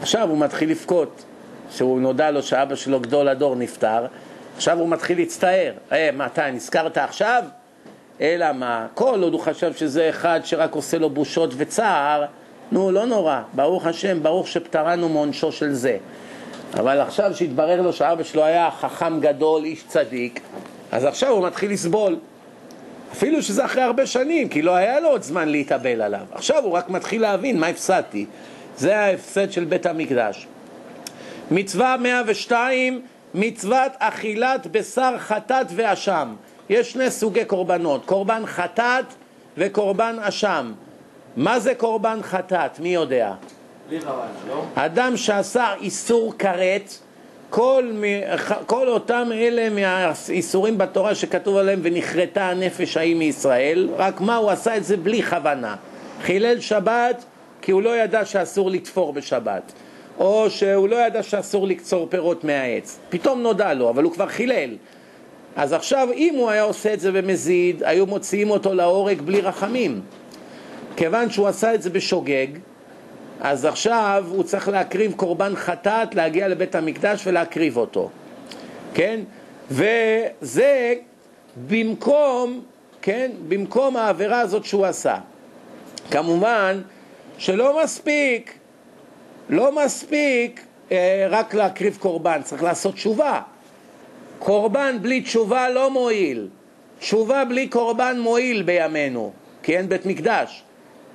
עכשיו 0.00 0.28
הוא 0.28 0.38
מתחיל 0.38 0.70
לבכות, 0.70 1.24
שהוא 1.70 2.00
נודע 2.00 2.30
לו 2.30 2.42
שאבא 2.42 2.74
שלו 2.74 3.00
גדול 3.00 3.28
הדור 3.28 3.56
נפטר, 3.56 4.06
עכשיו 4.56 4.78
הוא 4.78 4.88
מתחיל 4.88 5.18
להצטער. 5.18 5.72
אה, 5.92 6.10
מה 6.12 6.26
אתה 6.26 6.50
נזכרת 6.50 6.98
עכשיו? 6.98 7.44
אלא 8.20 8.52
מה, 8.52 8.86
כל 8.94 9.22
עוד 9.22 9.32
הוא 9.32 9.40
חשב 9.40 9.72
שזה 9.74 10.08
אחד 10.10 10.40
שרק 10.44 10.74
עושה 10.74 10.98
לו 10.98 11.10
בושות 11.10 11.50
וצער, 11.56 12.24
נו, 12.72 12.90
לא 12.90 13.06
נורא, 13.06 13.40
ברוך 13.52 13.86
השם, 13.86 14.22
ברוך 14.22 14.48
שפטרנו 14.48 15.08
מעונשו 15.08 15.52
של 15.52 15.72
זה. 15.72 15.96
אבל 16.74 17.00
עכשיו 17.00 17.34
שהתברר 17.34 17.82
לו 17.82 17.92
שאבא 17.92 18.22
שלו 18.22 18.44
היה 18.44 18.70
חכם 18.70 19.20
גדול, 19.20 19.64
איש 19.64 19.84
צדיק, 19.88 20.40
אז 20.92 21.04
עכשיו 21.04 21.30
הוא 21.30 21.46
מתחיל 21.46 21.72
לסבול. 21.72 22.16
אפילו 23.12 23.42
שזה 23.42 23.64
אחרי 23.64 23.82
הרבה 23.82 24.06
שנים, 24.06 24.48
כי 24.48 24.62
לא 24.62 24.74
היה 24.74 25.00
לו 25.00 25.08
עוד 25.08 25.22
זמן 25.22 25.48
להתאבל 25.48 26.02
עליו. 26.02 26.26
עכשיו 26.32 26.64
הוא 26.64 26.72
רק 26.72 26.90
מתחיל 26.90 27.22
להבין 27.22 27.60
מה 27.60 27.66
הפסדתי. 27.66 28.26
זה 28.76 28.98
ההפסד 28.98 29.52
של 29.52 29.64
בית 29.64 29.86
המקדש. 29.86 30.46
מצווה 31.50 31.96
102, 31.96 33.02
מצוות 33.34 33.92
אכילת 33.98 34.66
בשר 34.66 35.14
חטאת 35.18 35.66
ואשם. 35.74 36.34
יש 36.70 36.92
שני 36.92 37.10
סוגי 37.10 37.44
קורבנות, 37.44 38.04
קורבן 38.04 38.42
חטאת 38.46 39.04
וקורבן 39.56 40.16
אשם. 40.20 40.72
מה 41.36 41.60
זה 41.60 41.74
קורבן 41.74 42.18
חטאת? 42.22 42.80
מי 42.80 42.88
יודע? 42.88 43.32
אדם 44.74 45.16
שעשה 45.16 45.74
איסור 45.80 46.34
כרת, 46.38 46.94
כל, 47.50 47.92
כל 48.66 48.88
אותם 48.88 49.28
אלה 49.32 49.68
מהאיסורים 49.70 50.78
בתורה 50.78 51.14
שכתוב 51.14 51.56
עליהם 51.56 51.80
ונכרתה 51.82 52.48
הנפש 52.48 52.96
ההיא 52.96 53.16
מישראל, 53.16 53.88
רק 53.96 54.20
מה 54.20 54.36
הוא 54.36 54.50
עשה 54.50 54.76
את 54.76 54.84
זה 54.84 54.96
בלי 54.96 55.22
כוונה. 55.22 55.76
חילל 56.22 56.60
שבת 56.60 57.24
כי 57.62 57.72
הוא 57.72 57.82
לא 57.82 57.96
ידע 57.96 58.24
שאסור 58.24 58.70
לתפור 58.70 59.12
בשבת, 59.12 59.72
או 60.18 60.50
שהוא 60.50 60.88
לא 60.88 60.96
ידע 61.06 61.22
שאסור 61.22 61.66
לקצור 61.66 62.06
פירות 62.10 62.44
מהעץ. 62.44 62.98
פתאום 63.08 63.42
נודע 63.42 63.74
לו, 63.74 63.90
אבל 63.90 64.04
הוא 64.04 64.12
כבר 64.12 64.26
חילל. 64.26 64.76
אז 65.56 65.72
עכשיו 65.72 66.08
אם 66.14 66.34
הוא 66.34 66.50
היה 66.50 66.62
עושה 66.62 66.94
את 66.94 67.00
זה 67.00 67.12
במזיד, 67.12 67.82
היו 67.82 68.06
מוציאים 68.06 68.50
אותו 68.50 68.74
להורג 68.74 69.20
בלי 69.20 69.40
רחמים. 69.40 70.00
כיוון 70.96 71.30
שהוא 71.30 71.48
עשה 71.48 71.74
את 71.74 71.82
זה 71.82 71.90
בשוגג, 71.90 72.46
אז 73.40 73.64
עכשיו 73.64 74.24
הוא 74.30 74.42
צריך 74.42 74.68
להקריב 74.68 75.12
קורבן 75.12 75.56
חטאת, 75.56 76.14
להגיע 76.14 76.48
לבית 76.48 76.74
המקדש 76.74 77.26
ולהקריב 77.26 77.76
אותו, 77.76 78.10
כן? 78.94 79.20
וזה 79.70 80.94
במקום, 81.68 82.60
כן? 83.02 83.30
במקום 83.48 83.96
העבירה 83.96 84.40
הזאת 84.40 84.64
שהוא 84.64 84.86
עשה. 84.86 85.16
כמובן 86.10 86.80
שלא 87.38 87.82
מספיק, 87.84 88.58
לא 89.48 89.84
מספיק 89.84 90.64
אה, 90.92 91.26
רק 91.30 91.54
להקריב 91.54 91.98
קורבן, 92.00 92.42
צריך 92.42 92.62
לעשות 92.62 92.94
תשובה. 92.94 93.40
קורבן 94.40 94.96
בלי 95.02 95.20
תשובה 95.20 95.68
לא 95.68 95.90
מועיל. 95.90 96.48
תשובה 96.98 97.44
בלי 97.44 97.68
קורבן 97.68 98.16
מועיל 98.20 98.62
בימינו, 98.62 99.32
כי 99.62 99.76
אין 99.76 99.88
בית 99.88 100.06
מקדש. 100.06 100.62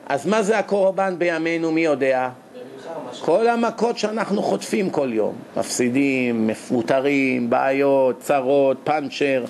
אז 0.10 0.28
מה 0.28 0.44
זה 0.44 0.60
הקורבן 0.60 1.16
בימינו, 1.18 1.72
מי 1.72 1.82
יודע? 1.82 2.30
כל 3.20 3.48
המכות 3.48 3.98
שאנחנו 3.98 4.42
חוטפים 4.44 4.90
כל 4.90 5.10
יום, 5.14 5.36
מפסידים, 5.58 6.48
מפוטרים, 6.48 7.50
בעיות, 7.50 8.20
צרות, 8.20 8.78
פאנצ'ר, 8.84 9.46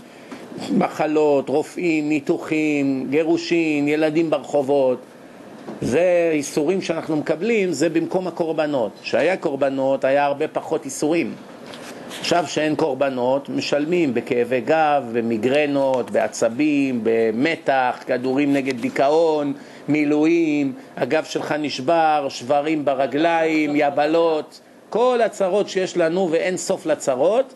מחלות, 0.71 1.49
רופאים, 1.49 2.09
ניתוחים, 2.09 3.07
גירושין, 3.09 3.88
ילדים 3.88 4.30
ברחובות. 4.30 4.99
זה 5.82 6.30
איסורים 6.34 6.82
שאנחנו 6.82 7.15
מקבלים, 7.15 7.71
זה 7.71 7.89
במקום 7.89 8.28
הקורבנות. 8.28 8.91
כשהיה 9.01 9.38
קורבנות 9.38 10.05
היה 10.05 10.26
הרבה 10.26 10.47
פחות 10.47 10.86
איסורים. 10.86 11.34
עכשיו 12.26 12.47
שאין 12.47 12.76
קורבנות, 12.76 13.49
משלמים 13.49 14.13
בכאבי 14.13 14.61
גב, 14.61 15.03
במיגרנות, 15.13 16.11
בעצבים, 16.11 16.99
במתח, 17.03 18.03
כדורים 18.07 18.53
נגד 18.53 18.82
דיכאון, 18.82 19.53
מילואים, 19.88 20.73
הגב 20.97 21.23
שלך 21.23 21.51
נשבר, 21.59 22.26
שברים 22.30 22.86
ברגליים, 22.86 23.71
יבלות, 23.76 24.59
כל 24.89 25.19
הצרות 25.26 25.69
שיש 25.69 25.97
לנו 25.97 26.30
ואין 26.32 26.57
סוף 26.57 26.86
לצרות, 26.86 27.53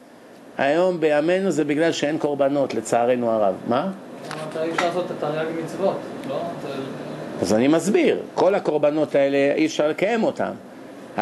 היום 0.57 0.99
בימינו 0.99 1.51
זה 1.51 1.63
בגלל 1.63 1.91
שאין 1.91 2.17
קורבנות, 2.17 2.73
לצערנו 2.73 3.31
הרב. 3.31 3.55
מה? 3.67 3.91
אתה 4.49 4.63
אי 4.63 4.71
אפשר 4.71 4.85
לעשות 4.85 5.05
את 5.05 5.23
התרי"ג 5.23 5.63
מצוות, 5.63 5.97
לא? 6.29 6.41
אז 7.41 7.53
אני 7.53 7.67
מסביר, 7.67 8.19
כל 8.35 8.55
הקורבנות 8.55 9.15
האלה 9.15 9.53
אי 9.55 9.65
אפשר 9.65 9.87
לקיים 9.87 10.23
אותם, 10.23 10.51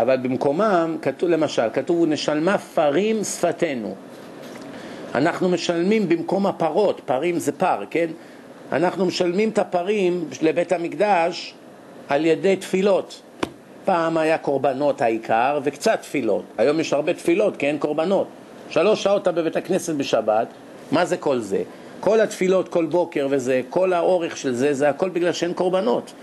אבל 0.01 0.17
במקומם, 0.17 0.97
כתוב 1.01 1.29
למשל, 1.29 1.67
כתוב 1.73 2.05
נשלמה 2.05 2.57
פרים 2.57 3.23
שפתנו. 3.23 3.95
אנחנו 5.15 5.49
משלמים 5.49 6.09
במקום 6.09 6.47
הפרות, 6.47 7.01
פרים 7.05 7.39
זה 7.39 7.51
פר, 7.51 7.83
כן? 7.89 8.07
אנחנו 8.71 9.05
משלמים 9.05 9.49
את 9.49 9.57
הפרים 9.57 10.25
לבית 10.41 10.71
המקדש 10.71 11.53
על 12.09 12.25
ידי 12.25 12.55
תפילות. 12.55 13.21
פעם 13.85 14.17
היה 14.17 14.37
קורבנות 14.37 15.01
העיקר 15.01 15.59
וקצת 15.63 16.01
תפילות. 16.01 16.43
היום 16.57 16.79
יש 16.79 16.93
הרבה 16.93 17.13
תפילות 17.13 17.57
כי 17.57 17.67
אין 17.67 17.77
קורבנות. 17.77 18.27
שלוש 18.69 19.03
שעות 19.03 19.21
אתה 19.21 19.31
בבית 19.31 19.55
הכנסת 19.55 19.95
בשבת, 19.95 20.47
מה 20.91 21.05
זה 21.05 21.17
כל 21.17 21.39
זה? 21.39 21.63
כל 21.99 22.19
התפילות 22.19 22.69
כל 22.69 22.85
בוקר 22.85 23.27
וזה, 23.29 23.61
כל 23.69 23.93
האורך 23.93 24.37
של 24.37 24.53
זה, 24.53 24.73
זה 24.73 24.89
הכל 24.89 25.09
בגלל 25.09 25.31
שאין 25.31 25.53
קורבנות. 25.53 26.13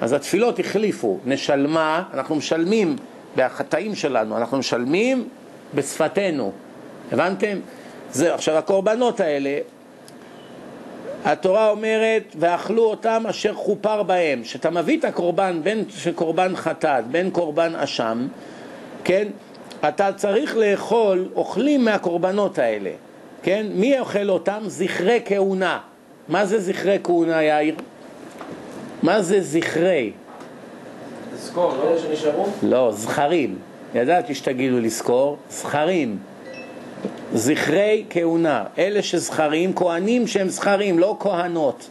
אז 0.00 0.12
התפילות 0.12 0.58
החליפו, 0.58 1.18
נשלמה, 1.24 2.02
אנחנו 2.14 2.36
משלמים 2.36 2.96
בחטאים 3.36 3.94
שלנו, 3.94 4.36
אנחנו 4.36 4.58
משלמים 4.58 5.28
בשפתנו, 5.74 6.52
הבנתם? 7.12 7.58
זה, 8.12 8.34
עכשיו 8.34 8.56
הקורבנות 8.56 9.20
האלה, 9.20 9.58
התורה 11.24 11.70
אומרת, 11.70 12.36
ואכלו 12.38 12.82
אותם 12.82 13.24
אשר 13.30 13.54
חופר 13.54 14.02
בהם. 14.02 14.44
שאתה 14.44 14.70
מביא 14.70 14.98
את 14.98 15.04
הקורבן, 15.04 15.60
בין 15.62 15.84
קורבן 16.14 16.56
חטאת, 16.56 17.06
בין 17.06 17.30
קורבן 17.30 17.74
אשם, 17.74 18.28
כן? 19.04 19.28
אתה 19.88 20.12
צריך 20.12 20.56
לאכול, 20.56 21.28
אוכלים 21.34 21.84
מהקורבנות 21.84 22.58
האלה, 22.58 22.90
כן? 23.42 23.66
מי 23.74 24.00
אוכל 24.00 24.30
אותם? 24.30 24.60
זכרי 24.66 25.20
כהונה. 25.24 25.78
מה 26.28 26.46
זה 26.46 26.60
זכרי 26.60 26.98
כהונה, 27.04 27.42
יאיר? 27.42 27.74
מה 29.02 29.22
זה 29.22 29.40
זכרי? 29.40 30.12
לזכור, 31.42 31.72
לא 31.84 31.98
שנשארו? 31.98 32.46
לא, 32.62 32.92
זכרים. 32.92 33.58
ידעתי 33.94 34.34
שתגידו 34.34 34.80
לזכור, 34.80 35.36
זכרים. 35.50 36.18
זכרי 37.34 38.04
כהונה, 38.10 38.64
אלה 38.78 39.02
שזכרים, 39.02 39.74
כהנים 39.74 40.26
שהם 40.26 40.48
זכרים, 40.48 40.98
לא 40.98 41.16
כהנות. 41.20 41.88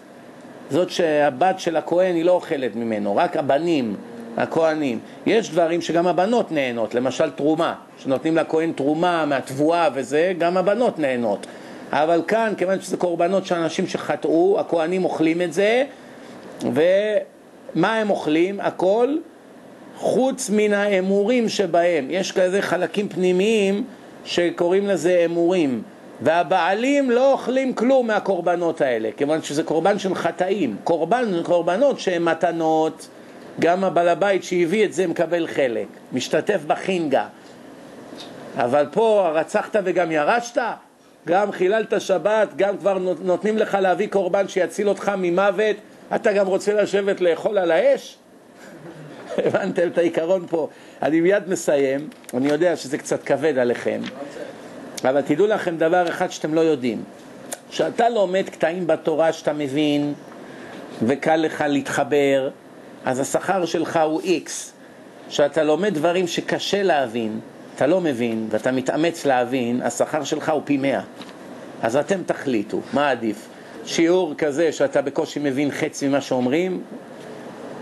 זאת 0.69 0.89
שהבת 0.89 1.59
של 1.59 1.77
הכהן 1.77 2.15
היא 2.15 2.25
לא 2.25 2.31
אוכלת 2.31 2.75
ממנו, 2.75 3.15
רק 3.15 3.37
הבנים, 3.37 3.95
הכהנים. 4.37 4.99
יש 5.25 5.51
דברים 5.51 5.81
שגם 5.81 6.07
הבנות 6.07 6.51
נהנות, 6.51 6.95
למשל 6.95 7.29
תרומה, 7.29 7.73
שנותנים 7.97 8.37
לכהן 8.37 8.71
תרומה 8.71 9.25
מהתבואה 9.25 9.89
וזה, 9.93 10.33
גם 10.37 10.57
הבנות 10.57 10.99
נהנות. 10.99 11.47
אבל 11.91 12.21
כאן, 12.27 12.53
כיוון 12.57 12.81
שזה 12.81 12.97
קורבנות 12.97 13.45
של 13.45 13.55
אנשים 13.55 13.87
שחטאו, 13.87 14.59
הכהנים 14.59 15.03
אוכלים 15.05 15.41
את 15.41 15.53
זה, 15.53 15.83
ומה 16.61 17.95
הם 17.95 18.09
אוכלים? 18.09 18.59
הכל 18.59 19.15
חוץ 20.01 20.49
מן 20.49 20.73
האמורים 20.73 21.49
שבהם. 21.49 22.07
יש 22.09 22.31
כזה 22.31 22.61
חלקים 22.61 23.09
פנימיים 23.09 23.83
שקוראים 24.25 24.87
לזה 24.87 25.21
אמורים. 25.25 25.81
והבעלים 26.21 27.11
לא 27.11 27.31
אוכלים 27.31 27.73
כלום 27.73 28.07
מהקורבנות 28.07 28.81
האלה, 28.81 29.09
כיוון 29.17 29.41
שזה 29.41 29.63
קורבן 29.63 29.99
של 29.99 30.15
חטאים. 30.15 30.75
קורבן, 30.83 31.43
קורבנות 31.43 31.99
שהן 31.99 32.23
מתנות, 32.23 33.07
גם 33.59 33.83
הבעל 33.83 34.07
הבית 34.07 34.43
שהביא 34.43 34.85
את 34.85 34.93
זה 34.93 35.07
מקבל 35.07 35.47
חלק, 35.47 35.87
משתתף 36.13 36.61
בחינגה. 36.67 37.27
אבל 38.57 38.85
פה 38.91 39.29
רצחת 39.33 39.75
וגם 39.83 40.11
ירשת, 40.11 40.61
גם 41.27 41.51
חיללת 41.51 42.01
שבת, 42.01 42.47
גם 42.55 42.77
כבר 42.77 42.97
נותנים 43.21 43.57
לך 43.57 43.77
להביא 43.81 44.07
קורבן 44.07 44.47
שיציל 44.47 44.89
אותך 44.89 45.11
ממוות, 45.17 45.75
אתה 46.15 46.33
גם 46.33 46.47
רוצה 46.47 46.73
לשבת 46.73 47.21
לאכול 47.21 47.57
על 47.57 47.71
האש? 47.71 48.17
הבנתם 49.45 49.87
את 49.87 49.97
העיקרון 49.97 50.45
פה. 50.49 50.69
אני 51.01 51.21
מיד 51.21 51.49
מסיים, 51.49 52.09
אני 52.33 52.49
יודע 52.49 52.75
שזה 52.75 52.97
קצת 52.97 53.23
כבד 53.23 53.57
עליכם, 53.57 54.01
אבל 55.03 55.21
תדעו 55.21 55.47
לכם 55.47 55.77
דבר 55.77 56.09
אחד 56.09 56.31
שאתם 56.31 56.53
לא 56.53 56.61
יודעים. 56.61 57.03
כשאתה 57.69 58.09
לומד 58.09 58.49
קטעים 58.49 58.87
בתורה 58.87 59.33
שאתה 59.33 59.53
מבין 59.53 60.13
וקל 61.07 61.35
לך 61.35 61.63
להתחבר, 61.67 62.49
אז 63.05 63.19
השכר 63.19 63.65
שלך 63.65 63.99
הוא 64.03 64.21
איקס. 64.21 64.73
כשאתה 65.29 65.63
לומד 65.63 65.93
דברים 65.93 66.27
שקשה 66.27 66.83
להבין, 66.83 67.39
אתה 67.75 67.87
לא 67.87 68.01
מבין 68.01 68.47
ואתה 68.49 68.71
מתאמץ 68.71 69.25
להבין, 69.25 69.81
השכר 69.81 70.23
שלך 70.23 70.49
הוא 70.49 70.61
פי 70.65 70.77
מאה. 70.77 71.01
אז 71.81 71.95
אתם 71.95 72.23
תחליטו, 72.25 72.81
מה 72.93 73.09
עדיף? 73.09 73.47
שיעור 73.85 74.33
כזה 74.37 74.71
שאתה 74.71 75.01
בקושי 75.01 75.39
מבין 75.39 75.71
חצי 75.71 76.07
ממה 76.07 76.21
שאומרים, 76.21 76.81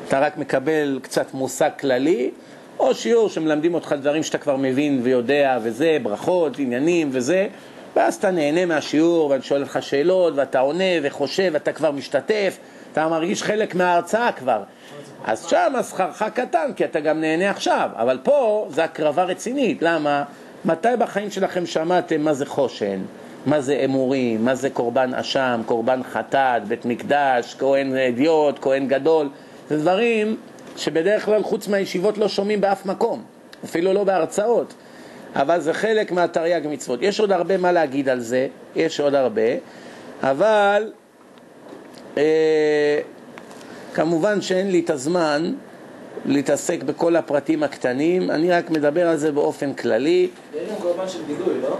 אתה 0.09 0.19
רק 0.19 0.37
מקבל 0.37 0.99
קצת 1.01 1.33
מושג 1.33 1.69
כללי, 1.79 2.31
או 2.79 2.95
שיעור 2.95 3.29
שמלמדים 3.29 3.73
אותך 3.73 3.95
דברים 4.01 4.23
שאתה 4.23 4.37
כבר 4.37 4.55
מבין 4.55 4.99
ויודע 5.03 5.57
וזה, 5.63 5.97
ברכות, 6.03 6.59
עניינים 6.59 7.09
וזה, 7.11 7.47
ואז 7.95 8.15
אתה 8.15 8.31
נהנה 8.31 8.65
מהשיעור 8.65 9.29
ואני 9.29 9.41
שואל 9.41 9.61
אותך 9.61 9.77
שאלות 9.81 10.33
ואתה 10.35 10.59
עונה 10.59 10.83
וחושב 11.03 11.49
ואתה 11.53 11.71
כבר 11.71 11.91
משתתף, 11.91 12.57
אתה 12.91 13.07
מרגיש 13.07 13.43
חלק 13.43 13.75
מההרצאה 13.75 14.31
כבר. 14.31 14.63
אז 15.25 15.45
שם 15.45 15.73
שכרך 15.89 16.23
קטן, 16.33 16.73
כי 16.75 16.85
אתה 16.85 16.99
גם 16.99 17.21
נהנה 17.21 17.49
עכשיו, 17.49 17.89
אבל 17.93 18.19
פה 18.23 18.67
זה 18.69 18.83
הקרבה 18.83 19.23
רצינית. 19.23 19.81
למה? 19.81 20.23
מתי 20.65 20.87
בחיים 20.99 21.31
שלכם 21.31 21.65
שמעתם 21.65 22.21
מה 22.21 22.33
זה 22.33 22.45
חושן? 22.45 22.99
מה 23.45 23.61
זה 23.61 23.81
אמורים? 23.85 24.45
מה 24.45 24.55
זה 24.55 24.69
קורבן 24.69 25.13
אשם? 25.13 25.61
קורבן 25.65 26.03
חטאת? 26.03 26.67
בית 26.67 26.85
מקדש? 26.85 27.55
כהן 27.59 27.97
אדיוט? 27.97 28.59
כהן 28.61 28.87
גדול? 28.87 29.29
זה 29.69 29.77
דברים 29.77 30.37
שבדרך 30.77 31.25
כלל 31.25 31.43
חוץ 31.43 31.67
מהישיבות 31.67 32.17
לא 32.17 32.27
שומעים 32.27 32.61
באף 32.61 32.85
מקום, 32.85 33.23
אפילו 33.65 33.93
לא 33.93 34.03
בהרצאות, 34.03 34.73
אבל 35.35 35.61
זה 35.61 35.73
חלק 35.73 36.11
מהתרי"ג 36.11 36.61
מצוות. 36.69 36.99
יש 37.01 37.19
עוד 37.19 37.31
הרבה 37.31 37.57
מה 37.57 37.71
להגיד 37.71 38.09
על 38.09 38.19
זה, 38.19 38.47
יש 38.75 38.99
עוד 38.99 39.15
הרבה, 39.15 39.51
אבל 40.23 40.91
אה, 42.17 42.99
כמובן 43.93 44.41
שאין 44.41 44.71
לי 44.71 44.79
את 44.79 44.89
הזמן 44.89 45.53
להתעסק 46.25 46.83
בכל 46.83 47.15
הפרטים 47.15 47.63
הקטנים, 47.63 48.31
אני 48.31 48.51
רק 48.51 48.69
מדבר 48.69 49.07
על 49.07 49.17
זה 49.17 49.31
באופן 49.31 49.73
כללי. 49.73 50.29
יש 50.53 50.69
גם 50.69 50.75
קורבן 50.81 51.07
של 51.07 51.19
וידוי, 51.27 51.61
לא? 51.61 51.77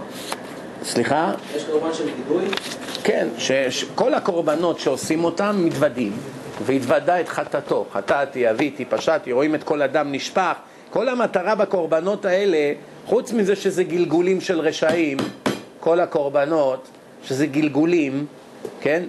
סליחה? 0.84 1.32
יש 1.56 1.64
קורבן 1.64 1.94
של 1.94 2.04
וידוי? 2.04 2.44
כן, 3.04 3.28
שכל 3.68 4.14
הקורבנות 4.14 4.78
שעושים 4.80 5.24
אותם 5.24 5.56
מתוודים. 5.64 6.12
והתוודה 6.60 7.20
את 7.20 7.28
חטאתו, 7.28 7.86
חטאתי, 7.92 8.50
אביתי, 8.50 8.84
פשעתי, 8.84 9.32
רואים 9.32 9.54
את 9.54 9.62
כל 9.62 9.82
הדם 9.82 10.12
נשפך. 10.12 10.52
כל 10.90 11.08
המטרה 11.08 11.54
בקורבנות 11.54 12.24
האלה, 12.24 12.72
חוץ 13.06 13.32
מזה 13.32 13.56
שזה 13.56 13.84
גלגולים 13.84 14.40
של 14.40 14.60
רשעים, 14.60 15.16
כל 15.80 16.00
הקורבנות, 16.00 16.88
שזה 17.24 17.46
גלגולים, 17.46 18.26
כן? 18.80 19.02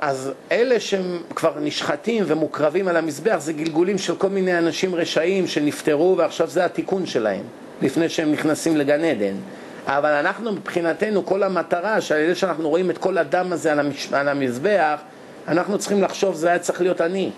אז 0.00 0.32
אלה 0.52 0.80
שהם 0.80 1.18
כבר 1.34 1.54
נשחטים 1.60 2.24
ומוקרבים 2.26 2.88
על 2.88 2.96
המזבח 2.96 3.36
זה 3.38 3.52
גלגולים 3.52 3.98
של 3.98 4.16
כל 4.16 4.28
מיני 4.28 4.58
אנשים 4.58 4.94
רשעים 4.94 5.46
שנפטרו 5.46 6.14
ועכשיו 6.18 6.48
זה 6.48 6.64
התיקון 6.64 7.06
שלהם, 7.06 7.42
לפני 7.82 8.08
שהם 8.08 8.32
נכנסים 8.32 8.76
לגן 8.76 9.04
עדן. 9.04 9.34
אבל 9.86 10.10
אנחנו 10.10 10.52
מבחינתנו, 10.52 11.26
כל 11.26 11.42
המטרה, 11.42 12.00
שעל 12.00 12.20
ידי 12.20 12.34
שאנחנו 12.34 12.68
רואים 12.68 12.90
את 12.90 12.98
כל 12.98 13.18
הדם 13.18 13.52
הזה 13.52 13.72
על 14.12 14.28
המזבח, 14.28 15.00
אנחנו 15.48 15.78
צריכים 15.78 16.02
לחשוב, 16.02 16.34
זה 16.34 16.48
היה 16.48 16.58
צריך 16.58 16.80
להיות 16.80 17.00
אני. 17.00 17.30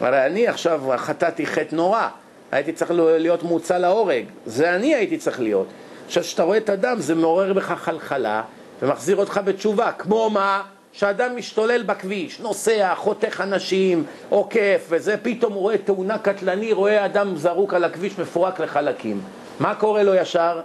הרי 0.00 0.26
אני 0.26 0.48
עכשיו 0.48 0.82
חטאתי 0.96 1.46
חטא 1.46 1.74
נורא, 1.74 2.08
הייתי 2.52 2.72
צריך 2.72 2.90
להיות 2.94 3.42
מוצא 3.42 3.78
להורג, 3.78 4.24
זה 4.46 4.74
אני 4.74 4.94
הייתי 4.94 5.18
צריך 5.18 5.40
להיות. 5.40 5.66
עכשיו, 6.06 6.22
כשאתה 6.22 6.42
רואה 6.42 6.56
את 6.56 6.68
הדם, 6.68 6.96
זה 6.98 7.14
מעורר 7.14 7.52
בך 7.52 7.72
חלחלה 7.72 8.42
ומחזיר 8.82 9.16
אותך 9.16 9.40
בתשובה. 9.44 9.92
כמו 9.92 10.30
מה? 10.30 10.62
שאדם 10.92 11.36
משתולל 11.36 11.82
בכביש, 11.82 12.40
נוסע, 12.40 12.94
חותך 12.94 13.40
אנשים, 13.40 14.04
עוקף, 14.28 14.86
וזה 14.88 15.16
פתאום 15.22 15.52
הוא 15.52 15.62
רואה 15.62 15.78
תאונה 15.78 16.18
קטלני, 16.18 16.72
רואה 16.72 17.04
אדם 17.04 17.36
זרוק 17.36 17.74
על 17.74 17.84
הכביש 17.84 18.18
מפורק 18.18 18.60
לחלקים. 18.60 19.20
מה 19.60 19.74
קורה 19.74 20.02
לו 20.02 20.14
ישר? 20.14 20.60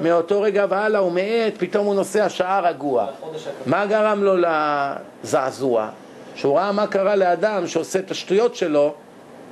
מאותו 0.00 0.40
רגע 0.40 0.66
והלאה 0.68 1.00
הוא 1.00 1.12
מאט, 1.12 1.52
פתאום 1.58 1.86
הוא 1.86 1.94
נוסע 1.94 2.28
שעה 2.28 2.60
רגוע. 2.60 3.06
מה 3.66 3.86
גרם 3.86 4.22
לו 4.22 4.34
לזעזוע? 4.36 5.88
שהוא 6.36 6.56
ראה 6.56 6.72
מה 6.72 6.86
קרה 6.86 7.16
לאדם 7.16 7.66
שעושה 7.66 7.98
את 7.98 8.10
השטויות 8.10 8.54
שלו, 8.54 8.94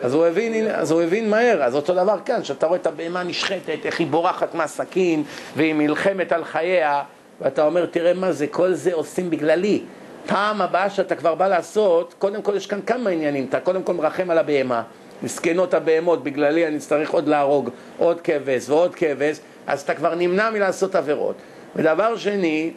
אז 0.02 0.14
הוא 0.14 0.26
הבין, 0.26 0.68
אז 0.70 0.90
הוא 0.90 1.02
הבין 1.02 1.30
מהר. 1.30 1.62
אז 1.62 1.76
אותו 1.76 1.94
דבר 1.94 2.16
כאן, 2.24 2.44
שאתה 2.44 2.66
רואה 2.66 2.78
את 2.78 2.86
הבהמה 2.86 3.22
נשחטת, 3.22 3.78
איך 3.84 4.00
היא 4.00 4.06
בורחת 4.06 4.54
מהסכין, 4.54 5.22
והיא 5.56 5.74
נלחמת 5.74 6.32
על 6.32 6.44
חייה, 6.44 7.02
ואתה 7.40 7.66
אומר, 7.66 7.86
תראה 7.86 8.14
מה 8.14 8.32
זה, 8.32 8.46
כל 8.46 8.74
זה 8.74 8.94
עושים 8.94 9.30
בגללי. 9.30 9.82
פעם 10.26 10.62
הבאה 10.62 10.90
שאתה 10.90 11.14
כבר 11.14 11.34
בא 11.34 11.48
לעשות, 11.48 12.14
קודם 12.18 12.42
כל 12.42 12.56
יש 12.56 12.66
כאן 12.66 12.80
כמה 12.86 13.10
עניינים. 13.10 13.46
אתה 13.48 13.60
קודם 13.60 13.82
כל 13.82 13.92
מרחם 13.94 14.30
על 14.30 14.38
הבהמה. 14.38 14.82
מסכנות 15.22 15.74
הבהמות, 15.74 16.24
בגללי 16.24 16.66
אני 16.66 16.76
אצטרך 16.76 17.10
עוד 17.10 17.28
להרוג 17.28 17.70
עוד 17.98 18.20
כבש 18.20 18.68
ועוד 18.68 18.94
כבש, 18.94 19.36
אז 19.66 19.80
אתה 19.80 19.94
כבר 19.94 20.14
נמנע 20.14 20.50
מלעשות 20.50 20.94
עבירות. 20.94 21.34
ודבר 21.76 22.16
שני, 22.16 22.70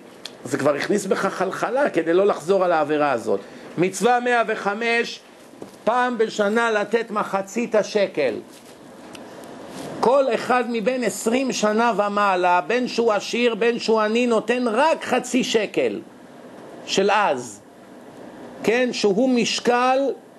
זה 0.44 0.58
כבר 0.58 0.76
הכניס 0.76 1.06
בך 1.06 1.26
חלחלה 1.26 1.90
כדי 1.90 2.14
לא 2.14 2.26
לחזור 2.26 2.66
על 2.66 2.72
העבירה 2.72 3.12
הזאת. 3.12 3.40
מצווה 3.78 4.20
105, 4.20 5.20
פעם 5.84 6.18
בשנה 6.18 6.72
לתת 6.72 7.12
מחצית 7.12 7.76
השקל. 7.76 8.34
כל 10.00 10.26
אחד 10.34 10.64
מבין 10.70 11.04
עשרים 11.04 11.52
שנה 11.52 11.92
ומעלה, 11.98 12.62
בין 12.62 12.88
שהוא 12.88 13.14
עשיר, 13.14 13.56
בין 13.56 13.80
שהוא 13.80 14.00
עני, 14.00 14.28
נותן 14.28 14.64
רק 14.68 15.04
חצי 15.04 15.44
שקל 15.44 16.00
של 16.86 17.12
אז, 17.12 17.60
כן? 18.64 18.90
שהוא 18.92 19.30
משקל 19.30 19.98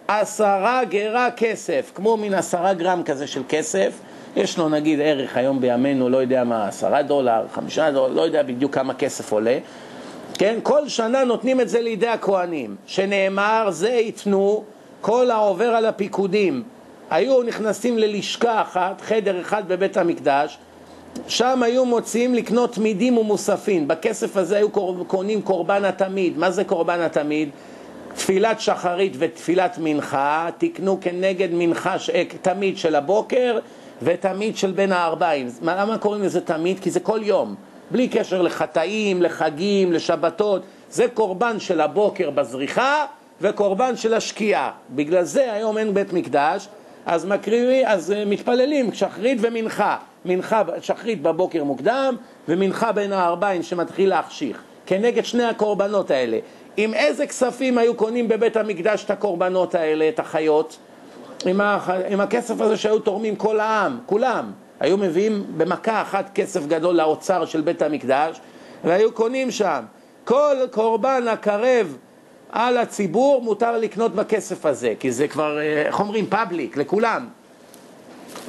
עשרה 0.09 0.84
גרה 0.84 1.30
כסף, 1.36 1.93
כמו 1.95 2.16
מין 2.16 2.34
עשרה 2.34 2.74
גרם 2.74 3.03
כזה 3.03 3.26
של 3.26 3.43
כסף, 3.49 3.93
יש 4.36 4.59
לו 4.59 4.68
נגיד 4.68 5.01
ערך 5.01 5.36
היום 5.36 5.61
בימינו, 5.61 6.09
לא 6.09 6.16
יודע 6.16 6.45
מה, 6.45 6.68
עשרה 6.68 7.03
דולר, 7.03 7.47
חמישה 7.53 7.91
דולר, 7.91 8.14
לא 8.14 8.22
יודע 8.22 8.43
בדיוק 8.43 8.74
כמה 8.74 8.95
כסף 8.95 9.32
עולה, 9.32 9.59
כן? 10.39 10.59
כל 10.62 10.89
שנה 10.89 11.24
נותנים 11.24 11.61
את 11.61 11.68
זה 11.68 11.80
לידי 11.80 12.07
הכוהנים, 12.07 12.76
שנאמר 12.86 13.68
זה 13.70 13.89
ייתנו 13.89 14.64
כל 15.01 15.30
העובר 15.30 15.68
על 15.68 15.86
הפיקודים. 15.86 16.62
היו 17.11 17.43
נכנסים 17.43 17.99
ללשכה 17.99 18.62
אחת, 18.62 19.01
חדר 19.01 19.41
אחד 19.41 19.68
בבית 19.68 19.97
המקדש, 19.97 20.59
שם 21.28 21.62
היו 21.62 21.84
מוציאים 21.84 22.34
לקנות 22.34 22.78
מידים 22.78 23.18
ומוספים. 23.18 23.89
בכסף 23.89 24.36
הזה 24.36 24.57
היו 24.57 24.68
קונים 25.07 25.43
קורבן 25.43 25.84
התמיד. 25.84 26.39
מה 26.39 26.51
זה 26.51 26.64
קורבן 26.64 27.01
התמיד? 27.01 27.49
תפילת 28.14 28.61
שחרית 28.61 29.12
ותפילת 29.18 29.78
מנחה, 29.80 30.49
תקנו 30.59 30.99
כנגד 31.01 31.49
מנחה 31.53 31.97
תמיד 32.43 32.78
של 32.78 32.95
הבוקר 32.95 33.59
ותמיד 34.03 34.57
של 34.57 34.72
בין 34.72 34.93
הארבעים. 34.93 35.49
למה 35.62 35.99
קוראים 35.99 36.22
לזה 36.22 36.41
תמיד? 36.41 36.80
כי 36.80 36.91
זה 36.91 37.01
כל 37.01 37.20
יום. 37.22 37.55
בלי 37.91 38.09
קשר 38.09 38.43
לחטאים, 38.43 39.22
לחגים, 39.22 39.93
לשבתות, 39.93 40.62
זה 40.91 41.07
קורבן 41.14 41.61
של 41.61 41.80
הבוקר 41.80 42.30
בזריחה 42.30 43.05
וקורבן 43.41 43.97
של 43.97 44.14
השקיעה. 44.14 44.70
בגלל 44.91 45.22
זה 45.22 45.53
היום 45.53 45.78
אין 45.78 45.95
בית 45.95 46.12
מקדש, 46.12 46.68
אז 47.07 47.24
מקריבים, 47.24 47.86
אז 47.86 48.12
אה, 48.12 48.24
מתפללים 48.24 48.93
שחרית 48.93 49.39
ומנחה. 49.41 49.97
מנחה, 50.24 50.62
שחרית 50.80 51.22
בבוקר 51.22 51.64
מוקדם, 51.64 52.16
ומנחה 52.49 52.93
בין 52.93 53.12
הערביים 53.12 53.62
שמתחיל 53.62 54.09
להחשיך, 54.09 54.62
כנגד 54.86 55.24
שני 55.24 55.45
הקורבנות 55.45 56.11
האלה. 56.11 56.39
עם 56.76 56.95
איזה 56.95 57.26
כספים 57.26 57.78
היו 57.78 57.95
קונים 57.95 58.28
בבית 58.28 58.57
המקדש 58.57 59.05
את 59.05 59.11
הקורבנות 59.11 59.74
האלה, 59.74 60.09
את 60.09 60.18
החיות? 60.18 60.78
עם, 61.47 61.61
הח... 61.61 61.91
עם 62.09 62.20
הכסף 62.20 62.61
הזה 62.61 62.76
שהיו 62.76 62.99
תורמים 62.99 63.36
כל 63.36 63.61
העם, 63.61 63.99
כולם. 64.07 64.53
היו 64.81 64.97
מביאים 64.97 65.45
במכה 65.57 66.03
אחת 66.03 66.31
כסף 66.35 66.66
גדול 66.66 66.95
לאוצר 66.95 67.45
של 67.45 67.61
בית 67.61 67.83
המקדש, 67.83 68.41
והיו 68.85 69.12
קונים 69.12 69.51
שם. 69.51 69.81
כל 70.24 70.57
קורבן 70.70 71.29
הקרב 71.29 71.97
על 72.53 72.76
הציבור 72.76 73.43
מותר 73.43 73.79
לקנות 73.79 74.14
בכסף 74.14 74.66
הזה, 74.66 74.95
כי 75.01 75.12
זה 75.12 75.29
כבר, 75.29 75.59
אה, 75.59 75.83
איך 75.83 76.01
אומרים, 76.01 76.26
פאבליק, 76.26 76.76
לכולם. 76.76 77.29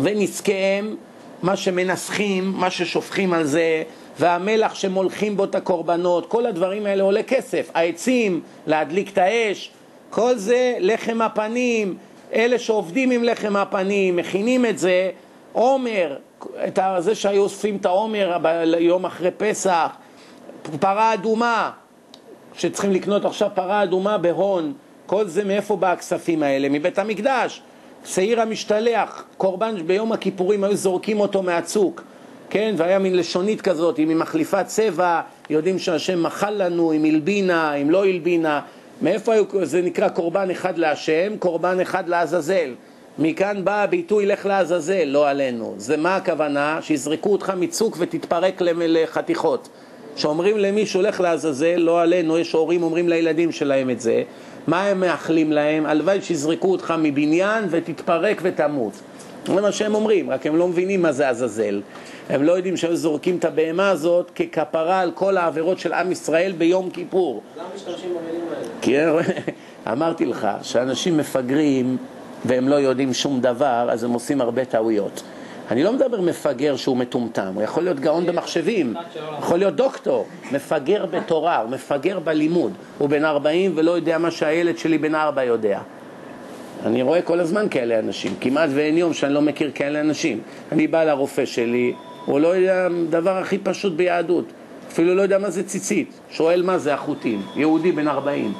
ונזקיהם, 0.01 0.95
מה 1.43 1.55
שמנסחים, 1.55 2.53
מה 2.55 2.69
ששופכים 2.69 3.33
על 3.33 3.43
זה, 3.43 3.83
והמלח 4.19 4.75
שמולכים 4.75 5.37
בו 5.37 5.43
את 5.43 5.55
הקורבנות, 5.55 6.25
כל 6.25 6.45
הדברים 6.45 6.85
האלה 6.85 7.03
עולה 7.03 7.23
כסף. 7.23 7.69
העצים, 7.73 8.41
להדליק 8.67 9.13
את 9.13 9.17
האש, 9.17 9.71
כל 10.09 10.35
זה 10.35 10.75
לחם 10.79 11.21
הפנים, 11.21 11.97
אלה 12.33 12.59
שעובדים 12.59 13.11
עם 13.11 13.23
לחם 13.23 13.55
הפנים, 13.55 14.15
מכינים 14.15 14.65
את 14.65 14.77
זה, 14.79 15.09
עומר, 15.53 16.15
את 16.67 16.79
זה 16.99 17.15
שהיו 17.15 17.41
אוספים 17.41 17.75
את 17.75 17.85
העומר 17.85 18.37
יום 18.79 19.05
אחרי 19.05 19.31
פסח, 19.37 19.89
פרה 20.79 21.13
אדומה, 21.13 21.71
שצריכים 22.53 22.91
לקנות 22.91 23.25
עכשיו 23.25 23.49
פרה 23.55 23.83
אדומה 23.83 24.17
בהון, 24.17 24.73
כל 25.05 25.27
זה 25.27 25.43
מאיפה 25.43 25.75
בא 25.75 25.91
הכספים 25.91 26.43
האלה? 26.43 26.69
מבית 26.69 26.99
המקדש. 26.99 27.61
שעיר 28.05 28.41
המשתלח, 28.41 29.23
קורבן 29.37 29.87
ביום 29.87 30.11
הכיפורים 30.11 30.63
היו 30.63 30.75
זורקים 30.75 31.19
אותו 31.19 31.43
מהצוק, 31.43 32.03
כן? 32.49 32.75
והיה 32.77 32.99
מין 32.99 33.15
לשונית 33.15 33.61
כזאת, 33.61 33.99
אם 33.99 34.09
היא 34.09 34.17
מחליפה 34.17 34.63
צבע, 34.63 35.21
יודעים 35.49 35.79
שהשם 35.79 36.23
מחל 36.23 36.53
לנו, 36.63 36.93
אם 36.93 37.03
הלבינה, 37.05 37.73
אם 37.73 37.89
לא 37.89 38.05
הלבינה. 38.05 38.61
מאיפה 39.01 39.33
היו, 39.33 39.43
זה 39.63 39.81
נקרא 39.81 40.09
קורבן 40.09 40.51
אחד 40.51 40.77
להשם, 40.77 41.37
קורבן 41.39 41.79
אחד 41.79 42.09
לעזאזל. 42.09 42.73
מכאן 43.21 43.65
בא 43.65 43.83
הביטוי 43.83 44.25
לך 44.25 44.45
לעזאזל, 44.45 45.03
לא 45.03 45.29
עלינו. 45.29 45.73
זה 45.77 45.97
מה 45.97 46.15
הכוונה? 46.15 46.79
שיזרקו 46.81 47.31
אותך 47.31 47.53
מצוק 47.57 47.97
ותתפרק 47.99 48.61
לחתיכות. 48.61 49.69
שאומרים 50.15 50.57
למישהו 50.57 51.01
לך 51.01 51.19
לעזאזל, 51.19 51.75
לא 51.75 52.01
עלינו, 52.01 52.37
יש 52.37 52.51
הורים 52.51 52.83
אומרים 52.83 53.09
לילדים 53.09 53.51
שלהם 53.51 53.89
את 53.89 54.01
זה. 54.01 54.23
מה 54.67 54.83
הם 54.83 54.99
מאחלים 54.99 55.51
להם? 55.51 55.85
הלוואי 55.85 56.21
שיזרקו 56.21 56.71
אותך 56.71 56.93
מבניין 56.99 57.63
ותתפרק 57.69 58.41
ותמות. 58.43 58.93
זה 59.45 59.61
מה 59.61 59.71
שהם 59.71 59.95
אומרים, 59.95 60.29
רק 60.29 60.45
הם 60.45 60.55
לא 60.55 60.67
מבינים 60.67 61.01
מה 61.01 61.11
זה 61.11 61.29
עזאזל. 61.29 61.81
הם 62.29 62.43
לא 62.43 62.51
יודעים 62.51 62.77
שהם 62.77 62.95
זורקים 62.95 63.37
את 63.37 63.45
הבהמה 63.45 63.89
הזאת 63.89 64.31
ככפרה 64.31 64.99
על 64.99 65.11
כל 65.11 65.37
העבירות 65.37 65.79
של 65.79 65.93
עם 65.93 66.11
ישראל 66.11 66.51
ביום 66.57 66.89
כיפור. 66.89 67.41
למה 67.57 67.65
משתמשים 67.75 68.09
במילים 68.09 68.45
האלה? 68.55 68.67
כי 68.81 68.95
אמרתי 69.91 70.25
לך, 70.25 70.47
שאנשים 70.61 71.17
מפגרים 71.17 71.97
והם 72.45 72.67
לא 72.67 72.75
יודעים 72.75 73.13
שום 73.13 73.41
דבר, 73.41 73.87
אז 73.91 74.03
הם 74.03 74.11
עושים 74.11 74.41
הרבה 74.41 74.65
טעויות. 74.65 75.23
אני 75.71 75.83
לא 75.83 75.93
מדבר 75.93 76.21
מפגר 76.21 76.75
שהוא 76.75 76.97
מטומטם, 76.97 77.51
הוא 77.55 77.63
יכול 77.63 77.83
להיות 77.83 77.99
גאון 77.99 78.25
במחשבים, 78.25 78.93
יכול 79.39 79.57
להיות 79.57 79.75
דוקטור, 79.75 80.25
מפגר 80.51 81.05
בתורה, 81.05 81.57
הוא 81.57 81.69
מפגר 81.69 82.19
בלימוד, 82.19 82.73
הוא 82.97 83.09
בן 83.09 83.25
40 83.25 83.71
ולא 83.75 83.91
יודע 83.91 84.17
מה 84.17 84.31
שהילד 84.31 84.77
שלי 84.77 84.97
בן 84.97 85.15
4 85.15 85.43
יודע. 85.43 85.79
אני 86.85 87.01
רואה 87.01 87.21
כל 87.21 87.39
הזמן 87.39 87.67
כאלה 87.71 87.99
אנשים, 87.99 88.35
כמעט 88.41 88.69
ואין 88.73 88.97
יום 88.97 89.13
שאני 89.13 89.33
לא 89.33 89.41
מכיר 89.41 89.71
כאלה 89.75 90.01
אנשים. 90.01 90.39
אני 90.71 90.87
בא 90.87 91.03
לרופא 91.03 91.45
שלי, 91.45 91.93
הוא 92.25 92.39
לא 92.39 92.47
יודע 92.47 92.87
דבר 93.09 93.37
הכי 93.37 93.57
פשוט 93.57 93.93
ביהדות, 93.93 94.45
אפילו 94.91 95.15
לא 95.15 95.21
יודע 95.21 95.37
מה 95.37 95.49
זה 95.49 95.63
ציצית, 95.63 96.19
שואל 96.31 96.63
מה 96.63 96.77
זה 96.77 96.93
החוטים, 96.93 97.41
יהודי 97.55 97.91
בן 97.91 98.07
40. 98.07 98.53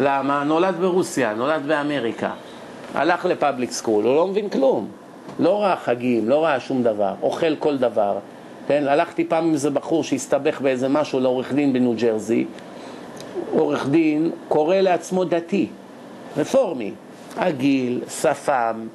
למה? 0.00 0.44
נולד 0.44 0.74
ברוסיה, 0.80 1.34
נולד 1.34 1.66
באמריקה, 1.66 2.30
הלך 2.94 3.24
לפאבליק 3.24 3.70
סקול, 3.70 4.04
הוא 4.04 4.16
לא 4.16 4.26
מבין 4.26 4.48
כלום. 4.48 4.88
לא 5.38 5.62
ראה 5.62 5.76
חגים, 5.76 6.28
לא 6.28 6.44
ראה 6.44 6.60
שום 6.60 6.82
דבר, 6.82 7.14
אוכל 7.22 7.56
כל 7.56 7.78
דבר. 7.78 8.18
כן, 8.68 8.88
הלכתי 8.88 9.24
פעם 9.24 9.44
עם 9.44 9.52
איזה 9.52 9.70
בחור 9.70 10.04
שהסתבך 10.04 10.60
באיזה 10.60 10.88
משהו 10.88 11.20
לעורך 11.20 11.52
דין 11.52 11.72
בניו 11.72 11.94
ג'רזי. 12.00 12.44
עורך 13.52 13.88
דין 13.88 14.30
קורא 14.48 14.76
לעצמו 14.76 15.24
דתי, 15.24 15.68
רפורמי, 16.36 16.92
עגיל, 17.36 18.00
שפם, 18.20 18.86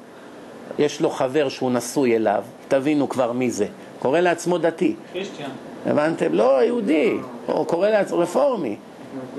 יש 0.78 1.00
לו 1.00 1.10
חבר 1.10 1.48
שהוא 1.48 1.70
נשוי 1.70 2.16
אליו, 2.16 2.44
תבינו 2.68 3.08
כבר 3.08 3.32
מי 3.32 3.50
זה, 3.50 3.66
קורא 3.98 4.20
לעצמו 4.20 4.58
דתי. 4.58 4.94
קריסטיאן. 5.12 5.50
הבנתם? 5.86 6.34
לא, 6.34 6.62
יהודי, 6.64 7.16
הוא 7.46 7.66
קורא 7.66 7.88
לעצמו 7.88 8.18
רפורמי. 8.18 8.76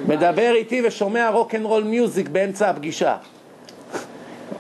מדבר 0.07 0.51
איתי 0.55 0.81
ושומע 0.87 1.29
רוקנרול 1.29 1.83
מיוזיק 1.83 2.29
באמצע 2.29 2.69
הפגישה. 2.69 3.17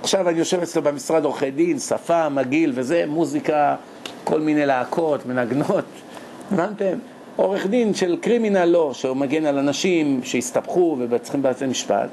עכשיו 0.01 0.29
אני 0.29 0.39
יושב 0.39 0.61
אצלו 0.61 0.81
במשרד 0.81 1.25
עורכי 1.25 1.51
דין, 1.51 1.79
שפה, 1.79 2.29
מגעיל 2.29 2.71
וזה, 2.75 3.03
מוזיקה, 3.07 3.75
כל 4.23 4.39
מיני 4.39 4.65
להקות, 4.65 5.25
מנגנות, 5.25 5.85
הבנתם? 6.51 6.97
עורך 7.35 7.67
דין 7.67 7.93
של 7.93 8.17
קרימינל 8.21 8.65
לא, 8.65 8.91
שהוא 8.93 9.17
מגן 9.17 9.45
על 9.45 9.57
אנשים 9.57 10.19
שהסתבכו 10.23 10.97
וצריכים 11.09 11.43
בבתי 11.43 11.65
משפט, 11.65 12.09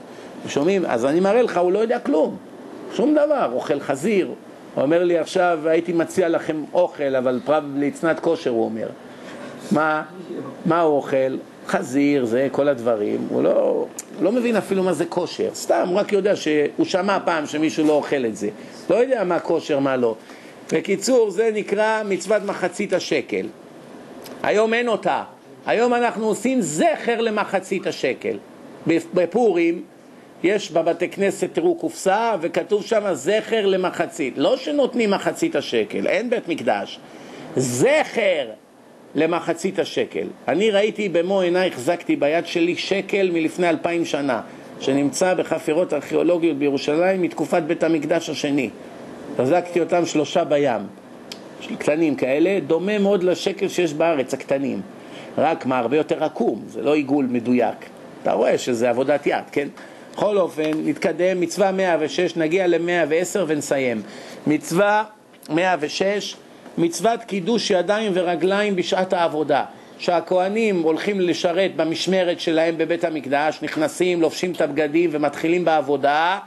שומעים? 0.49 0.87
אז 0.87 1.05
אני 1.05 1.21
מראה 1.21 1.43
לך, 1.43 1.57
הוא 1.57 1.73
לא 1.73 1.79
יודע 1.79 1.99
כלום, 1.99 2.37
שום 2.95 3.15
דבר, 3.15 3.51
אוכל 3.53 3.81
חזיר, 3.81 4.27
הוא 4.75 4.85
אומר 4.85 5.05
לי 5.05 5.19
עכשיו, 5.19 5.61
הייתי 5.65 5.93
מציע 5.93 6.29
לכם 6.29 6.65
אוכל, 6.73 7.17
אבל 7.17 7.41
פרבלי 7.45 7.91
צנת 7.91 8.21
כושר, 8.21 8.51
הוא 8.51 8.65
אומר. 8.65 8.87
מה, 9.73 10.03
מה 10.67 10.81
הוא 10.81 10.97
אוכל? 10.97 11.37
חזיר, 11.67 12.25
זה, 12.25 12.49
כל 12.53 12.69
הדברים, 12.69 13.27
הוא 13.29 13.43
לא, 13.43 13.87
לא 14.21 14.33
מבין 14.33 14.57
אפילו 14.57 14.83
מה 14.83 14.93
זה 14.93 15.05
כושר, 15.05 15.49
סתם, 15.55 15.89
הוא 15.89 15.99
רק 15.99 16.13
יודע 16.13 16.37
שהוא 16.37 16.85
שמע 16.85 17.19
פעם 17.25 17.47
שמישהו 17.47 17.87
לא 17.87 17.93
אוכל 17.93 18.27
את 18.27 18.37
זה, 18.37 18.49
לא 18.91 18.95
יודע 18.95 19.25
מה 19.25 19.41
כושר, 19.41 19.79
מה 19.79 19.97
לא. 19.97 20.15
בקיצור, 20.73 21.31
זה 21.31 21.51
נקרא 21.55 22.03
מצוות 22.05 22.43
מחצית 22.43 22.93
השקל. 22.93 23.47
היום 24.43 24.75
אין 24.75 24.89
אותה, 24.89 25.23
היום 25.67 25.95
אנחנו 25.95 26.27
עושים 26.27 26.61
זכר 26.61 27.21
למחצית 27.21 27.87
השקל. 27.87 28.39
בפורים 28.87 29.83
יש 30.43 30.73
בבתי 30.73 31.09
כנסת, 31.09 31.49
תראו 31.53 31.75
קופסה, 31.75 32.35
וכתוב 32.41 32.83
שם 32.83 33.03
זכר 33.13 33.67
למחצית. 33.67 34.35
לא 34.37 34.57
שנותנים 34.57 35.11
מחצית 35.11 35.57
השקל, 35.57 36.07
אין 36.07 36.31
בית 36.31 36.49
מקדש. 36.49 37.01
זכר 37.57 38.49
למחצית 39.15 39.79
השקל. 39.79 40.27
אני 40.49 40.71
ראיתי 40.71 41.09
במו 41.09 41.41
עיניי, 41.41 41.69
החזקתי 41.69 42.17
ביד 42.17 42.47
שלי 42.47 42.77
שקל 42.77 43.31
מלפני 43.33 43.69
אלפיים 43.69 44.05
שנה, 44.05 44.41
שנמצא 44.81 45.35
בחפירות 45.35 45.93
ארכיאולוגיות 45.93 46.57
בירושלים 46.57 47.23
מתקופת 47.23 47.63
בית 47.63 47.83
המקדש 47.83 48.31
השני. 48.31 48.71
החזקתי 49.39 49.81
אותם 49.81 50.07
שלושה 50.07 50.45
בים, 50.45 50.81
קטנים 51.79 52.15
כאלה, 52.15 52.59
דומה 52.67 52.99
מאוד 52.99 53.23
לשקל 53.23 53.69
שיש 53.69 53.95
בארץ, 53.95 54.35
הקטנים. 54.35 54.81
רק 55.39 55.67
מה, 55.67 55.79
הרבה 55.79 55.97
יותר 55.97 56.25
עקום, 56.25 56.63
זה 56.69 56.83
לא 56.83 56.95
עיגול 56.95 57.27
מדויק. 57.31 57.77
אתה 58.23 58.33
רואה 58.33 58.59
שזה 58.59 58.91
עבודת 58.91 59.27
יד, 59.27 59.45
כן? 59.53 59.69
בכל 60.13 60.39
אופן, 60.39 60.71
נתקדם, 60.85 61.41
מצווה 61.41 61.73
106, 61.73 62.37
נגיע 62.37 62.67
ל-110 62.67 63.39
ונסיים. 63.47 64.03
מצווה 64.47 65.05
106 65.51 66.37
מצוות 66.79 67.25
קידוש 67.25 67.71
ידיים 67.71 68.13
ורגליים 68.15 68.77
בשעת 68.77 69.13
העבודה. 69.13 69.65
שהכוהנים 69.99 70.83
הולכים 70.83 71.21
לשרת 71.21 71.77
במשמרת 71.77 72.41
שלהם 72.41 72.79
בבית 72.79 73.05
המקדש, 73.05 73.59
נכנסים, 73.63 74.21
לובשים 74.23 74.53
את 74.53 74.61
הבגדים 74.61 75.11
ומתחילים 75.13 75.65
בעבודה, 75.65 76.39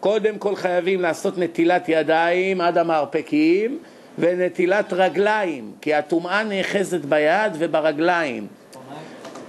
קודם 0.00 0.38
כל 0.38 0.56
חייבים 0.56 1.00
לעשות 1.00 1.38
נטילת 1.38 1.88
ידיים 1.88 2.60
עד 2.60 2.78
המרפקים 2.78 3.78
ונטילת 4.18 4.92
רגליים, 4.92 5.72
כי 5.80 5.94
הטומאה 5.94 6.42
נאחזת 6.44 7.04
ביד 7.04 7.52
וברגליים. 7.58 8.46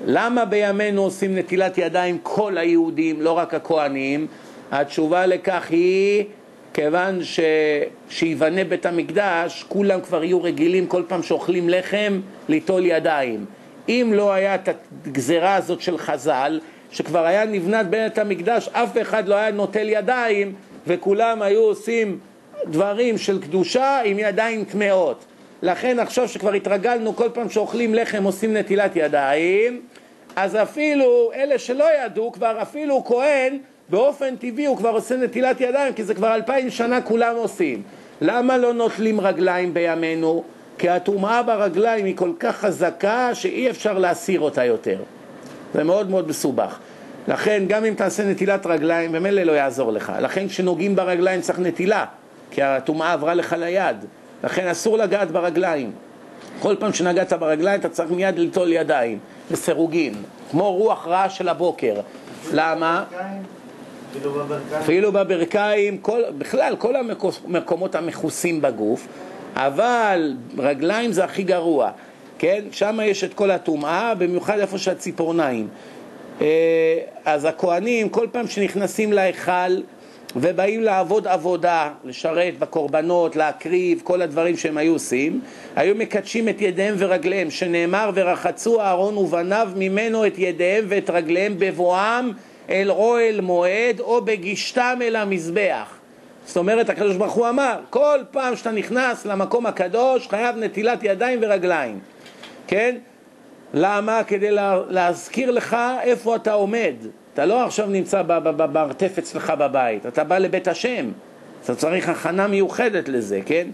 למה 0.05 0.45
בימינו 0.45 1.03
עושים 1.03 1.37
נטילת 1.37 1.77
ידיים 1.77 2.17
כל 2.23 2.57
היהודים, 2.57 3.21
לא 3.21 3.31
רק 3.31 3.53
הכוהנים? 3.53 4.27
התשובה 4.71 5.25
לכך 5.25 5.67
היא 5.69 6.23
כיוון 6.73 7.23
ש... 7.23 7.39
שיבנה 8.09 8.63
בית 8.63 8.85
המקדש, 8.85 9.65
כולם 9.67 10.01
כבר 10.01 10.23
יהיו 10.23 10.43
רגילים 10.43 10.87
כל 10.87 11.03
פעם 11.07 11.23
שאוכלים 11.23 11.69
לחם 11.69 12.21
ליטול 12.49 12.85
ידיים. 12.85 13.45
אם 13.89 14.11
לא 14.15 14.33
היה 14.33 14.55
את 14.55 14.69
הגזרה 15.05 15.55
הזאת 15.55 15.81
של 15.81 15.97
חז"ל, 15.97 16.59
שכבר 16.91 17.25
היה 17.25 17.45
נבנת 17.45 17.87
בית 17.87 18.17
המקדש, 18.17 18.69
אף 18.71 18.97
אחד 19.01 19.27
לא 19.27 19.35
היה 19.35 19.51
נוטל 19.51 19.89
ידיים, 19.89 20.53
וכולם 20.87 21.41
היו 21.41 21.59
עושים 21.59 22.19
דברים 22.65 23.17
של 23.17 23.41
קדושה 23.41 24.01
עם 24.05 24.19
ידיים 24.19 24.63
טמאות. 24.63 25.25
לכן 25.61 25.99
עכשיו 25.99 26.27
שכבר 26.27 26.53
התרגלנו 26.53 27.15
כל 27.15 27.29
פעם 27.33 27.49
שאוכלים 27.49 27.95
לחם 27.95 28.23
עושים 28.23 28.57
נטילת 28.57 28.91
ידיים, 28.95 29.81
אז 30.35 30.55
אפילו 30.55 31.31
אלה 31.35 31.59
שלא 31.59 31.85
ידעו, 32.05 32.31
כבר 32.31 32.61
אפילו 32.61 33.03
כהן 33.05 33.57
באופן 33.91 34.35
טבעי 34.35 34.65
הוא 34.65 34.77
כבר 34.77 34.89
עושה 34.89 35.15
נטילת 35.15 35.61
ידיים, 35.61 35.93
כי 35.93 36.03
זה 36.03 36.13
כבר 36.13 36.35
אלפיים 36.35 36.69
שנה 36.69 37.01
כולם 37.01 37.35
עושים. 37.35 37.81
למה 38.21 38.57
לא 38.57 38.73
נוטלים 38.73 39.21
רגליים 39.21 39.73
בימינו? 39.73 40.43
כי 40.77 40.89
הטומאה 40.89 41.43
ברגליים 41.43 42.05
היא 42.05 42.17
כל 42.17 42.31
כך 42.39 42.55
חזקה 42.55 43.35
שאי 43.35 43.69
אפשר 43.69 43.97
להסיר 43.97 44.39
אותה 44.39 44.65
יותר. 44.65 44.97
זה 45.73 45.83
מאוד 45.83 46.09
מאוד 46.09 46.27
מסובך. 46.27 46.79
לכן 47.27 47.63
גם 47.67 47.85
אם 47.85 47.93
תעשה 47.93 48.25
נטילת 48.25 48.65
רגליים, 48.65 49.11
במילא 49.11 49.43
לא 49.43 49.51
יעזור 49.51 49.91
לך. 49.91 50.11
לכן 50.21 50.47
כשנוגעים 50.47 50.95
ברגליים 50.95 51.41
צריך 51.41 51.59
נטילה, 51.59 52.05
כי 52.51 52.61
הטומאה 52.61 53.13
עברה 53.13 53.33
לך 53.33 53.55
ליד. 53.59 53.95
לכן 54.43 54.67
אסור 54.67 54.97
לגעת 54.97 55.31
ברגליים. 55.31 55.91
כל 56.59 56.75
פעם 56.79 56.93
שנגעת 56.93 57.33
ברגליים 57.33 57.79
אתה 57.79 57.89
צריך 57.89 58.11
מיד 58.11 58.39
ליטול 58.39 58.73
ידיים, 58.73 59.19
לסירוגין, 59.51 60.13
כמו 60.51 60.73
רוח 60.73 61.07
רעה 61.07 61.29
של 61.29 61.49
הבוקר. 61.49 61.95
למה? 62.53 63.03
אפילו 64.11 64.31
בברכיים. 64.31 64.81
אפילו 64.81 65.11
בברכיים, 65.11 65.97
כל, 65.97 66.21
בכלל 66.37 66.75
כל 66.75 66.95
המקומות 66.95 67.95
המכוסים 67.95 68.61
בגוף, 68.61 69.07
אבל 69.55 70.35
רגליים 70.57 71.11
זה 71.11 71.23
הכי 71.23 71.43
גרוע, 71.43 71.91
כן? 72.39 72.63
שם 72.71 72.99
יש 73.03 73.23
את 73.23 73.33
כל 73.33 73.51
הטומאה, 73.51 74.15
במיוחד 74.15 74.59
איפה 74.59 74.77
שהציפורניים. 74.77 75.67
אה, 76.41 76.97
אז 77.25 77.45
הכוהנים, 77.45 78.09
כל 78.09 78.27
פעם 78.31 78.47
שנכנסים 78.47 79.13
להיכל 79.13 79.81
ובאים 80.35 80.83
לעבוד 80.83 81.27
עבודה, 81.27 81.89
לשרת 82.05 82.59
בקורבנות, 82.59 83.35
להקריב, 83.35 84.01
כל 84.03 84.21
הדברים 84.21 84.57
שהם 84.57 84.77
היו 84.77 84.93
עושים, 84.93 85.41
היו 85.75 85.95
מקדשים 85.95 86.49
את 86.49 86.61
ידיהם 86.61 86.95
ורגליהם, 86.97 87.49
שנאמר 87.49 88.11
ורחצו 88.13 88.81
אהרון 88.81 89.17
ובניו 89.17 89.69
ממנו 89.75 90.27
את 90.27 90.33
ידיהם 90.37 90.85
ואת 90.87 91.09
רגליהם 91.09 91.55
בבואם 91.57 92.31
אל 92.71 92.91
אוהל 92.91 93.41
מועד 93.41 93.99
או 93.99 94.21
בגישתם 94.25 94.99
אל 95.01 95.15
המזבח. 95.15 95.97
זאת 96.45 96.57
אומרת, 96.57 96.89
הקדוש 96.89 97.15
ברוך 97.15 97.33
הוא 97.33 97.49
אמר, 97.49 97.79
כל 97.89 98.19
פעם 98.31 98.55
שאתה 98.55 98.71
נכנס 98.71 99.25
למקום 99.25 99.65
הקדוש 99.65 100.27
חייב 100.27 100.57
נטילת 100.57 100.99
ידיים 101.03 101.39
ורגליים, 101.41 101.99
כן? 102.67 102.95
למה? 103.73 104.23
כדי 104.23 104.51
לה, 104.51 104.79
להזכיר 104.89 105.51
לך 105.51 105.77
איפה 106.03 106.35
אתה 106.35 106.53
עומד. 106.53 106.93
אתה 107.33 107.45
לא 107.45 107.65
עכשיו 107.65 107.87
נמצא 107.87 108.21
במרתף 108.27 109.17
אצלך 109.17 109.53
בבית, 109.59 110.05
אתה 110.05 110.23
בא 110.23 110.37
לבית 110.37 110.67
השם. 110.67 111.11
אתה 111.63 111.75
צריך 111.75 112.09
הכנה 112.09 112.47
מיוחדת 112.47 113.09
לזה, 113.09 113.39
כן? 113.45 113.67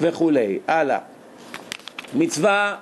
וכולי. 0.00 0.58
הלאה. 0.68 0.98
מצווה, 2.14 2.76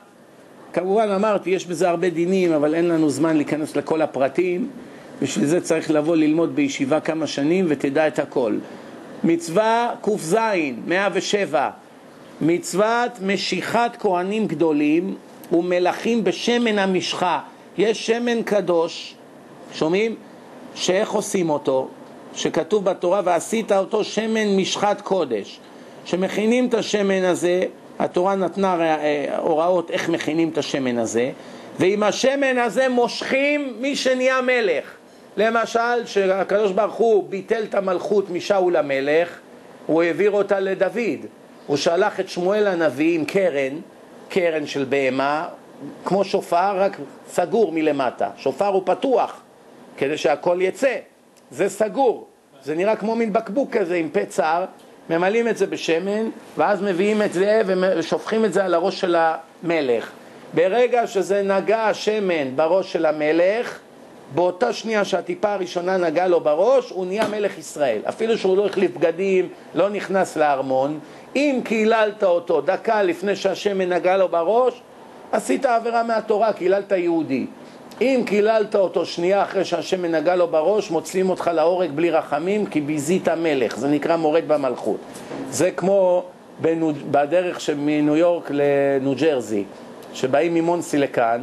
כמובן 0.72 1.08
אמרתי, 1.08 1.50
יש 1.50 1.66
בזה 1.66 1.88
הרבה 1.88 2.10
דינים, 2.10 2.52
אבל 2.52 2.74
אין 2.74 2.88
לנו 2.88 3.10
זמן 3.10 3.36
להיכנס 3.36 3.76
לכל 3.76 4.02
הפרטים. 4.02 4.70
בשביל 5.22 5.46
זה 5.46 5.60
צריך 5.60 5.90
לבוא 5.90 6.16
ללמוד 6.16 6.54
בישיבה 6.54 7.00
כמה 7.00 7.26
שנים 7.26 7.66
ותדע 7.68 8.08
את 8.08 8.18
הכל. 8.18 8.58
מצווה 9.24 9.94
ק"ז, 10.02 10.36
107, 10.86 11.70
מצוות 12.40 13.10
משיכת 13.22 13.90
כהנים 13.98 14.46
גדולים 14.46 15.14
ומלכים 15.52 16.24
בשמן 16.24 16.78
המשחה. 16.78 17.40
יש 17.78 18.06
שמן 18.06 18.42
קדוש, 18.42 19.14
שומעים? 19.74 20.14
שאיך 20.74 21.10
עושים 21.10 21.50
אותו? 21.50 21.88
שכתוב 22.34 22.84
בתורה 22.84 23.20
ועשית 23.24 23.72
אותו 23.72 24.04
שמן 24.04 24.56
משחת 24.56 25.00
קודש. 25.00 25.60
שמכינים 26.04 26.66
את 26.66 26.74
השמן 26.74 27.24
הזה, 27.24 27.62
התורה 27.98 28.34
נתנה 28.34 28.76
אה, 28.80 29.38
הוראות 29.38 29.90
איך 29.90 30.08
מכינים 30.08 30.48
את 30.48 30.58
השמן 30.58 30.98
הזה, 30.98 31.30
ועם 31.78 32.02
השמן 32.02 32.58
הזה 32.58 32.88
מושכים 32.88 33.76
מי 33.80 33.96
שנהיה 33.96 34.40
מלך. 34.40 34.99
למשל, 35.40 36.06
שהקדוש 36.06 36.72
ברוך 36.72 36.94
הוא 36.94 37.28
ביטל 37.28 37.62
את 37.62 37.74
המלכות 37.74 38.30
משאול 38.30 38.76
המלך, 38.76 39.38
הוא 39.86 40.02
העביר 40.02 40.30
אותה 40.30 40.60
לדוד. 40.60 41.26
הוא 41.66 41.76
שלח 41.76 42.20
את 42.20 42.28
שמואל 42.28 42.66
הנביא 42.66 43.14
עם 43.14 43.24
קרן, 43.24 43.78
קרן 44.28 44.66
של 44.66 44.84
בהמה, 44.88 45.48
כמו 46.04 46.24
שופר, 46.24 46.80
רק 46.80 46.96
סגור 47.28 47.72
מלמטה. 47.72 48.28
שופר 48.36 48.66
הוא 48.66 48.82
פתוח, 48.84 49.40
כדי 49.96 50.16
שהכל 50.16 50.58
יצא. 50.60 50.96
זה 51.50 51.68
סגור. 51.68 52.26
זה 52.62 52.74
נראה 52.74 52.96
כמו 52.96 53.16
מין 53.16 53.32
בקבוק 53.32 53.76
כזה 53.76 53.94
עם 53.94 54.08
פה 54.08 54.24
צר, 54.24 54.64
ממלאים 55.10 55.48
את 55.48 55.56
זה 55.56 55.66
בשמן, 55.66 56.30
ואז 56.56 56.82
מביאים 56.82 57.22
את 57.22 57.32
זה 57.32 57.62
ושופכים 57.96 58.44
את 58.44 58.52
זה 58.52 58.64
על 58.64 58.74
הראש 58.74 59.00
של 59.00 59.16
המלך. 59.18 60.10
ברגע 60.54 61.06
שזה 61.06 61.42
נגע 61.42 61.80
השמן 61.80 62.56
בראש 62.56 62.92
של 62.92 63.06
המלך, 63.06 63.78
באותה 64.34 64.72
שנייה 64.72 65.04
שהטיפה 65.04 65.52
הראשונה 65.52 65.96
נגעה 65.96 66.28
לו 66.28 66.40
בראש, 66.40 66.90
הוא 66.90 67.06
נהיה 67.06 67.28
מלך 67.28 67.58
ישראל. 67.58 68.00
אפילו 68.08 68.38
שהוא 68.38 68.56
לא 68.56 68.66
החליף 68.66 68.96
בגדים, 68.96 69.48
לא 69.74 69.88
נכנס 69.88 70.36
לארמון. 70.36 70.98
אם 71.36 71.60
קיללת 71.64 72.24
אותו 72.24 72.60
דקה 72.60 73.02
לפני 73.02 73.36
שהשמן 73.36 73.92
נגע 73.92 74.16
לו 74.16 74.28
בראש, 74.28 74.82
עשית 75.32 75.66
עבירה 75.66 76.02
מהתורה, 76.02 76.52
קיללת 76.52 76.92
יהודי. 76.92 77.46
אם 78.00 78.22
קיללת 78.26 78.74
אותו 78.74 79.06
שנייה 79.06 79.42
אחרי 79.42 79.64
שהשמן 79.64 80.14
נגע 80.14 80.36
לו 80.36 80.48
בראש, 80.48 80.90
מוציאים 80.90 81.30
אותך 81.30 81.50
להורג 81.54 81.90
בלי 81.90 82.10
רחמים, 82.10 82.66
כי 82.66 82.80
ביזית 82.80 83.28
מלך. 83.28 83.76
זה 83.76 83.88
נקרא 83.88 84.16
מורד 84.16 84.44
במלכות. 84.46 85.00
זה 85.50 85.70
כמו 85.70 86.24
בדרך 87.10 87.70
מניו 87.76 88.16
יורק 88.16 88.50
לניו 88.50 89.14
ג'רזי, 89.20 89.64
שבאים 90.14 90.54
ממונסי 90.54 90.98
לכאן, 90.98 91.40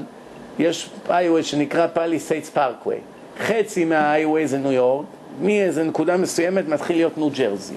יש 0.59 0.89
איי-ווי 1.09 1.43
שנקרא 1.43 1.87
Palisades 1.87 2.49
Parkway. 2.49 2.95
חצי 3.39 3.85
מהאיי-ווי 3.85 4.47
זה 4.47 4.57
ניו 4.57 4.71
יורק, 4.71 5.05
מאיזה 5.41 5.83
נקודה 5.83 6.17
מסוימת 6.17 6.67
מתחיל 6.67 6.95
להיות 6.95 7.17
ניו 7.17 7.29
ג'רזי. 7.29 7.75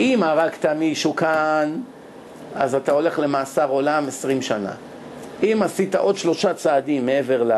אם 0.00 0.22
הרגת 0.22 0.66
מישהו 0.66 1.16
כאן, 1.16 1.76
אז 2.54 2.74
אתה 2.74 2.92
הולך 2.92 3.18
למאסר 3.18 3.68
עולם 3.68 4.08
20 4.08 4.42
שנה. 4.42 4.72
אם 5.42 5.60
עשית 5.64 5.94
עוד 5.94 6.16
שלושה 6.16 6.54
צעדים 6.54 7.06
מעבר 7.06 7.42
ל... 7.42 7.52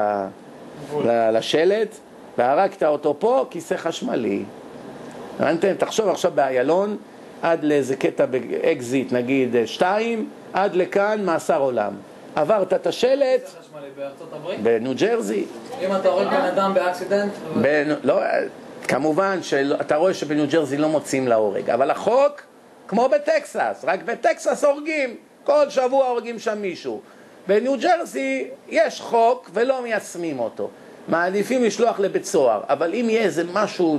ל... 1.04 1.36
לשלט, 1.38 1.96
והרגת 2.38 2.82
אותו 2.82 3.16
פה, 3.18 3.46
כיסא 3.50 3.76
חשמלי. 3.76 4.42
הבנתם? 5.40 5.74
תחשוב 5.78 6.08
עכשיו 6.08 6.32
באיילון, 6.34 6.96
עד 7.42 7.64
לאיזה 7.64 7.96
קטע 7.96 8.26
באקזיט, 8.26 9.12
נגיד 9.12 9.56
שתיים, 9.66 10.28
עד 10.52 10.74
לכאן 10.74 11.24
מאסר 11.24 11.60
עולם. 11.60 11.92
עברת 12.36 12.72
את 12.72 12.86
השלט 12.86 13.50
בניו 14.62 14.92
ג'רזי. 14.96 15.44
אם 15.80 15.96
אתה 15.96 16.08
הורג 16.08 16.26
בן 16.26 16.34
אדם 16.34 16.74
ב 16.74 16.80
accident? 16.80 17.32
לא, 18.02 18.20
כמובן 18.88 19.42
שאתה 19.42 19.96
רואה 19.96 20.14
שבניו 20.14 20.46
ג'רזי 20.50 20.76
לא 20.76 20.88
מוציאים 20.88 21.28
להורג, 21.28 21.70
אבל 21.70 21.90
החוק 21.90 22.42
כמו 22.88 23.08
בטקסס, 23.08 23.84
רק 23.84 24.02
בטקסס 24.02 24.64
הורגים, 24.64 25.16
כל 25.44 25.70
שבוע 25.70 26.06
הורגים 26.06 26.38
שם 26.38 26.58
מישהו. 26.58 27.00
בניו 27.46 27.74
ג'רזי 27.80 28.48
יש 28.68 29.00
חוק 29.00 29.50
ולא 29.52 29.82
מיישמים 29.82 30.38
אותו. 30.38 30.70
מעדיפים 31.08 31.64
לשלוח 31.64 32.00
לבית 32.00 32.24
סוהר, 32.24 32.60
אבל 32.68 32.94
אם 32.94 33.06
יהיה 33.10 33.22
איזה 33.22 33.44
משהו 33.52 33.98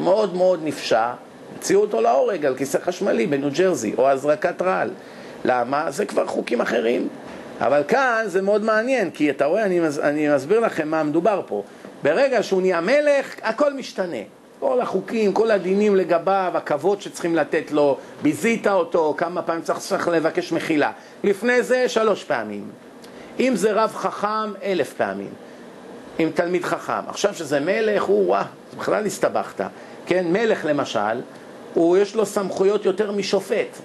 מאוד 0.00 0.36
מאוד 0.36 0.60
נפשע, 0.64 1.10
הוציאו 1.58 1.82
אותו 1.82 2.00
להורג 2.00 2.46
על 2.46 2.56
כיסא 2.56 2.78
חשמלי 2.78 3.26
בניו 3.26 3.50
ג'רזי, 3.52 3.94
או 3.98 4.08
הזרקת 4.08 4.62
רעל. 4.62 4.90
למה? 5.44 5.90
זה 5.90 6.06
כבר 6.06 6.26
חוקים 6.26 6.60
אחרים. 6.60 7.08
אבל 7.60 7.82
כאן 7.88 8.24
זה 8.26 8.42
מאוד 8.42 8.64
מעניין, 8.64 9.10
כי 9.10 9.30
אתה 9.30 9.44
רואה, 9.44 9.64
אני, 9.64 9.80
אני 10.02 10.34
מסביר 10.34 10.60
לכם 10.60 10.88
מה 10.88 11.02
מדובר 11.02 11.42
פה. 11.46 11.62
ברגע 12.02 12.42
שהוא 12.42 12.60
נהיה 12.60 12.80
מלך, 12.80 13.34
הכל 13.42 13.74
משתנה. 13.74 14.16
כל 14.60 14.80
החוקים, 14.80 15.32
כל 15.32 15.50
הדינים 15.50 15.96
לגביו, 15.96 16.52
הכבוד 16.54 17.00
שצריכים 17.00 17.36
לתת 17.36 17.70
לו, 17.70 17.98
ביזית 18.22 18.66
אותו, 18.66 19.14
כמה 19.16 19.42
פעמים 19.42 19.62
צריך, 19.62 19.78
צריך 19.78 20.08
לבקש 20.08 20.52
מחילה. 20.52 20.92
לפני 21.24 21.62
זה 21.62 21.88
שלוש 21.88 22.24
פעמים. 22.24 22.64
אם 23.40 23.56
זה 23.56 23.72
רב 23.72 23.90
חכם, 23.94 24.52
אלף 24.62 24.94
פעמים. 24.94 25.30
אם 26.20 26.30
תלמיד 26.34 26.64
חכם. 26.64 27.08
עכשיו 27.08 27.34
שזה 27.34 27.60
מלך, 27.60 28.02
הוא, 28.02 28.26
וואה, 28.26 28.44
בכלל 28.78 29.06
הסתבכת. 29.06 29.64
כן, 30.06 30.26
מלך 30.32 30.64
למשל, 30.64 31.20
הוא 31.74 31.96
יש 31.96 32.14
לו 32.14 32.26
סמכויות 32.26 32.84
יותר 32.84 33.12
משופט. 33.12 33.78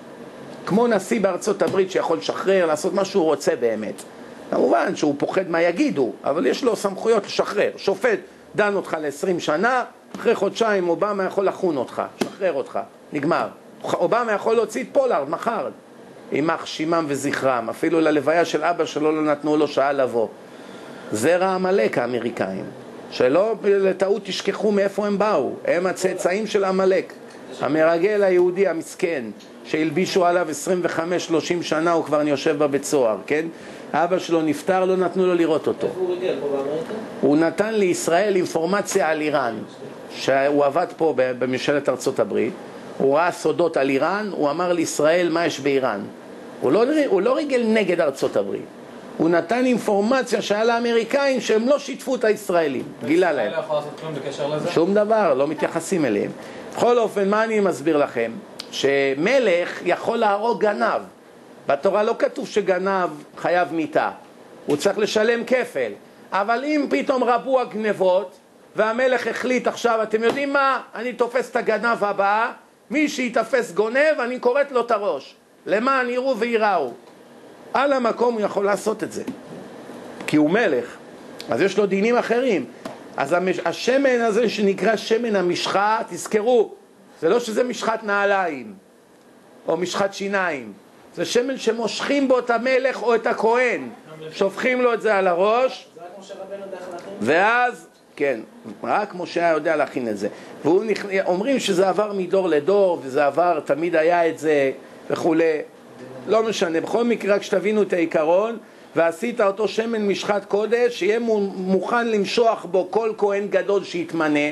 כמו 0.66 0.88
נשיא 0.88 1.22
בארצות 1.22 1.62
הברית 1.62 1.92
שיכול 1.92 2.18
לשחרר, 2.18 2.66
לעשות 2.66 2.94
מה 2.94 3.06
שהוא 3.06 3.24
רוצה 3.24 3.56
באמת. 3.56 4.04
כמובן 4.52 4.96
שהוא 4.96 5.16
פוחד 5.18 5.50
מה 5.50 5.62
יגידו, 5.62 6.12
אבל 6.24 6.46
יש 6.46 6.64
לו 6.64 6.76
סמכויות 6.76 7.26
לשחרר. 7.26 7.70
שופט 7.78 8.20
דן 8.56 8.76
אותך 8.76 8.98
ל-20 9.02 9.40
שנה, 9.40 9.84
אחרי 10.16 10.36
חודשיים 10.36 10.90
אובמה 10.90 11.24
יכול 11.24 11.48
לחון 11.48 11.78
אותך, 11.78 12.02
לשחרר 12.22 12.54
אותך, 12.54 12.80
נגמר. 13.14 13.48
אובמה 13.84 14.32
יכול 14.32 14.56
להוציא 14.56 14.84
את 14.84 14.88
פולארד 14.92 15.30
מחר, 15.30 15.70
יימח 16.32 16.66
שמם 16.66 17.06
וזכרם, 17.08 17.70
אפילו 17.70 18.00
ללוויה 18.02 18.46
של 18.46 18.64
אבא 18.64 18.86
שלו 18.86 19.12
לא 19.12 19.22
נתנו 19.22 19.58
לו 19.58 19.68
שעה 19.68 19.94
לבוא. 19.94 20.28
זרע 21.12 21.48
עמלק 21.48 21.98
האמריקאים, 21.98 22.66
שלא 23.12 23.56
לטעות 23.64 24.22
תשכחו 24.26 24.72
מאיפה 24.72 25.08
הם 25.08 25.18
באו, 25.18 25.54
הם 25.66 25.86
הצאצאים 25.86 26.48
של 26.48 26.64
עמלק, 26.64 27.14
המרגל 27.62 28.24
היהודי 28.24 28.68
המסכן, 28.68 29.24
שהלבישו 29.66 30.26
עליו 30.26 30.48
25-30 31.60 31.64
שנה, 31.64 31.92
הוא 31.92 32.04
כבר 32.04 32.22
יושב 32.28 32.58
בבית 32.58 32.84
סוהר, 32.84 33.18
כן? 33.28 33.46
אבא 33.94 34.20
שלו 34.20 34.42
נפטר, 34.42 34.86
לא 34.86 34.98
נתנו 34.98 35.26
לו 35.26 35.36
לראות 35.36 35.68
אותו. 35.68 35.88
איפה 35.88 36.00
הוא 36.00 36.16
הגיע? 36.16 36.34
פה 36.42 36.48
באמריקה? 36.48 36.94
הוא 37.22 37.38
נתן 37.38 37.74
לישראל 37.74 38.36
אינפורמציה 38.36 39.10
על 39.10 39.22
איראן, 39.22 39.56
שהוא 40.16 40.66
עבד 40.66 40.88
פה 40.98 41.14
בממשלת 41.18 41.90
ארצות 41.90 42.20
הברית, 42.20 42.54
הוא 42.98 43.16
ראה 43.16 43.32
סודות 43.32 43.78
על 43.78 43.90
איראן, 43.90 44.30
הוא 44.32 44.50
אמר 44.50 44.74
לישראל 44.74 45.30
מה 45.30 45.46
יש 45.46 45.60
באיראן. 45.60 46.00
הוא 46.62 46.72
לא, 46.72 46.84
הוא 47.08 47.22
לא 47.22 47.36
ריגל 47.36 47.64
נגד 47.68 48.02
ארצות 48.02 48.36
הברית. 48.38 48.66
הוא 49.18 49.30
נתן 49.30 49.66
אינפורמציה 49.66 50.42
שהיה 50.42 50.64
לאמריקאים 50.64 51.42
שהם 51.42 51.68
לא 51.68 51.80
שיתפו 51.80 52.16
את 52.16 52.24
הישראלים, 52.24 52.84
גילה 53.06 53.32
להם. 53.32 53.48
ישראל 53.48 53.60
לא 53.60 53.66
יכול 53.66 53.76
לעשות 53.76 54.00
כלום 54.00 54.14
בקשר 54.16 54.48
לזה? 54.48 54.72
שום 54.72 54.94
דבר, 54.94 55.34
לא 55.34 55.48
מתייחסים 55.48 56.06
אליהם. 56.06 56.32
בכל 56.76 56.98
אופן, 56.98 57.30
מה 57.30 57.44
אני 57.44 57.60
מסביר 57.60 57.98
לכם? 57.98 58.32
שמלך 58.74 59.82
יכול 59.86 60.18
להרוג 60.18 60.62
גנב. 60.62 61.02
בתורה 61.68 62.04
לא 62.04 62.16
כתוב 62.20 62.48
שגנב 62.48 63.10
חייב 63.38 63.74
מיתה, 63.74 64.12
הוא 64.66 64.78
צריך 64.78 64.98
לשלם 64.98 65.44
כפל. 65.46 65.92
אבל 66.32 66.64
אם 66.64 66.86
פתאום 66.90 67.24
רבו 67.24 67.62
הגנבות, 67.62 68.36
והמלך 68.76 69.28
החליט 69.28 69.68
עכשיו, 69.68 70.04
אתם 70.04 70.24
יודעים 70.24 70.54
מה? 70.54 70.82
אני 70.96 71.14
תופס 71.14 71.52
את 71.52 71.56
הגנב 71.56 72.04
הבא, 72.04 72.52
מי 72.92 73.10
שיתפס 73.10 73.72
גונב, 73.72 74.20
אני 74.20 74.42
כורת 74.42 74.72
לו 74.72 74.82
את 74.82 74.92
הראש. 74.92 75.36
למען 75.66 76.10
יראו 76.10 76.40
וייראו. 76.40 76.92
על 77.74 77.94
המקום 77.94 78.34
הוא 78.34 78.42
יכול 78.42 78.66
לעשות 78.66 79.04
את 79.04 79.12
זה, 79.12 79.24
כי 80.28 80.38
הוא 80.38 80.50
מלך, 80.50 80.98
אז 81.50 81.62
יש 81.62 81.78
לו 81.78 81.86
דינים 81.86 82.18
אחרים. 82.18 82.66
אז. 83.18 83.36
השמן 83.66 84.22
הזה 84.22 84.50
שנקרא 84.50 84.96
שמן 84.96 85.36
המשחה, 85.36 86.00
תזכרו, 86.10 86.74
זה 87.22 87.30
לא 87.30 87.40
שזה 87.40 87.64
משחת 87.64 88.04
נעליים 88.04 88.74
או 89.68 89.78
משחת 89.78 90.14
שיניים, 90.14 90.74
זה 91.16 91.26
שמן 91.26 91.58
שמושכים 91.58 92.28
בו 92.28 92.40
את 92.40 92.50
המלך 92.50 93.04
או 93.04 93.16
את 93.16 93.28
הכהן, 93.28 93.90
שופכים 94.32 94.82
לו 94.82 94.94
את 94.94 95.02
זה 95.02 95.16
על 95.16 95.28
הראש? 95.28 95.88
ואז, 97.22 97.88
כן, 98.16 98.40
רק 98.84 99.16
משה 99.16 99.42
היה 99.42 99.52
יודע 99.52 99.76
להכין 99.76 100.08
את 100.08 100.18
זה. 100.18 100.28
ואומרים 100.66 101.60
שזה 101.60 101.90
עבר 101.90 102.14
מדור 102.14 102.50
לדור, 102.50 103.00
וזה 103.04 103.26
עבר, 103.26 103.60
תמיד 103.60 103.96
היה 103.96 104.30
את 104.30 104.40
זה 104.40 104.72
וכולי. 105.10 105.62
לא 106.28 106.44
משנה, 106.44 106.82
בכל 106.82 107.04
מקרה 107.04 107.36
רק 107.36 107.42
שתבינו 107.44 107.82
את 107.82 107.94
העיקרון, 107.94 108.58
ועשית 108.96 109.42
אותו 109.42 109.68
שמן 109.68 110.08
משחת 110.08 110.46
קודש, 110.46 111.00
שיהיה 111.00 111.20
מוכן 111.56 112.08
למשוח 112.08 112.66
בו 112.66 112.88
כל 112.90 113.14
כהן 113.18 113.48
גדול 113.48 113.84
שיתמנה. 113.84 114.50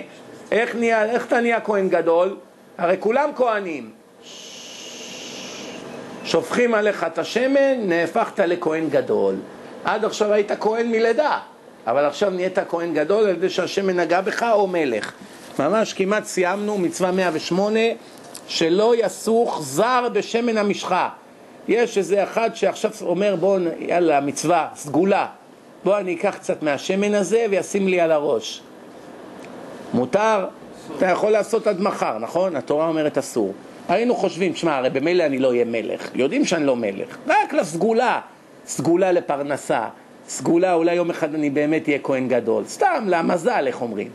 איך, 0.51 0.76
נהיה, 0.76 1.05
איך 1.05 1.28
אתה 1.28 1.41
נהיה 1.41 1.62
כהן 1.62 1.89
גדול? 1.89 2.38
הרי 2.82 2.95
כולם 2.99 3.29
כהנים. 3.36 3.89
שופכים 6.23 6.73
עליך 6.73 7.03
את 7.03 7.17
השמן, 7.17 7.75
נהפכת 7.79 8.39
לכהן 8.39 8.89
גדול. 8.89 9.36
עד 9.86 10.05
עכשיו 10.05 10.34
היית 10.34 10.51
כהן 10.59 10.91
מלידה, 10.91 11.39
אבל 11.88 12.05
עכשיו 12.05 12.29
נהיית 12.29 12.59
כהן 12.69 12.93
גדול 12.93 13.23
על 13.23 13.29
ידי 13.29 13.49
שהשמן 13.49 13.99
נגע 13.99 14.21
בך 14.21 14.43
או 14.43 14.67
מלך. 14.67 15.11
ממש 15.59 15.93
כמעט 15.93 16.25
סיימנו, 16.25 16.77
מצווה 16.77 17.11
108, 17.11 17.79
שלא 18.47 18.93
יסוך 18.97 19.61
זר 19.61 20.07
בשמן 20.13 20.57
המשחה. 20.57 21.09
יש 21.67 21.97
איזה 21.97 22.23
אחד 22.23 22.55
שעכשיו 22.55 22.91
אומר 23.01 23.36
בוא, 23.36 23.59
יאללה, 23.79 24.21
מצווה, 24.21 24.67
סגולה, 24.75 25.27
בוא 25.84 25.97
אני 25.97 26.15
אקח 26.15 26.36
קצת 26.36 26.63
מהשמן 26.63 27.13
הזה 27.13 27.45
וישים 27.49 27.88
לי 27.88 28.01
על 28.01 28.11
הראש. 28.11 28.61
מותר? 29.93 30.45
אתה 30.97 31.05
יכול 31.05 31.31
לעשות 31.31 31.67
עד 31.67 31.81
מחר, 31.81 32.17
נכון? 32.17 32.55
התורה 32.55 32.87
אומרת 32.87 33.17
אסור. 33.17 33.53
היינו 33.89 34.15
חושבים, 34.15 34.55
שמע, 34.55 34.77
הרי 34.77 34.89
במילא 34.89 35.23
אני 35.23 35.39
לא 35.39 35.49
אהיה 35.49 35.65
מלך, 35.65 36.09
יודעים 36.15 36.45
שאני 36.45 36.65
לא 36.65 36.75
מלך, 36.75 37.17
רק 37.27 37.53
לסגולה, 37.53 38.19
סגולה 38.65 39.11
לפרנסה, 39.11 39.85
סגולה, 40.27 40.73
אולי 40.73 40.95
יום 40.95 41.09
אחד 41.09 41.35
אני 41.35 41.49
באמת 41.49 41.87
אהיה 41.87 41.99
כהן 42.03 42.27
גדול, 42.27 42.63
סתם, 42.67 43.05
למזל, 43.07 43.63
איך 43.67 43.81
אומרים? 43.81 44.09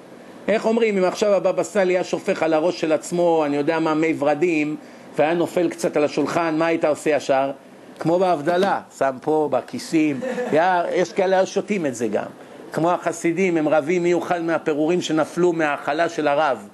איך 0.48 0.66
אומרים, 0.66 0.98
אם 0.98 1.04
עכשיו 1.04 1.34
הבבא 1.34 1.62
סאלי 1.62 1.92
היה 1.92 2.04
שופך 2.04 2.42
על 2.42 2.54
הראש 2.54 2.80
של 2.80 2.92
עצמו, 2.92 3.42
אני 3.46 3.56
יודע 3.56 3.78
מה, 3.78 3.94
מי 3.94 4.14
ורדים, 4.18 4.76
והיה 5.18 5.34
נופל 5.34 5.68
קצת 5.68 5.96
על 5.96 6.04
השולחן, 6.04 6.54
מה 6.58 6.66
היית 6.66 6.84
עושה 6.84 7.10
ישר? 7.10 7.50
כמו 7.98 8.18
בהבדלה, 8.18 8.80
שם 8.98 9.16
פה 9.22 9.48
בכיסים, 9.52 10.20
יש 11.00 11.12
כאלה 11.12 11.46
שותים 11.46 11.86
את 11.86 11.94
זה 11.94 12.08
גם. 12.08 12.45
כמו 12.72 12.90
החסידים, 12.92 13.56
הם 13.56 13.68
רבים 13.68 14.02
מי 14.02 14.08
יאכל 14.08 14.40
מהפירורים 14.40 15.02
שנפלו 15.02 15.52
מהאכלה 15.52 16.08
של 16.08 16.28
הרב. 16.28 16.68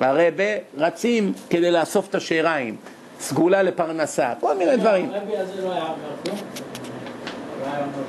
הרבה 0.00 0.44
רצים 0.78 1.32
כדי 1.50 1.70
לאסוף 1.70 2.08
את 2.08 2.14
השאריים, 2.14 2.76
סגולה 3.20 3.62
לפרנסה, 3.62 4.32
כל 4.40 4.56
מיני 4.56 4.76
דברים. 4.76 5.10
לא 5.10 5.18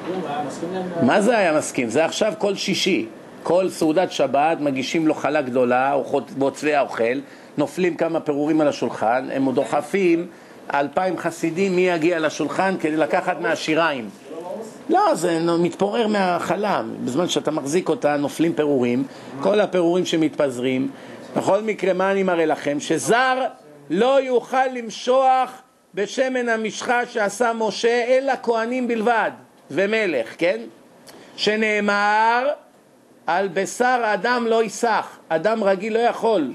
כלום? 0.05 0.21
לא 0.21 0.79
להם? 0.97 1.07
מה 1.07 1.21
זה 1.21 1.37
היה 1.37 1.57
מסכים? 1.57 1.89
זה 1.89 2.05
עכשיו 2.05 2.33
כל 2.37 2.55
שישי. 2.55 3.07
כל 3.43 3.69
סעודת 3.69 4.11
שבת 4.11 4.57
מגישים 4.59 5.07
לו 5.07 5.13
חלה 5.13 5.41
גדולה, 5.41 5.95
בעוצבי 6.37 6.75
האוכל, 6.75 7.19
נופלים 7.57 7.95
כמה 7.95 8.19
פירורים 8.19 8.61
על 8.61 8.67
השולחן, 8.67 9.27
הם 9.33 9.51
דוחפים 9.51 10.27
אלפיים 10.73 11.17
חסידים 11.17 11.75
מי 11.75 11.81
יגיע 11.81 12.19
לשולחן 12.19 12.75
כדי 12.79 12.97
לקחת 12.97 13.41
מהשיריים. 13.41 14.09
לא, 14.91 15.15
זה 15.15 15.39
מתפורר 15.59 16.07
מהחלה, 16.07 16.81
בזמן 17.05 17.29
שאתה 17.29 17.51
מחזיק 17.51 17.89
אותה 17.89 18.17
נופלים 18.17 18.53
פירורים, 18.53 19.03
כל 19.41 19.59
הפירורים 19.59 20.05
שמתפזרים. 20.05 20.91
בכל 21.35 21.61
מקרה, 21.61 21.93
מה 21.93 22.11
אני 22.11 22.23
מראה 22.23 22.45
לכם? 22.45 22.79
שזר 22.79 23.45
לא 23.89 24.21
יוכל 24.21 24.67
למשוח 24.67 25.61
בשמן 25.93 26.49
המשחה 26.49 27.05
שעשה 27.05 27.51
משה, 27.53 28.03
אלא 28.07 28.33
כהנים 28.43 28.87
בלבד, 28.87 29.31
ומלך, 29.71 30.35
כן? 30.37 30.59
שנאמר, 31.35 32.47
על 33.27 33.47
בשר 33.47 34.01
אדם 34.13 34.47
לא 34.47 34.63
ייסח, 34.63 35.17
אדם 35.29 35.63
רגיל 35.63 35.93
לא 35.93 35.99
יכול 35.99 36.53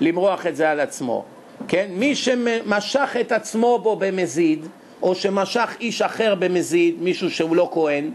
למרוח 0.00 0.46
את 0.46 0.56
זה 0.56 0.70
על 0.70 0.80
עצמו, 0.80 1.24
כן? 1.68 1.86
מי 1.90 2.14
שמשך 2.14 3.16
את 3.20 3.32
עצמו 3.32 3.78
בו 3.78 3.96
במזיד, 3.96 4.66
או 5.02 5.14
שמשך 5.14 5.76
איש 5.80 6.02
אחר 6.02 6.34
במזיד, 6.34 7.02
מישהו 7.02 7.30
שהוא 7.30 7.56
לא 7.56 7.70
כהן, 7.72 8.10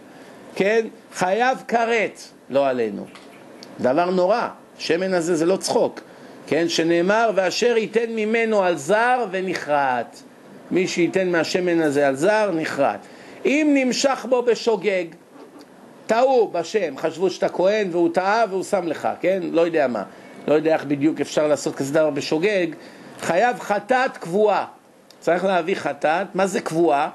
כן? 0.56 0.88
חייב 1.14 1.64
כרת, 1.68 2.22
לא 2.50 2.68
עלינו. 2.68 3.06
דבר 3.80 4.10
נורא, 4.10 4.48
שמן 4.78 5.14
הזה 5.14 5.36
זה 5.36 5.46
לא 5.46 5.58
צחוק, 5.58 6.00
כן? 6.48 6.70
שנאמר, 6.70 7.32
ואשר 7.36 7.78
ייתן 7.78 8.10
ממנו 8.10 8.64
על 8.64 8.78
זר 8.78 9.26
ונכרת. 9.32 10.22
מי 10.72 10.88
שייתן 10.88 11.30
מהשמן 11.30 11.82
הזה 11.82 12.08
על 12.08 12.16
זר, 12.16 12.52
נכרת. 12.52 13.00
אם 13.46 13.72
נמשך 13.74 14.26
בו 14.30 14.42
בשוגג, 14.42 15.06
טעו 16.08 16.48
בשם, 16.52 16.98
חשבו 16.98 17.30
שאתה 17.30 17.50
כהן 17.50 17.88
והוא 17.92 18.10
טעה 18.14 18.44
והוא 18.50 18.64
שם 18.64 18.88
לך, 18.88 19.08
כן? 19.22 19.40
לא 19.52 19.62
יודע 19.62 19.88
מה. 19.88 20.04
לא 20.48 20.54
יודע 20.54 20.74
איך 20.74 20.86
בדיוק 20.86 21.22
אפשר 21.22 21.48
לעשות 21.48 21.76
כזה 21.76 21.94
דבר 21.94 22.10
בשוגג. 22.10 22.68
חייב 23.22 23.60
חטאת 23.60 24.18
קבועה. 24.18 24.66
צריך 25.22 25.46
להביא 25.46 25.76
חטאת. 25.76 26.28
מה 26.34 26.48
זה 26.48 26.62
קבועה? 26.62 27.10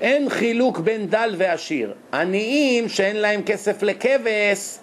אין 0.00 0.28
חילוק 0.28 0.78
בין 0.78 1.06
דל 1.06 1.34
ועשיר. 1.38 1.94
עניים 2.14 2.88
שאין 2.88 3.16
להם 3.16 3.42
כסף 3.42 3.82
לכבש 3.82 4.78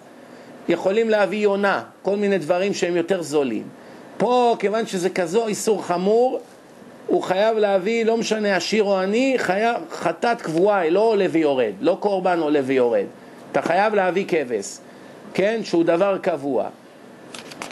יכולים 0.68 1.10
להביא 1.10 1.38
יונה, 1.38 1.82
כל 2.02 2.16
מיני 2.16 2.38
דברים 2.38 2.74
שהם 2.74 2.96
יותר 2.96 3.22
זולים. 3.22 3.62
פה, 4.16 4.56
כיוון 4.58 4.86
שזה 4.86 5.10
כזו 5.10 5.46
איסור 5.46 5.84
חמור, 5.84 6.40
הוא 7.06 7.22
חייב 7.22 7.58
להביא, 7.58 8.04
לא 8.04 8.16
משנה 8.16 8.56
עשיר 8.56 8.84
או 8.84 8.98
עני, 8.98 9.36
חטאת 9.90 10.42
קבועה, 10.42 10.90
לא 10.90 11.00
עולה 11.00 11.26
ויורד, 11.30 11.72
לא 11.80 11.96
קורבן 12.00 12.38
עולה 12.38 12.60
ויורד. 12.64 13.04
אתה 13.52 13.62
חייב 13.62 13.94
להביא 13.94 14.24
כבש, 14.28 14.78
כן? 15.34 15.60
שהוא 15.64 15.84
דבר 15.84 16.18
קבוע. 16.18 16.68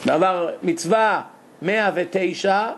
דבר, 0.07 0.51
מצווה 0.63 1.23
109, 1.63 2.69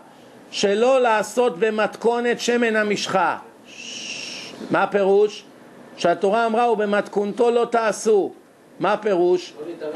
שלא 0.55 1.01
לעשות 1.01 1.59
במתכונת 1.59 2.39
שמן 2.39 2.75
המשחה. 2.75 3.37
מה 4.71 4.83
הפירוש? 4.83 5.43
שהתורה 5.97 6.45
אמרה 6.45 6.71
ובמתכונתו 6.71 7.51
לא 7.51 7.67
תעשו. 7.71 8.33
מה 8.79 8.93
הפירוש? 8.93 9.53
לא. 9.81 9.87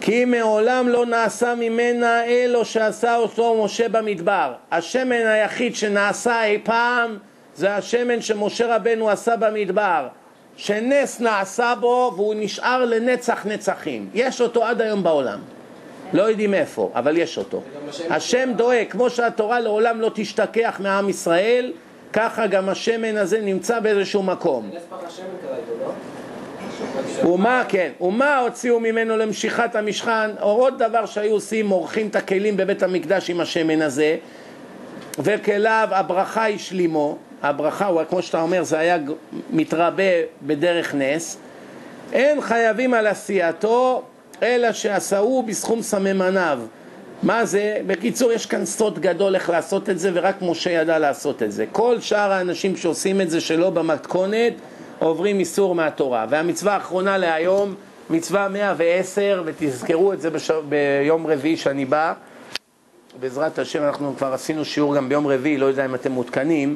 כי 0.00 0.24
מעולם 0.24 0.88
לא 0.88 1.06
נעשה 1.06 1.54
ממנה 1.54 2.24
אלו 2.24 2.64
שעשה 2.64 3.16
אותו 3.16 3.64
משה 3.64 3.88
במדבר. 3.88 4.52
השמן 4.70 5.26
היחיד 5.26 5.76
שנעשה 5.76 6.44
אי 6.44 6.58
פעם 6.64 7.18
זה 7.54 7.74
השמן 7.74 8.20
שמשה 8.20 8.76
רבנו 8.76 9.10
עשה 9.10 9.36
במדבר. 9.36 10.08
שנס 10.56 11.20
נעשה 11.20 11.74
בו 11.80 12.12
והוא 12.16 12.34
נשאר 12.36 12.84
לנצח 12.84 13.46
נצחים. 13.46 14.08
יש 14.14 14.40
אותו 14.40 14.64
עד 14.64 14.80
היום 14.80 15.02
בעולם. 15.02 15.55
לא 16.12 16.22
יודעים 16.22 16.54
איפה, 16.54 16.90
אבל 16.94 17.16
יש 17.16 17.38
אותו. 17.38 17.62
השם 18.10 18.52
דואג, 18.56 18.84
כמו 18.90 19.10
שהתורה 19.10 19.60
לעולם 19.60 20.00
לא 20.00 20.10
תשתכח 20.14 20.76
מעם 20.82 21.08
ישראל, 21.08 21.72
ככה 22.12 22.46
גם 22.46 22.68
השמן 22.68 23.16
הזה 23.16 23.40
נמצא 23.40 23.80
באיזשהו 23.80 24.22
מקום. 24.22 24.70
לא? 25.80 25.92
ומה, 27.28 27.62
כן, 27.68 27.90
ומה 28.00 28.38
הוציאו 28.38 28.80
ממנו 28.80 29.16
למשיכת 29.16 29.74
המשכן, 29.74 30.30
או 30.40 30.50
עוד 30.50 30.82
דבר 30.82 31.06
שהיו 31.06 31.32
עושים, 31.32 31.66
מורחים 31.66 32.08
את 32.08 32.16
הכלים 32.16 32.56
בבית 32.56 32.82
המקדש 32.82 33.30
עם 33.30 33.40
השמן 33.40 33.82
הזה, 33.82 34.16
וכליו 35.18 35.88
הברכה 35.90 36.48
השלימו, 36.48 37.16
הברכה, 37.42 37.86
הוא, 37.86 38.02
כמו 38.08 38.22
שאתה 38.22 38.40
אומר, 38.40 38.62
זה 38.62 38.78
היה 38.78 38.98
מתרבה 39.50 40.02
בדרך 40.42 40.94
נס, 40.94 41.38
אין 42.12 42.40
חייבים 42.40 42.94
על 42.94 43.06
עשייתו, 43.06 44.02
אלא 44.42 44.72
שעשהו 44.72 45.42
בסכום 45.42 45.82
סממניו. 45.82 46.60
מה 47.22 47.44
זה? 47.44 47.78
בקיצור, 47.86 48.32
יש 48.32 48.46
כאן 48.46 48.64
סוד 48.64 48.98
גדול 48.98 49.34
איך 49.34 49.50
לעשות 49.50 49.90
את 49.90 49.98
זה, 49.98 50.10
ורק 50.14 50.36
משה 50.42 50.70
ידע 50.70 50.98
לעשות 50.98 51.42
את 51.42 51.52
זה. 51.52 51.64
כל 51.72 52.00
שאר 52.00 52.32
האנשים 52.32 52.76
שעושים 52.76 53.20
את 53.20 53.30
זה 53.30 53.40
שלא 53.40 53.70
במתכונת, 53.70 54.52
עוברים 54.98 55.38
איסור 55.38 55.74
מהתורה. 55.74 56.26
והמצווה 56.28 56.74
האחרונה 56.74 57.18
להיום, 57.18 57.74
מצווה 58.10 58.48
110, 58.48 59.42
ותזכרו 59.46 60.12
את 60.12 60.20
זה 60.20 60.30
בש... 60.30 60.50
ביום 60.68 61.26
רביעי 61.26 61.56
שאני 61.56 61.84
בא. 61.84 62.12
בעזרת 63.20 63.58
השם, 63.58 63.82
אנחנו 63.82 64.14
כבר 64.16 64.32
עשינו 64.32 64.64
שיעור 64.64 64.96
גם 64.96 65.08
ביום 65.08 65.26
רביעי, 65.26 65.58
לא 65.58 65.66
יודע 65.66 65.84
אם 65.84 65.94
אתם 65.94 66.12
מעודכנים, 66.12 66.74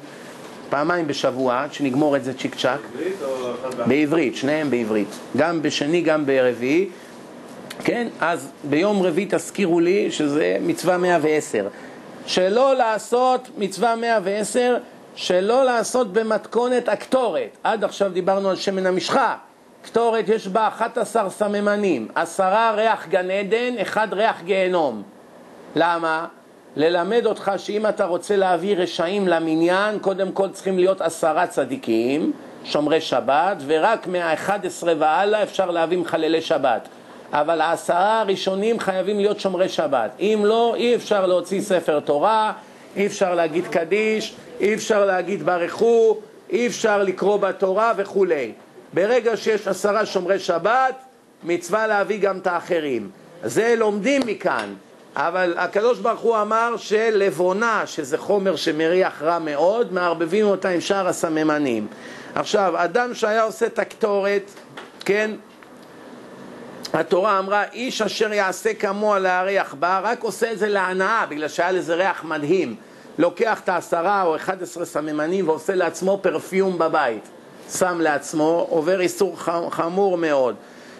פעמיים 0.70 1.06
בשבוע, 1.06 1.62
עד 1.62 1.72
שנגמור 1.72 2.16
את 2.16 2.24
זה 2.24 2.34
צ'יק 2.34 2.54
צ'אק. 2.54 2.80
בעברית 2.92 3.22
או? 3.22 3.86
בעברית, 3.86 4.36
שניהם 4.36 4.70
בעברית. 4.70 5.08
גם 5.36 5.62
בשני, 5.62 6.00
גם 6.00 6.26
ברביעי. 6.26 6.88
כן, 7.84 8.08
אז 8.20 8.50
ביום 8.64 9.02
רביעי 9.02 9.26
תזכירו 9.30 9.80
לי 9.80 10.10
שזה 10.10 10.56
מצווה 10.60 10.98
110. 10.98 11.68
שלא 12.26 12.74
לעשות 12.74 13.48
מצווה 13.58 13.96
110, 13.96 14.76
שלא 15.14 15.64
לעשות 15.64 16.12
במתכונת 16.12 16.88
הקטורת. 16.88 17.56
עד 17.64 17.84
עכשיו 17.84 18.10
דיברנו 18.10 18.50
על 18.50 18.56
שמן 18.56 18.86
המשחה. 18.86 19.36
קטורת 19.82 20.28
יש 20.28 20.48
בה 20.48 20.68
11 20.68 21.30
סממנים, 21.30 22.08
עשרה 22.14 22.72
ריח 22.76 23.08
גן 23.08 23.30
עדן, 23.30 23.78
אחד 23.82 24.08
ריח 24.12 24.42
גיהנום. 24.44 25.02
למה? 25.76 26.26
ללמד 26.76 27.26
אותך 27.26 27.52
שאם 27.56 27.86
אתה 27.86 28.04
רוצה 28.04 28.36
להביא 28.36 28.76
רשעים 28.76 29.28
למניין, 29.28 29.98
קודם 29.98 30.32
כל 30.32 30.48
צריכים 30.48 30.78
להיות 30.78 31.00
עשרה 31.00 31.46
צדיקים, 31.46 32.32
שומרי 32.64 33.00
שבת, 33.00 33.56
ורק 33.66 34.06
מה-11 34.06 34.86
והלאה 34.98 35.42
אפשר 35.42 35.70
להביא 35.70 35.98
מחללי 35.98 36.40
שבת. 36.40 36.88
אבל 37.32 37.60
העשרה 37.60 38.20
הראשונים 38.20 38.80
חייבים 38.80 39.16
להיות 39.16 39.40
שומרי 39.40 39.68
שבת. 39.68 40.10
אם 40.20 40.42
לא, 40.44 40.74
אי 40.76 40.94
אפשר 40.94 41.26
להוציא 41.26 41.60
ספר 41.60 42.00
תורה, 42.00 42.52
אי 42.96 43.06
אפשר 43.06 43.34
להגיד 43.34 43.66
קדיש, 43.66 44.34
אי 44.60 44.74
אפשר 44.74 45.04
להגיד 45.04 45.42
ברכו, 45.42 46.18
אי 46.50 46.66
אפשר 46.66 47.02
לקרוא 47.02 47.36
בתורה 47.36 47.92
וכולי. 47.96 48.52
ברגע 48.94 49.36
שיש 49.36 49.68
עשרה 49.68 50.06
שומרי 50.06 50.38
שבת, 50.38 50.94
מצווה 51.44 51.86
להביא 51.86 52.20
גם 52.20 52.38
את 52.38 52.46
האחרים. 52.46 53.10
זה 53.44 53.74
לומדים 53.78 54.22
מכאן. 54.26 54.74
אבל 55.16 55.54
הקדוש 55.56 55.98
ברוך 55.98 56.20
הוא 56.20 56.36
אמר 56.42 56.76
שלבונה, 56.76 57.82
שזה 57.86 58.18
חומר 58.18 58.56
שמריח 58.56 59.22
רע 59.22 59.38
מאוד, 59.38 59.92
מערבבים 59.92 60.46
אותה 60.46 60.68
עם 60.68 60.80
שאר 60.80 61.08
הסממנים. 61.08 61.86
עכשיו, 62.34 62.74
אדם 62.76 63.14
שהיה 63.14 63.42
עושה 63.42 63.66
את 63.66 63.78
הקטורת, 63.78 64.50
כן, 65.04 65.30
התורה 66.92 67.38
אמרה, 67.38 67.64
איש 67.72 68.02
אשר 68.02 68.32
יעשה 68.32 68.74
כמוה 68.74 69.18
להריח 69.18 69.74
בה, 69.74 70.00
רק 70.02 70.22
עושה 70.22 70.52
את 70.52 70.58
זה 70.58 70.68
להנאה, 70.68 71.26
בגלל 71.26 71.48
שהיה 71.48 71.72
לזה 71.72 71.94
ריח 71.94 72.24
מדהים. 72.24 72.76
לוקח 73.18 73.60
את 73.60 73.68
העשרה 73.68 74.22
או 74.22 74.36
אחד 74.36 74.62
עשרה 74.62 74.84
סממנים 74.84 75.48
ועושה 75.48 75.74
לעצמו 75.74 76.18
פרפיום 76.22 76.78
בבית. 76.78 77.28
שם 77.72 78.00
לעצמו, 78.00 78.66
עובר 78.70 79.00
איסור 79.00 79.36
חמור 79.70 80.18
מאוד. 80.18 80.54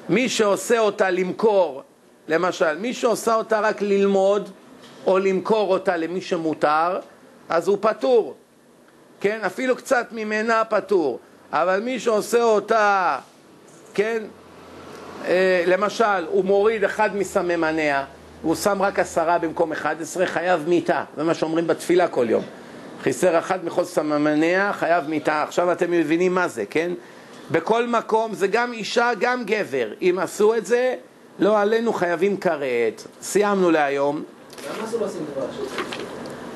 מי 0.09 0.29
שעושה 0.29 0.79
אותה 0.79 1.11
למכור, 1.11 1.83
למשל, 2.29 2.79
מי 2.79 2.95
שעושה 2.95 3.35
אותה 3.35 3.61
רק 3.61 3.83
ללמוד, 3.83 4.51
או 5.07 5.19
למכור 5.19 5.73
אותה 5.73 5.97
למי 5.97 6.21
שמותר, 6.21 6.99
אז 7.49 7.69
הוא 7.69 7.79
פטור. 7.81 8.35
כן, 9.21 9.41
אפילו 9.47 9.77
קצת 9.77 10.07
ממנה 10.13 10.65
פטור. 10.65 11.19
אבל 11.53 11.81
מי 11.81 12.01
שעושה 12.01 12.43
אותה, 12.43 13.19
כן, 13.95 14.23
למשל, 15.67 16.27
הוא 16.31 16.45
מוריד 16.45 16.85
אחד 16.85 17.17
מסממניה, 17.17 18.05
והוא 18.43 18.55
שם 18.55 18.83
רק 18.83 18.99
עשרה 18.99 19.39
במקום 19.39 19.73
אחד 19.73 20.03
עשרה, 20.03 20.27
חייב 20.27 20.69
מיתה. 20.69 21.05
זה 21.17 21.25
מה 21.25 21.35
שאומרים 21.35 21.67
בתפילה 21.67 22.09
כל 22.09 22.27
יום. 22.31 22.43
חיסר 23.03 23.39
אחד 23.39 23.65
מכל 23.65 23.85
סממניה, 23.85 24.73
חייב 24.73 25.09
מיתה. 25.09 25.43
עכשיו 25.43 25.73
אתם 25.73 25.91
מבינים 25.91 26.35
מה 26.35 26.49
זה, 26.49 26.65
כן? 26.71 26.93
בכל 27.51 27.87
מקום 27.87 28.35
זה 28.35 28.47
גם 28.47 28.73
אישה, 28.73 29.11
גם 29.21 29.45
גבר. 29.45 29.89
אם 30.03 30.19
עשו 30.23 30.55
את 30.55 30.67
זה, 30.67 30.95
לא 31.39 31.61
עלינו 31.61 31.93
חייבים 31.93 32.37
כרת. 32.37 33.03
סיימנו 33.23 33.71
להיום. 33.71 34.23
למה 34.77 34.85
אסור 34.85 35.07
לשים 35.07 35.25
דבש? 35.37 35.55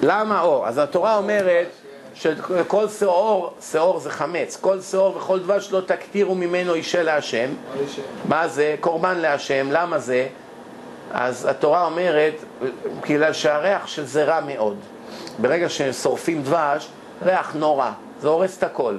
למה? 0.02 0.40
או, 0.40 0.66
אז 0.66 0.78
התורה 0.78 1.16
אומרת 1.16 1.66
שכל 2.14 2.88
שאור, 2.88 3.54
שאור 3.70 4.00
זה 4.00 4.10
חמץ, 4.10 4.58
כל 4.60 4.80
שאור 4.80 5.16
וכל 5.16 5.38
דבש 5.40 5.72
לא 5.72 5.80
תקטירו 5.80 6.34
ממנו 6.34 6.74
אישה 6.74 7.02
להשם. 7.02 7.48
מה 8.28 8.48
זה? 8.48 8.76
קורבן 8.80 9.18
להשם. 9.18 9.68
למה 9.70 9.98
זה? 9.98 10.26
אז 11.12 11.46
התורה 11.50 11.84
אומרת, 11.84 12.34
בגלל 13.02 13.32
שהריח 13.32 13.86
של 13.86 14.04
זה 14.04 14.24
רע 14.24 14.40
מאוד. 14.46 14.76
ברגע 15.38 15.68
ששורפים 15.68 16.42
דבש, 16.42 16.88
ריח 17.22 17.54
נורא, 17.54 17.90
זה 18.20 18.28
הורס 18.28 18.58
את 18.58 18.62
הכל. 18.62 18.96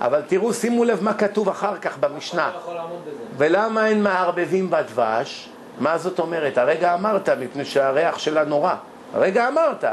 אבל 0.00 0.22
תראו, 0.26 0.52
שימו 0.52 0.84
לב 0.84 1.02
מה 1.02 1.14
כתוב 1.14 1.48
אחר 1.48 1.76
כך 1.76 1.98
במשנה. 1.98 2.50
לא. 2.66 2.80
ולמה 3.36 3.86
אין 3.86 4.02
מערבבים 4.02 4.70
בדבש? 4.70 5.48
מה 5.80 5.98
זאת 5.98 6.18
אומרת? 6.18 6.58
הרגע 6.58 6.94
אמרת, 6.94 7.28
מפני 7.28 7.64
שהריח 7.64 8.18
שלה 8.18 8.44
נורא. 8.44 8.74
הרגע 9.14 9.48
אמרת, 9.48 9.84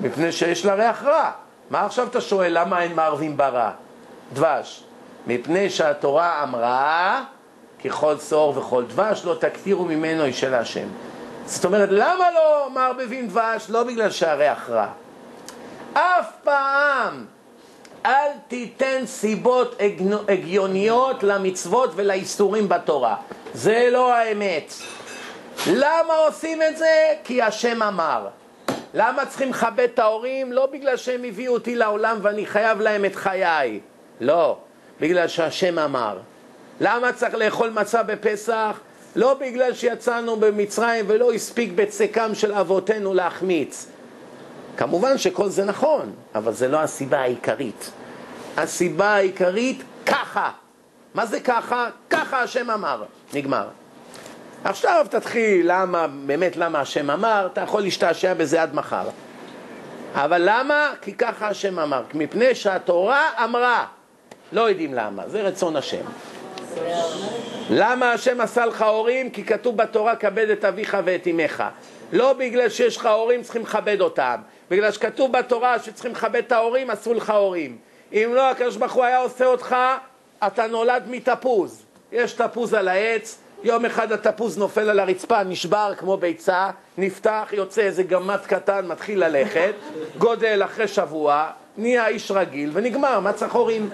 מפני 0.00 0.32
שיש 0.32 0.64
לה 0.64 0.74
ריח 0.74 1.02
רע. 1.02 1.30
מה 1.70 1.86
עכשיו 1.86 2.06
אתה 2.06 2.20
שואל 2.20 2.58
למה 2.58 2.82
אין 2.82 2.94
מערבים 2.94 3.36
ברע? 3.36 3.70
דבש. 4.32 4.84
מפני 5.26 5.70
שהתורה 5.70 6.42
אמרה, 6.42 7.24
ככל 7.84 8.18
שאור 8.18 8.58
וכל 8.58 8.84
דבש, 8.84 9.24
לא 9.24 9.34
תקטירו 9.40 9.84
ממנו 9.84 10.24
אישה 10.24 10.48
להשם. 10.48 10.88
זאת 11.46 11.64
אומרת, 11.64 11.88
למה 11.92 12.30
לא 12.34 12.68
מערבבים 12.70 13.28
דבש? 13.28 13.66
לא 13.68 13.82
בגלל 13.82 14.10
שהריח 14.10 14.70
רע. 14.70 14.86
אף 15.92 16.30
פעם 16.44 17.24
אל 18.06 18.30
תיתן 18.48 19.06
סיבות 19.06 19.76
הגיוניות 20.28 21.22
למצוות 21.22 21.90
ולאיסורים 21.94 22.68
בתורה. 22.68 23.16
זה 23.54 23.88
לא 23.90 24.14
האמת. 24.14 24.74
למה 25.66 26.14
עושים 26.26 26.62
את 26.62 26.76
זה? 26.76 27.14
כי 27.24 27.42
השם 27.42 27.82
אמר. 27.82 28.26
למה 28.94 29.26
צריכים 29.26 29.50
לכבד 29.50 29.88
את 29.94 29.98
ההורים? 29.98 30.52
לא 30.52 30.66
בגלל 30.66 30.96
שהם 30.96 31.24
הביאו 31.24 31.52
אותי 31.52 31.76
לעולם 31.76 32.18
ואני 32.22 32.46
חייב 32.46 32.80
להם 32.80 33.04
את 33.04 33.14
חיי. 33.14 33.80
לא, 34.20 34.58
בגלל 35.00 35.28
שהשם 35.28 35.78
אמר. 35.78 36.18
למה 36.80 37.12
צריך 37.12 37.34
לאכול 37.34 37.70
מצה 37.70 38.02
בפסח? 38.02 38.80
לא 39.16 39.34
בגלל 39.34 39.74
שיצאנו 39.74 40.36
במצרים 40.36 41.04
ולא 41.08 41.32
הספיק 41.32 41.72
בצקם 41.74 42.34
של 42.34 42.52
אבותינו 42.52 43.14
להחמיץ. 43.14 43.86
כמובן 44.76 45.18
שכל 45.18 45.48
זה 45.48 45.64
נכון, 45.64 46.12
אבל 46.34 46.52
זה 46.52 46.68
לא 46.68 46.80
הסיבה 46.80 47.18
העיקרית. 47.18 47.90
הסיבה 48.56 49.08
העיקרית, 49.14 49.82
ככה. 50.06 50.50
מה 51.14 51.26
זה 51.26 51.40
ככה? 51.40 51.88
ככה 52.10 52.42
השם 52.42 52.70
אמר. 52.70 53.04
נגמר. 53.34 53.68
עכשיו 54.64 55.06
תתחיל 55.10 55.62
למה, 55.72 56.06
באמת 56.06 56.56
למה 56.56 56.80
השם 56.80 57.10
אמר, 57.10 57.48
אתה 57.52 57.60
יכול 57.60 57.82
להשתעשע 57.82 58.34
בזה 58.34 58.62
עד 58.62 58.74
מחר. 58.74 59.08
אבל 60.14 60.42
למה? 60.44 60.92
כי 61.02 61.12
ככה 61.12 61.48
השם 61.48 61.78
אמר. 61.78 62.02
מפני 62.14 62.54
שהתורה 62.54 63.30
אמרה. 63.44 63.86
לא 64.52 64.68
יודעים 64.68 64.94
למה, 64.94 65.28
זה 65.28 65.42
רצון 65.42 65.76
השם. 65.76 66.04
למה 67.70 68.12
השם 68.12 68.40
עשה 68.40 68.66
לך 68.66 68.82
הורים? 68.82 69.30
כי 69.30 69.44
כתוב 69.44 69.76
בתורה 69.76 70.16
כבד 70.16 70.50
את 70.50 70.64
אביך 70.64 70.96
ואת 71.04 71.26
אמך. 71.26 71.64
לא 72.12 72.32
בגלל 72.32 72.68
שיש 72.68 72.96
לך 72.96 73.06
הורים 73.06 73.42
צריכים 73.42 73.62
לכבד 73.62 74.00
אותם. 74.00 74.36
בגלל 74.70 74.92
שכתוב 74.92 75.32
בתורה 75.32 75.78
שצריכים 75.78 76.12
לכבד 76.12 76.42
את 76.46 76.52
ההורים, 76.52 76.90
עשו 76.90 77.14
לך 77.14 77.30
הורים. 77.30 77.76
אם 78.12 78.30
לא, 78.34 78.50
הקדוש 78.50 78.76
ברוך 78.76 78.92
הוא 78.92 79.04
היה 79.04 79.18
עושה 79.18 79.46
אותך, 79.46 79.76
אתה 80.46 80.66
נולד 80.66 81.02
מתפוז. 81.06 81.82
יש 82.12 82.32
תפוז 82.32 82.74
על 82.74 82.88
העץ, 82.88 83.38
יום 83.64 83.84
אחד 83.84 84.12
התפוז 84.12 84.58
נופל 84.58 84.90
על 84.90 85.00
הרצפה, 85.00 85.44
נשבר 85.44 85.92
כמו 85.98 86.16
ביצה, 86.16 86.70
נפתח, 86.98 87.48
יוצא 87.52 87.82
איזה 87.82 88.02
גמד 88.02 88.38
קטן, 88.46 88.86
מתחיל 88.86 89.24
ללכת, 89.24 89.74
גודל 90.18 90.62
אחרי 90.64 90.88
שבוע, 90.88 91.46
נהיה 91.76 92.08
איש 92.08 92.30
רגיל 92.30 92.70
ונגמר, 92.72 93.20
מה 93.20 93.32
צריך 93.32 93.54
הורים? 93.54 93.90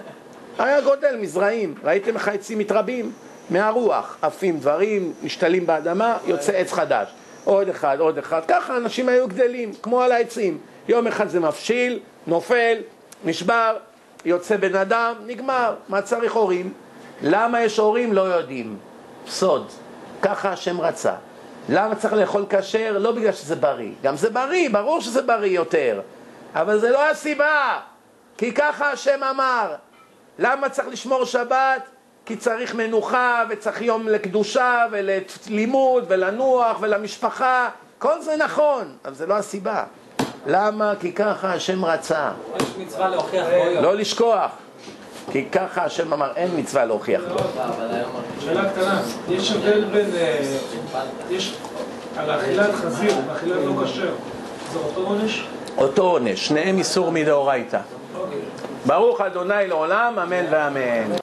היה 0.58 0.80
גודל 0.80 1.16
מזרעים, 1.16 1.74
ראיתם 1.84 2.14
איך 2.14 2.28
העצים 2.28 2.58
מתרבים? 2.58 3.12
מהרוח, 3.50 4.18
עפים 4.22 4.58
דברים, 4.58 5.12
משתלים 5.22 5.66
באדמה, 5.66 6.18
יוצא 6.26 6.52
עץ 6.52 6.72
חדש. 6.72 7.08
עוד 7.44 7.68
אחד, 7.68 8.00
עוד 8.00 8.18
אחד, 8.18 8.40
ככה 8.48 8.76
אנשים 8.76 9.08
היו 9.08 9.28
גדלים, 9.28 9.72
כמו 9.82 10.02
על 10.02 10.12
העצים. 10.12 10.58
יום 10.88 11.06
אחד 11.06 11.28
זה 11.28 11.40
מבשיל, 11.40 11.98
נופל, 12.26 12.78
נשבר, 13.24 13.76
יוצא 14.24 14.56
בן 14.56 14.74
אדם, 14.74 15.14
נגמר. 15.26 15.74
מה 15.88 16.02
צריך 16.02 16.32
הורים? 16.32 16.72
למה 17.22 17.62
יש 17.62 17.78
הורים? 17.78 18.12
לא 18.12 18.20
יודעים. 18.20 18.89
סוד. 19.30 19.66
ככה 20.22 20.50
השם 20.50 20.80
רצה. 20.80 21.14
למה 21.68 21.94
צריך 21.94 22.12
לאכול 22.12 22.44
כשר? 22.50 22.98
לא 22.98 23.12
בגלל 23.12 23.32
שזה 23.32 23.56
בריא. 23.56 23.92
גם 24.02 24.16
זה 24.16 24.30
בריא, 24.30 24.70
ברור 24.70 25.00
שזה 25.00 25.22
בריא 25.22 25.50
יותר. 25.50 26.00
אבל 26.54 26.78
זה 26.78 26.90
לא 26.90 27.10
הסיבה. 27.10 27.80
כי 28.38 28.52
ככה 28.54 28.90
השם 28.90 29.24
אמר. 29.24 29.74
למה 30.38 30.68
צריך 30.68 30.88
לשמור 30.88 31.24
שבת? 31.24 31.82
כי 32.26 32.36
צריך 32.36 32.74
מנוחה 32.74 33.44
וצריך 33.48 33.82
יום 33.82 34.08
לקדושה 34.08 34.86
וללימוד 34.90 36.04
ולנוח 36.08 36.76
ולמשפחה. 36.80 37.68
כל 37.98 38.22
זה 38.22 38.36
נכון, 38.36 38.96
אבל 39.04 39.14
זה 39.14 39.26
לא 39.26 39.34
הסיבה. 39.34 39.84
למה? 40.46 40.92
כי 41.00 41.12
ככה 41.12 41.52
השם 41.52 41.84
רצה. 41.84 42.30
יש 42.56 42.62
מצווה 42.78 43.08
להוכיח. 43.08 43.46
לא 43.82 43.94
לשכוח. 43.96 44.50
כי 45.32 45.44
ככה 45.52 45.84
השם 45.84 46.12
אמר, 46.12 46.32
אין 46.36 46.50
מצווה 46.56 46.84
להוכיח 46.84 47.22
לו. 47.28 47.36
שאלה 48.40 48.70
קטנה, 48.70 49.00
יש 49.28 49.52
הבדל 49.52 49.84
בין, 49.84 50.10
אה, 50.16 50.40
יש 51.30 51.54
על 52.16 52.30
אכילת 52.30 52.74
חזיר 52.74 53.14
ואכילת 53.28 53.58
לא 53.64 53.84
כשר, 53.84 54.14
זה 54.72 54.78
אותו 54.78 55.00
עונש? 55.00 55.46
אותו 55.78 56.02
עונש, 56.02 56.46
שניהם 56.46 56.78
איסור 56.78 57.12
מדאורייתא. 57.12 57.80
ברוך 58.86 59.20
אדוני 59.20 59.68
לעולם, 59.68 60.18
אמן 60.18 60.44
ואמן. 60.50 61.20